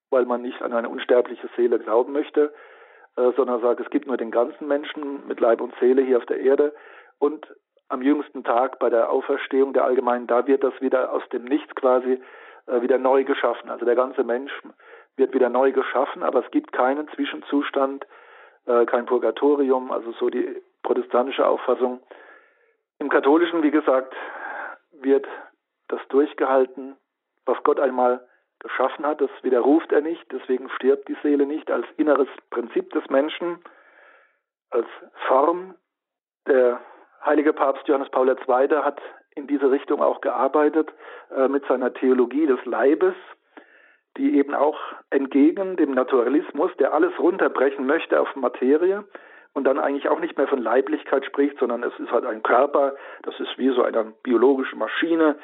weil 0.09 0.25
man 0.25 0.41
nicht 0.41 0.61
an 0.61 0.73
eine 0.73 0.89
unsterbliche 0.89 1.49
Seele 1.55 1.79
glauben 1.79 2.13
möchte, 2.13 2.53
äh, 3.17 3.31
sondern 3.35 3.61
sagt, 3.61 3.79
es 3.79 3.89
gibt 3.89 4.07
nur 4.07 4.17
den 4.17 4.31
ganzen 4.31 4.67
Menschen 4.67 5.25
mit 5.27 5.39
Leib 5.39 5.61
und 5.61 5.73
Seele 5.79 6.01
hier 6.01 6.17
auf 6.17 6.25
der 6.25 6.39
Erde 6.39 6.73
und 7.19 7.47
am 7.87 8.01
jüngsten 8.01 8.43
Tag 8.43 8.79
bei 8.79 8.89
der 8.89 9.09
Auferstehung 9.09 9.73
der 9.73 9.85
Allgemeinen, 9.85 10.27
da 10.27 10.47
wird 10.47 10.63
das 10.63 10.73
wieder 10.81 11.11
aus 11.11 11.23
dem 11.29 11.45
Nichts 11.45 11.73
quasi 11.75 12.21
äh, 12.67 12.81
wieder 12.81 12.97
neu 12.97 13.23
geschaffen. 13.23 13.69
Also 13.69 13.85
der 13.85 13.95
ganze 13.95 14.23
Mensch 14.23 14.51
wird 15.17 15.33
wieder 15.33 15.49
neu 15.49 15.71
geschaffen, 15.71 16.23
aber 16.23 16.43
es 16.43 16.51
gibt 16.51 16.71
keinen 16.71 17.07
Zwischenzustand, 17.09 18.05
äh, 18.65 18.85
kein 18.85 19.05
Purgatorium, 19.05 19.91
also 19.91 20.11
so 20.13 20.29
die 20.29 20.61
protestantische 20.83 21.47
Auffassung. 21.47 21.99
Im 22.99 23.09
katholischen, 23.09 23.63
wie 23.63 23.71
gesagt, 23.71 24.13
wird 24.91 25.27
das 25.87 25.99
durchgehalten, 26.09 26.95
was 27.45 27.61
Gott 27.63 27.79
einmal 27.79 28.25
geschaffen 28.59 29.05
hat, 29.05 29.21
das 29.21 29.29
widerruft 29.43 29.91
er 29.91 30.01
nicht, 30.01 30.25
deswegen 30.31 30.69
stirbt 30.69 31.07
die 31.07 31.17
Seele 31.21 31.45
nicht 31.45 31.69
als 31.69 31.85
inneres 31.97 32.29
Prinzip 32.49 32.91
des 32.93 33.07
Menschen, 33.09 33.59
als 34.71 34.87
Form. 35.27 35.75
Der 36.47 36.79
heilige 37.25 37.53
Papst 37.53 37.87
Johannes 37.87 38.09
Paul 38.09 38.29
II. 38.29 38.69
hat 38.83 39.01
in 39.35 39.47
diese 39.47 39.69
Richtung 39.69 40.01
auch 40.01 40.21
gearbeitet 40.21 40.93
äh, 41.35 41.47
mit 41.47 41.65
seiner 41.65 41.93
Theologie 41.93 42.45
des 42.45 42.63
Leibes, 42.65 43.15
die 44.17 44.37
eben 44.37 44.53
auch 44.53 44.77
entgegen 45.09 45.75
dem 45.75 45.91
Naturalismus, 45.91 46.71
der 46.79 46.93
alles 46.93 47.17
runterbrechen 47.19 47.85
möchte 47.85 48.19
auf 48.19 48.33
Materie 48.35 49.03
und 49.53 49.65
dann 49.65 49.79
eigentlich 49.79 50.09
auch 50.09 50.19
nicht 50.19 50.37
mehr 50.37 50.47
von 50.47 50.61
Leiblichkeit 50.61 51.25
spricht, 51.25 51.59
sondern 51.59 51.83
es 51.83 51.97
ist 51.99 52.11
halt 52.11 52.25
ein 52.25 52.43
Körper, 52.43 52.95
das 53.23 53.39
ist 53.39 53.57
wie 53.57 53.69
so 53.69 53.83
eine 53.83 54.13
biologische 54.23 54.75
Maschine. 54.75 55.37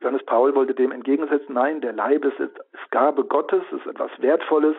Johannes 0.00 0.24
Paul 0.24 0.54
wollte 0.54 0.74
dem 0.74 0.92
entgegensetzen, 0.92 1.54
nein, 1.54 1.80
der 1.80 1.92
Leib 1.92 2.24
ist, 2.24 2.38
ist 2.38 2.90
Gabe 2.90 3.24
Gottes, 3.24 3.62
ist 3.72 3.86
etwas 3.86 4.10
Wertvolles, 4.18 4.76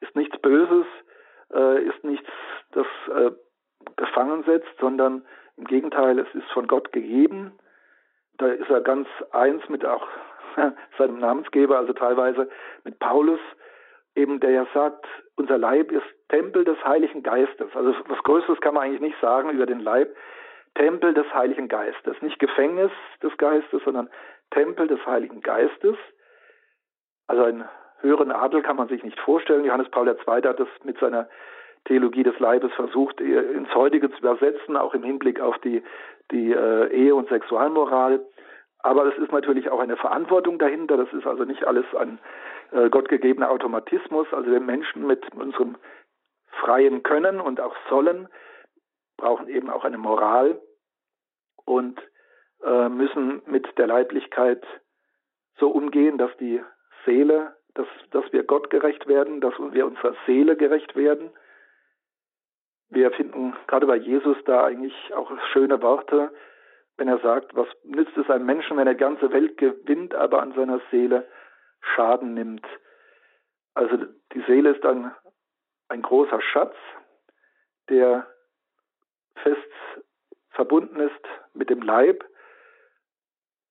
ist 0.00 0.14
nichts 0.14 0.38
Böses, 0.38 0.86
äh, 1.52 1.84
ist 1.84 2.04
nichts, 2.04 2.28
das 2.72 2.86
äh, 3.14 3.30
gefangen 3.96 4.44
setzt, 4.44 4.72
sondern 4.80 5.24
im 5.56 5.64
Gegenteil, 5.64 6.18
es 6.18 6.34
ist 6.34 6.50
von 6.52 6.66
Gott 6.66 6.92
gegeben. 6.92 7.52
Da 8.38 8.48
ist 8.48 8.70
er 8.70 8.80
ganz 8.80 9.08
eins 9.30 9.68
mit 9.68 9.84
auch 9.84 10.06
seinem 10.98 11.18
Namensgeber, 11.18 11.78
also 11.78 11.92
teilweise 11.92 12.48
mit 12.82 12.98
Paulus, 12.98 13.40
eben 14.14 14.40
der 14.40 14.50
ja 14.50 14.66
sagt, 14.74 15.06
unser 15.36 15.58
Leib 15.58 15.90
ist 15.92 16.06
Tempel 16.28 16.64
des 16.64 16.82
Heiligen 16.84 17.22
Geistes. 17.22 17.68
Also 17.74 17.94
was 18.08 18.22
Größeres 18.22 18.60
kann 18.60 18.74
man 18.74 18.84
eigentlich 18.84 19.00
nicht 19.00 19.20
sagen 19.20 19.50
über 19.50 19.66
den 19.66 19.80
Leib. 19.80 20.14
Tempel 20.74 21.14
des 21.14 21.32
Heiligen 21.32 21.68
Geistes. 21.68 22.20
Nicht 22.20 22.38
Gefängnis 22.38 22.90
des 23.22 23.36
Geistes, 23.38 23.82
sondern 23.84 24.10
Tempel 24.50 24.88
des 24.88 25.04
Heiligen 25.06 25.40
Geistes. 25.40 25.96
Also 27.26 27.44
einen 27.44 27.68
höheren 28.00 28.32
Adel 28.32 28.62
kann 28.62 28.76
man 28.76 28.88
sich 28.88 29.02
nicht 29.02 29.18
vorstellen. 29.20 29.64
Johannes 29.64 29.88
Paul 29.90 30.08
II. 30.08 30.16
hat 30.26 30.60
das 30.60 30.68
mit 30.84 30.98
seiner 30.98 31.28
Theologie 31.84 32.22
des 32.22 32.38
Leibes 32.38 32.72
versucht, 32.72 33.20
ins 33.20 33.74
Heutige 33.74 34.10
zu 34.10 34.18
übersetzen, 34.18 34.76
auch 34.76 34.94
im 34.94 35.02
Hinblick 35.02 35.40
auf 35.40 35.58
die, 35.58 35.82
die 36.30 36.52
äh, 36.52 36.88
Ehe- 36.90 37.14
und 37.14 37.28
Sexualmoral. 37.28 38.24
Aber 38.78 39.06
es 39.06 39.16
ist 39.18 39.32
natürlich 39.32 39.70
auch 39.70 39.80
eine 39.80 39.96
Verantwortung 39.96 40.58
dahinter. 40.58 40.96
Das 40.96 41.12
ist 41.12 41.26
also 41.26 41.44
nicht 41.44 41.64
alles 41.64 41.84
ein 41.94 42.18
äh, 42.72 42.88
gottgegebener 42.88 43.50
Automatismus. 43.50 44.26
Also 44.32 44.50
wir 44.50 44.60
Menschen 44.60 45.06
mit 45.06 45.34
unserem 45.34 45.76
freien 46.60 47.02
Können 47.02 47.40
und 47.40 47.60
auch 47.60 47.74
Sollen 47.88 48.28
brauchen 49.16 49.48
eben 49.48 49.70
auch 49.70 49.84
eine 49.84 49.98
Moral 49.98 50.60
und 51.64 52.00
äh, 52.64 52.88
müssen 52.88 53.42
mit 53.46 53.78
der 53.78 53.86
Leiblichkeit 53.86 54.64
so 55.58 55.68
umgehen, 55.70 56.18
dass 56.18 56.34
die 56.38 56.62
Seele, 57.04 57.54
dass, 57.74 57.86
dass 58.10 58.24
wir 58.32 58.42
Gott 58.44 58.70
gerecht 58.70 59.06
werden, 59.06 59.40
dass 59.40 59.54
wir 59.58 59.86
unserer 59.86 60.14
Seele 60.26 60.56
gerecht 60.56 60.96
werden 60.96 61.30
wir 62.90 63.10
finden 63.12 63.54
gerade 63.66 63.86
bei 63.86 63.96
Jesus 63.96 64.36
da 64.44 64.64
eigentlich 64.64 64.94
auch 65.14 65.30
schöne 65.52 65.82
Worte, 65.82 66.32
wenn 66.96 67.08
er 67.08 67.18
sagt, 67.18 67.54
was 67.56 67.66
nützt 67.82 68.16
es 68.16 68.30
einem 68.30 68.46
Menschen, 68.46 68.76
wenn 68.76 68.86
er 68.86 68.94
die 68.94 69.00
ganze 69.00 69.32
Welt 69.32 69.56
gewinnt, 69.56 70.14
aber 70.14 70.42
an 70.42 70.54
seiner 70.54 70.80
Seele 70.90 71.26
Schaden 71.80 72.34
nimmt. 72.34 72.66
Also 73.74 73.96
die 74.32 74.42
Seele 74.46 74.70
ist 74.70 74.84
ein, 74.84 75.12
ein 75.88 76.02
großer 76.02 76.40
Schatz, 76.40 76.76
der 77.88 78.26
fest 79.36 79.60
verbunden 80.50 81.00
ist 81.00 81.24
mit 81.52 81.70
dem 81.70 81.82
Leib. 81.82 82.24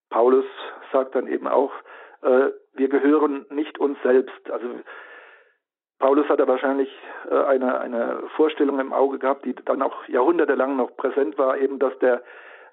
Paulus 0.09 0.45
sagt 0.91 1.15
dann 1.15 1.27
eben 1.27 1.47
auch, 1.47 1.73
äh, 2.21 2.51
wir 2.73 2.89
gehören 2.89 3.45
nicht 3.49 3.79
uns 3.79 3.97
selbst. 4.03 4.49
Also 4.51 4.67
Paulus 6.03 6.27
hat 6.27 6.41
er 6.41 6.49
wahrscheinlich 6.49 6.89
äh, 7.31 7.43
eine, 7.45 7.79
eine 7.79 8.23
Vorstellung 8.35 8.77
im 8.81 8.91
Auge 8.91 9.19
gehabt, 9.19 9.45
die 9.45 9.55
dann 9.55 9.81
auch 9.81 10.05
jahrhundertelang 10.09 10.75
noch 10.75 10.97
präsent 10.97 11.37
war, 11.37 11.57
eben 11.57 11.79
dass 11.79 11.97
der, 11.99 12.21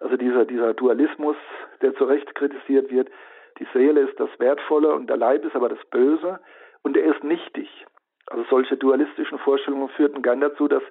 also 0.00 0.16
dieser, 0.16 0.44
dieser 0.44 0.74
Dualismus, 0.74 1.36
der 1.80 1.94
zu 1.94 2.06
Recht 2.06 2.34
kritisiert 2.34 2.90
wird, 2.90 3.08
die 3.60 3.68
Seele 3.72 4.00
ist 4.00 4.18
das 4.18 4.30
Wertvolle 4.38 4.92
und 4.92 5.08
der 5.08 5.16
Leib 5.16 5.44
ist 5.44 5.54
aber 5.54 5.68
das 5.68 5.78
Böse 5.92 6.40
und 6.82 6.96
er 6.96 7.04
ist 7.04 7.22
nichtig. 7.22 7.68
Also 8.26 8.44
solche 8.50 8.76
dualistischen 8.76 9.38
Vorstellungen 9.38 9.90
führten 9.90 10.22
gern 10.22 10.40
dazu, 10.40 10.66
dass 10.66 10.82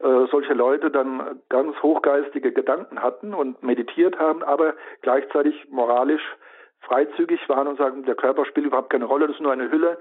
äh, 0.00 0.26
solche 0.30 0.52
Leute 0.52 0.90
dann 0.90 1.40
ganz 1.48 1.74
hochgeistige 1.82 2.52
Gedanken 2.52 3.00
hatten 3.00 3.32
und 3.32 3.62
meditiert 3.62 4.18
haben, 4.18 4.42
aber 4.42 4.74
gleichzeitig 5.00 5.70
moralisch 5.70 6.36
freizügig 6.80 7.48
waren 7.48 7.66
und 7.66 7.78
sagen, 7.78 8.04
der 8.04 8.14
Körper 8.14 8.44
spielt 8.44 8.66
überhaupt 8.66 8.90
keine 8.90 9.06
Rolle, 9.06 9.26
das 9.26 9.36
ist 9.36 9.42
nur 9.42 9.52
eine 9.52 9.70
Hülle 9.70 9.96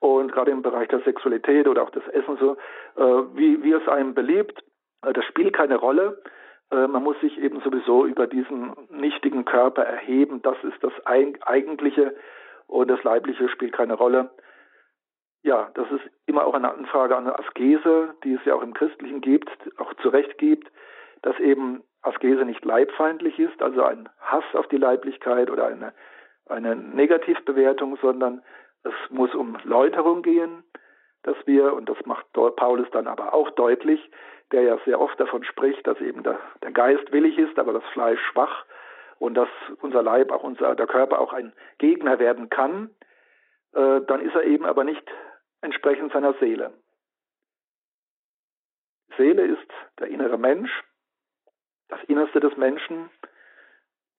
und 0.00 0.32
gerade 0.32 0.50
im 0.50 0.62
Bereich 0.62 0.88
der 0.88 1.00
Sexualität 1.00 1.66
oder 1.66 1.82
auch 1.82 1.90
des 1.90 2.06
Essens 2.08 2.38
so, 2.40 2.56
äh, 2.96 3.24
wie, 3.34 3.62
wie 3.62 3.72
es 3.72 3.86
einem 3.88 4.14
beliebt, 4.14 4.62
äh, 5.04 5.12
das 5.12 5.24
spielt 5.24 5.54
keine 5.54 5.76
Rolle. 5.76 6.22
Äh, 6.70 6.86
man 6.86 7.02
muss 7.02 7.18
sich 7.20 7.38
eben 7.38 7.60
sowieso 7.60 8.06
über 8.06 8.26
diesen 8.26 8.74
nichtigen 8.90 9.44
Körper 9.44 9.82
erheben. 9.82 10.42
Das 10.42 10.56
ist 10.62 10.82
das 10.82 10.92
Eigentliche 11.06 12.14
und 12.66 12.88
das 12.88 13.02
Leibliche 13.02 13.48
spielt 13.48 13.72
keine 13.72 13.94
Rolle. 13.94 14.30
Ja, 15.42 15.70
das 15.74 15.90
ist 15.90 16.02
immer 16.26 16.44
auch 16.44 16.54
eine 16.54 16.72
Anfrage 16.72 17.16
an 17.16 17.26
eine 17.26 17.38
Askese, 17.38 18.14
die 18.24 18.34
es 18.34 18.44
ja 18.44 18.54
auch 18.54 18.62
im 18.62 18.74
Christlichen 18.74 19.20
gibt, 19.20 19.48
auch 19.78 19.94
zu 19.94 20.08
Recht 20.08 20.36
gibt, 20.38 20.70
dass 21.22 21.38
eben 21.38 21.82
Askese 22.02 22.44
nicht 22.44 22.64
leibfeindlich 22.64 23.38
ist, 23.38 23.60
also 23.62 23.82
ein 23.82 24.08
Hass 24.20 24.44
auf 24.54 24.66
die 24.68 24.76
Leiblichkeit 24.76 25.50
oder 25.50 25.66
eine, 25.66 25.92
eine 26.46 26.76
Negativbewertung, 26.76 27.96
sondern 28.00 28.42
es 28.88 29.10
muss 29.10 29.34
um 29.34 29.56
Läuterung 29.64 30.22
gehen, 30.22 30.64
dass 31.22 31.36
wir, 31.46 31.74
und 31.74 31.88
das 31.88 31.98
macht 32.06 32.32
Paulus 32.32 32.88
dann 32.92 33.06
aber 33.06 33.34
auch 33.34 33.50
deutlich, 33.50 34.00
der 34.52 34.62
ja 34.62 34.78
sehr 34.84 35.00
oft 35.00 35.18
davon 35.20 35.44
spricht, 35.44 35.86
dass 35.86 36.00
eben 36.00 36.22
der, 36.22 36.38
Geist 36.72 37.12
willig 37.12 37.38
ist, 37.38 37.58
aber 37.58 37.72
das 37.72 37.84
Fleisch 37.92 38.20
schwach 38.32 38.64
und 39.18 39.34
dass 39.34 39.48
unser 39.80 40.02
Leib, 40.02 40.30
auch 40.30 40.42
unser, 40.42 40.74
der 40.74 40.86
Körper 40.86 41.18
auch 41.18 41.32
ein 41.32 41.52
Gegner 41.78 42.18
werden 42.18 42.50
kann, 42.50 42.90
äh, 43.74 44.00
dann 44.06 44.20
ist 44.20 44.34
er 44.34 44.44
eben 44.44 44.64
aber 44.64 44.84
nicht 44.84 45.04
entsprechend 45.60 46.12
seiner 46.12 46.34
Seele. 46.34 46.72
Seele 49.16 49.42
ist 49.42 49.70
der 49.98 50.06
innere 50.06 50.38
Mensch, 50.38 50.70
das 51.88 52.02
Innerste 52.04 52.38
des 52.40 52.56
Menschen 52.56 53.10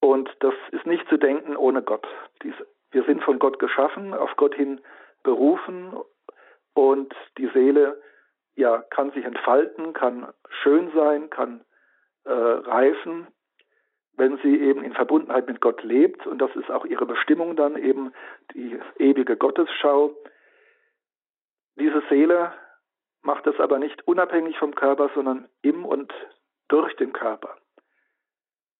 und 0.02 0.30
das 0.42 0.54
ist 0.72 0.86
nicht 0.86 1.08
zu 1.08 1.18
denken 1.18 1.56
ohne 1.56 1.82
Gott. 1.82 2.06
Diese 2.44 2.68
wir 2.92 3.04
sind 3.04 3.24
von 3.24 3.40
Gott 3.40 3.60
geschaffen, 3.60 4.14
auf 4.14 4.36
Gott 4.36 4.56
hin 4.56 4.82
berufen 5.24 5.94
Und 6.74 7.14
die 7.38 7.48
Seele 7.54 8.02
ja, 8.56 8.80
kann 8.90 9.12
sich 9.12 9.26
entfalten, 9.26 9.94
kann 9.94 10.34
schön 10.62 10.92
sein, 10.94 11.30
kann 11.30 11.64
äh, 12.26 12.32
reifen, 12.32 13.28
wenn 14.14 14.38
sie 14.40 14.60
eben 14.60 14.84
in 14.84 14.94
Verbundenheit 14.94 15.48
mit 15.48 15.62
Gott 15.62 15.84
lebt. 15.84 16.28
Und 16.28 16.40
das 16.40 16.54
ist 16.56 16.70
auch 16.70 16.86
ihre 16.86 17.06
Bestimmung 17.06 17.56
dann 17.56 17.78
eben, 17.78 18.14
die 18.54 18.80
ewige 18.98 19.38
Gottesschau. 19.38 20.16
Diese 21.76 22.04
Seele 22.10 22.54
macht 23.22 23.46
das 23.48 23.60
aber 23.60 23.80
nicht 23.80 24.08
unabhängig 24.08 24.58
vom 24.58 24.76
Körper, 24.76 25.10
sondern 25.16 25.48
im 25.62 25.86
und 25.86 26.14
durch 26.68 26.96
den 26.98 27.14
Körper. 27.14 27.58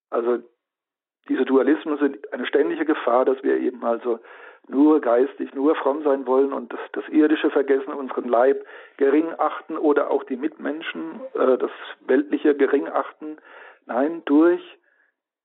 Also 0.10 0.40
diese 1.28 1.46
Dualismen 1.46 1.98
sind 1.98 2.32
eine 2.34 2.46
ständige 2.46 2.86
Gefahr, 2.86 3.26
dass 3.26 3.42
wir 3.44 3.58
eben 3.58 3.84
also 3.84 4.20
nur 4.68 5.02
geistig, 5.02 5.54
nur 5.54 5.76
fromm 5.76 6.04
sein 6.04 6.28
wollen 6.28 6.54
und 6.54 6.72
das, 6.72 6.80
das 6.94 7.08
Irdische 7.10 7.50
vergessen, 7.50 7.94
unseren 7.94 8.28
Leib 8.28 8.64
gering 8.98 9.34
achten 9.38 9.78
oder 9.78 10.12
auch 10.12 10.24
die 10.24 10.38
Mitmenschen, 10.38 11.22
äh, 11.34 11.58
das 11.58 11.72
Weltliche 12.02 12.56
gering 12.56 12.88
achten. 12.88 13.38
Nein, 13.86 14.22
durch 14.26 14.62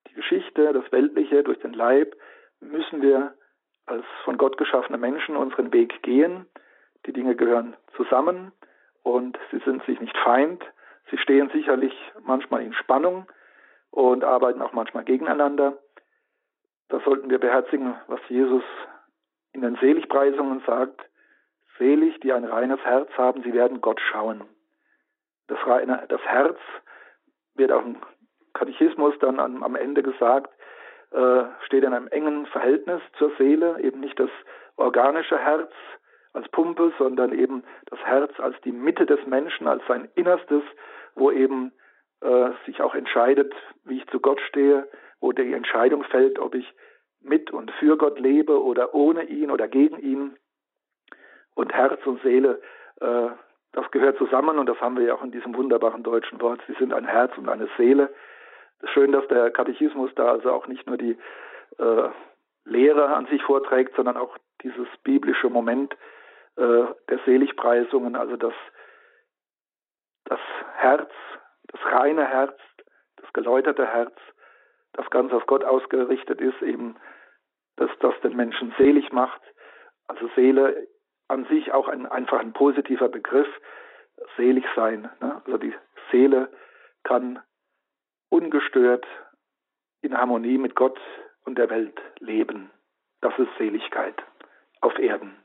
die 0.09 0.15
Geschichte, 0.15 0.73
das 0.73 0.91
Weltliche, 0.93 1.43
durch 1.43 1.59
den 1.61 1.73
Leib 1.73 2.15
müssen 2.61 3.03
wir 3.03 3.35
als 3.87 4.05
von 4.25 4.37
Gott 4.39 4.57
geschaffene 4.59 4.99
Menschen 4.99 5.37
unseren 5.37 5.73
Weg 5.73 6.03
gehen. 6.03 6.47
Die 7.07 7.13
Dinge 7.13 7.35
gehören 7.35 7.77
zusammen 7.97 8.53
und 9.03 9.39
sie 9.51 9.59
sind 9.65 9.85
sich 9.85 10.01
nicht 10.01 10.17
feind. 10.19 10.63
Sie 11.11 11.19
stehen 11.19 11.51
sicherlich 11.51 11.95
manchmal 12.25 12.63
in 12.63 12.73
Spannung 12.73 13.27
und 13.95 14.25
arbeiten 14.25 14.61
auch 14.61 14.73
manchmal 14.73 15.05
gegeneinander. 15.05 15.79
Da 16.89 17.01
sollten 17.05 17.31
wir 17.31 17.39
beherzigen, 17.39 17.95
was 18.09 18.21
Jesus 18.29 18.65
in 19.53 19.63
den 19.63 19.77
Seligpreisungen 19.77 20.63
sagt. 20.67 21.01
Selig, 21.79 22.19
die 22.21 22.33
ein 22.33 22.45
reines 22.45 22.81
Herz 22.81 23.09
haben, 23.17 23.43
sie 23.45 23.53
werden 23.53 23.81
Gott 23.81 24.01
schauen. 24.01 24.43
Das, 25.47 25.59
reine, 25.67 26.05
das 26.09 26.21
Herz 26.23 26.59
wird 27.55 27.71
auch 27.71 27.85
im 27.85 27.97
Katechismus 28.53 29.15
dann 29.21 29.39
am, 29.39 29.77
Ende 29.77 30.03
gesagt, 30.03 30.53
äh, 31.13 31.45
steht 31.67 31.85
in 31.85 31.95
einem 31.95 32.09
engen 32.09 32.47
Verhältnis 32.47 33.01
zur 33.19 33.31
Seele, 33.39 33.81
eben 33.81 34.01
nicht 34.01 34.19
das 34.19 34.31
organische 34.77 35.39
Herz, 35.39 35.71
als 36.33 36.49
Pumpe, 36.49 36.93
sondern 36.99 37.33
eben 37.33 37.63
das 37.87 38.01
Herz 38.01 38.33
als 38.41 38.61
die 38.63 38.73
Mitte 38.73 39.07
des 39.07 39.25
Menschen, 39.27 39.69
als 39.69 39.83
sein 39.87 40.09
Innerstes, 40.17 40.65
wo 41.15 41.31
eben 41.31 41.73
äh, 42.25 42.51
sich 42.67 42.81
auch 42.81 42.95
entscheidet, 42.95 43.55
wie 43.85 43.99
ich 43.99 44.07
zu 44.09 44.19
Gott 44.19 44.41
stehe, 44.49 44.89
wo 45.21 45.33
die 45.33 45.53
Entscheidung 45.53 46.05
fällt, 46.05 46.39
ob 46.39 46.55
ich 46.55 46.67
mit 47.21 47.51
und 47.51 47.71
für 47.73 47.97
Gott 47.97 48.19
lebe 48.19 48.63
oder 48.63 48.95
ohne 48.95 49.25
ihn 49.25 49.51
oder 49.51 49.69
gegen 49.69 49.99
ihn. 49.99 50.37
Und 51.55 51.73
Herz 51.73 52.05
und 52.07 52.23
Seele, 52.23 52.61
äh, 53.01 53.29
das 53.73 53.91
gehört 53.91 54.19
zusammen 54.19 54.59
und 54.59 54.67
das 54.67 54.81
haben 54.81 54.97
wir 54.97 55.05
ja 55.05 55.15
auch 55.15 55.23
in 55.23 55.33
diesem 55.33 55.55
wunderbaren 55.55 56.03
deutschen 56.03 56.41
Wort. 56.41 56.61
Sie 56.67 56.75
sind 56.75 56.93
ein 56.93 57.07
Herz 57.07 57.37
und 57.37 57.49
eine 57.49 57.69
Seele. 57.77 58.13
Schön, 58.93 59.13
dass 59.13 59.27
der 59.29 59.51
Katechismus 59.51 60.11
da 60.15 60.33
also 60.33 60.51
auch 60.53 60.67
nicht 60.67 60.87
nur 60.87 60.97
die 60.97 61.17
äh, 61.79 62.09
Lehre 62.65 63.15
an 63.15 63.27
sich 63.27 63.43
vorträgt, 63.43 63.97
sondern 63.97 64.17
auch 64.17 64.37
dieses 64.63 64.89
biblische 65.03 65.51
Moment 65.51 65.95
äh, 66.57 66.85
der 67.09 67.19
Seligpreisungen, 67.27 68.17
also 68.17 68.37
das, 68.37 68.55
das 70.25 70.41
Herz, 70.77 71.11
das 71.75 71.93
reine 71.93 72.27
Herz, 72.27 72.57
das 73.17 73.33
geläuterte 73.33 73.87
Herz, 73.87 74.15
das 74.93 75.09
ganz 75.11 75.33
auf 75.33 75.47
Gott 75.47 75.65
ausgerichtet 75.65 76.41
ist, 76.41 76.63
eben, 76.63 76.97
dass 77.77 77.91
das 78.01 78.15
den 78.23 78.37
Menschen 78.37 78.73
selig 78.79 79.13
macht. 79.13 79.41
Also 80.07 80.29
Seele 80.37 80.87
an 81.29 81.45
sich 81.47 81.73
auch 81.73 81.89
ein, 81.89 82.07
einfach 82.07 82.39
ein 82.39 82.53
positiver 82.53 83.09
Begriff, 83.09 83.49
selig 84.37 84.65
sein. 84.77 85.11
Ne? 85.21 85.43
Also 85.45 85.59
die 85.59 85.75
Seele 86.13 86.49
kann 87.03 87.43
ungestört 88.29 89.07
in 90.01 90.17
Harmonie 90.17 90.59
mit 90.59 90.77
Gott 90.77 91.01
und 91.45 91.59
der 91.59 91.71
Welt 91.71 92.01
leben. 92.21 92.71
Das 93.21 93.37
ist 93.39 93.49
Seligkeit 93.59 94.23
auf 94.81 94.97
Erden. 94.99 95.44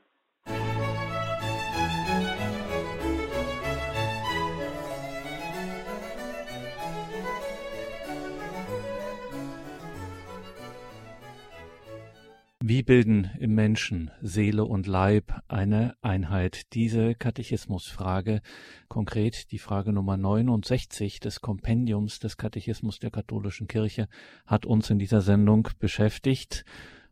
Wie 12.70 12.84
bilden 12.84 13.28
im 13.40 13.56
Menschen 13.56 14.12
Seele 14.22 14.64
und 14.64 14.86
Leib 14.86 15.42
eine 15.48 15.96
Einheit? 16.02 16.72
Diese 16.72 17.16
Katechismusfrage, 17.16 18.42
konkret 18.86 19.50
die 19.50 19.58
Frage 19.58 19.92
Nummer 19.92 20.16
69 20.16 21.18
des 21.18 21.40
Kompendiums 21.40 22.20
des 22.20 22.36
Katechismus 22.36 23.00
der 23.00 23.10
katholischen 23.10 23.66
Kirche, 23.66 24.06
hat 24.46 24.66
uns 24.66 24.88
in 24.88 25.00
dieser 25.00 25.20
Sendung 25.20 25.66
beschäftigt. 25.80 26.64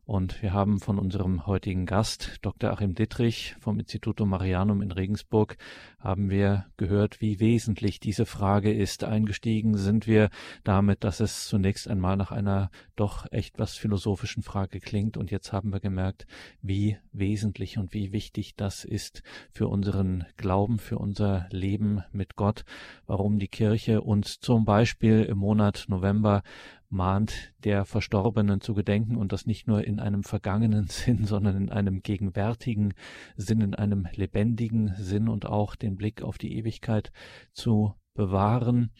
Und 0.09 0.41
wir 0.41 0.55
haben 0.55 0.81
von 0.81 0.99
unserem 0.99 1.47
heutigen 1.47 1.85
Gast, 1.85 2.39
Dr. 2.41 2.71
Achim 2.71 2.95
Dittrich 2.95 3.55
vom 3.61 3.79
Instituto 3.79 4.25
Marianum 4.25 4.81
in 4.81 4.91
Regensburg, 4.91 5.59
haben 5.99 6.31
wir 6.31 6.65
gehört, 6.79 7.21
wie 7.21 7.41
wesentlich 7.41 8.01
diese 8.01 8.25
Frage 8.25 8.73
ist. 8.73 9.05
Eingestiegen 9.05 9.77
sind 9.77 10.07
wir 10.07 10.31
damit, 10.65 11.05
dass 11.05 11.21
es 11.21 11.47
zunächst 11.47 11.89
einmal 11.89 12.17
nach 12.17 12.31
einer 12.31 12.71
doch 12.97 13.27
echt 13.33 13.59
was 13.59 13.77
philosophischen 13.77 14.43
Frage 14.43 14.81
klingt. 14.81 15.19
Und 15.19 15.31
jetzt 15.31 15.53
haben 15.53 15.75
wir 15.75 15.81
gemerkt, 15.81 16.27
wie 16.63 16.97
wesentlich 17.13 17.77
und 17.77 17.93
wie 17.93 18.11
wichtig 18.11 18.57
das 18.57 18.87
ist 18.87 19.23
für 19.51 19.69
unseren 19.69 20.25
Glauben, 20.39 20.79
für 20.79 20.97
unser 20.97 21.49
Leben 21.51 22.03
mit 22.13 22.35
Gott, 22.35 22.65
warum 23.07 23.39
die 23.39 23.49
Kirche 23.49 24.01
uns 24.01 24.41
zum 24.41 24.65
Beispiel 24.65 25.25
im 25.25 25.37
Monat 25.37 25.85
November 25.89 26.43
mahnt, 26.91 27.53
der 27.65 27.85
Verstorbenen 27.85 28.61
zu 28.61 28.75
gedenken 28.75 29.17
und 29.17 29.33
das 29.33 29.47
nicht 29.47 29.67
nur 29.67 29.85
in 29.85 30.01
einem 30.01 30.23
vergangenen 30.23 30.87
Sinn, 30.89 31.25
sondern 31.25 31.57
in 31.57 31.71
einem 31.71 32.03
gegenwärtigen 32.03 32.95
Sinn, 33.37 33.61
in 33.61 33.75
einem 33.75 34.07
lebendigen 34.15 34.95
Sinn 34.97 35.29
und 35.29 35.47
auch 35.47 35.77
den 35.77 35.97
Blick 35.97 36.23
auf 36.23 36.39
die 36.39 36.57
Ewigkeit 36.57 37.13
zu 37.53 37.95
bewahren. 38.15 38.91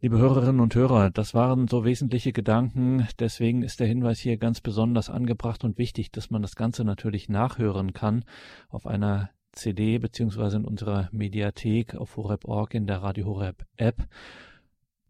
Liebe 0.00 0.18
Hörerinnen 0.18 0.60
und 0.60 0.74
Hörer, 0.74 1.10
das 1.10 1.32
waren 1.32 1.66
so 1.66 1.84
wesentliche 1.86 2.32
Gedanken. 2.32 3.08
Deswegen 3.18 3.62
ist 3.62 3.80
der 3.80 3.86
Hinweis 3.86 4.18
hier 4.18 4.36
ganz 4.36 4.60
besonders 4.60 5.08
angebracht 5.08 5.64
und 5.64 5.78
wichtig, 5.78 6.12
dass 6.12 6.30
man 6.30 6.42
das 6.42 6.56
Ganze 6.56 6.84
natürlich 6.84 7.30
nachhören 7.30 7.94
kann 7.94 8.24
auf 8.68 8.86
einer 8.86 9.30
CD 9.52 9.98
beziehungsweise 9.98 10.58
in 10.58 10.66
unserer 10.66 11.08
Mediathek 11.10 11.94
auf 11.94 12.16
horeb.org 12.16 12.74
in 12.74 12.86
der 12.86 13.02
Radio 13.02 13.24
Horeb 13.24 13.64
App. 13.76 14.06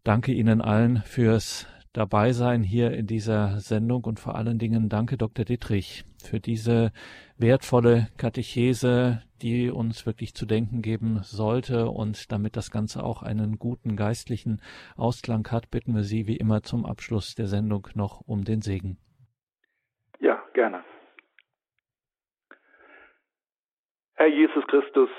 Danke 0.05 0.33
Ihnen 0.33 0.61
allen 0.61 0.97
fürs 0.97 1.65
Dabeisein 1.91 2.61
hier 2.61 2.91
in 2.91 3.07
dieser 3.07 3.57
Sendung 3.57 4.03
und 4.03 4.19
vor 4.19 4.35
allen 4.35 4.59
Dingen 4.59 4.87
danke 4.87 5.17
Dr. 5.17 5.45
Dittrich 5.45 6.03
für 6.23 6.39
diese 6.39 6.91
wertvolle 7.39 8.09
Katechese, 8.15 9.23
die 9.41 9.71
uns 9.71 10.05
wirklich 10.05 10.35
zu 10.35 10.45
denken 10.45 10.83
geben 10.83 11.21
sollte 11.23 11.89
und 11.89 12.31
damit 12.31 12.55
das 12.55 12.69
Ganze 12.69 13.03
auch 13.03 13.23
einen 13.23 13.57
guten 13.57 13.95
geistlichen 13.95 14.61
Ausklang 14.95 15.47
hat, 15.51 15.71
bitten 15.71 15.95
wir 15.95 16.03
Sie 16.03 16.27
wie 16.27 16.37
immer 16.37 16.61
zum 16.61 16.85
Abschluss 16.85 17.33
der 17.33 17.47
Sendung 17.47 17.87
noch 17.95 18.21
um 18.27 18.43
den 18.43 18.61
Segen. 18.61 18.99
Ja, 20.19 20.39
gerne. 20.53 20.83
Herr 24.13 24.27
Jesus 24.27 24.67
Christus, 24.67 25.09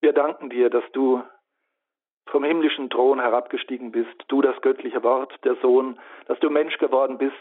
wir 0.00 0.12
danken 0.12 0.50
dir, 0.50 0.70
dass 0.70 0.84
du 0.92 1.22
vom 2.30 2.44
himmlischen 2.44 2.90
Thron 2.90 3.20
herabgestiegen 3.20 3.92
bist, 3.92 4.24
du 4.28 4.40
das 4.42 4.60
göttliche 4.60 5.02
Wort, 5.02 5.32
der 5.44 5.56
Sohn, 5.56 5.98
dass 6.26 6.38
du 6.40 6.50
Mensch 6.50 6.76
geworden 6.78 7.18
bist, 7.18 7.34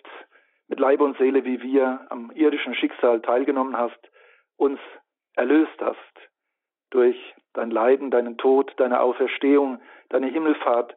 mit 0.68 0.80
Leib 0.80 1.02
und 1.02 1.18
Seele 1.18 1.46
wie 1.46 1.62
wir 1.62 2.06
am 2.10 2.32
irdischen 2.32 2.76
Schicksal 2.76 3.22
teilgenommen 3.22 3.78
hast, 3.78 4.00
uns 4.58 4.80
erlöst 5.36 5.80
hast 5.80 5.98
durch 6.90 7.18
dein 7.54 7.72
Leiden, 7.72 8.12
deinen 8.12 8.38
Tod, 8.38 8.74
deine 8.78 9.02
Auferstehung, 9.02 9.82
deine 10.10 10.28
Himmelfahrt. 10.28 10.96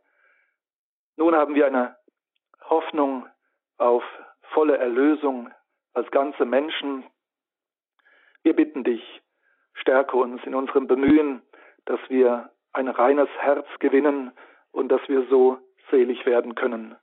Nun 1.16 1.34
haben 1.34 1.55
wir 1.55 1.66
eine 1.66 1.97
Hoffnung 2.68 3.26
auf 3.78 4.05
volle 4.53 4.78
Erlösung 4.78 5.51
als 5.95 6.11
ganze 6.11 6.45
Menschen. 6.45 7.05
Wir 8.43 8.55
bitten 8.55 8.84
dich, 8.84 9.03
stärke 9.74 10.16
uns 10.16 10.43
in 10.45 10.55
unserem 10.55 10.86
Bemühen, 10.86 11.43
dass 11.86 12.01
wir 12.09 12.51
ein 12.72 12.88
reines 12.88 13.28
Herz 13.38 13.66
gewinnen 13.78 14.32
und 14.72 14.88
dass 14.90 15.00
wir 15.08 15.26
so 15.28 15.58
selig 15.90 16.26
werden 16.26 16.54
können. 16.54 16.96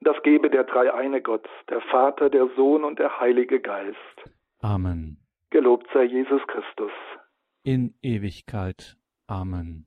Das 0.00 0.16
gebe 0.22 0.50
der 0.50 0.64
dreieine 0.64 1.22
Gott, 1.22 1.48
der 1.70 1.80
Vater, 1.80 2.30
der 2.30 2.48
Sohn 2.56 2.84
und 2.84 2.98
der 2.98 3.18
Heilige 3.20 3.60
Geist. 3.60 3.96
Amen. 4.60 5.18
Gelobt 5.50 5.88
sei 5.92 6.04
Jesus 6.04 6.42
Christus. 6.46 6.92
In 7.64 7.94
Ewigkeit. 8.02 8.96
Amen. 9.26 9.86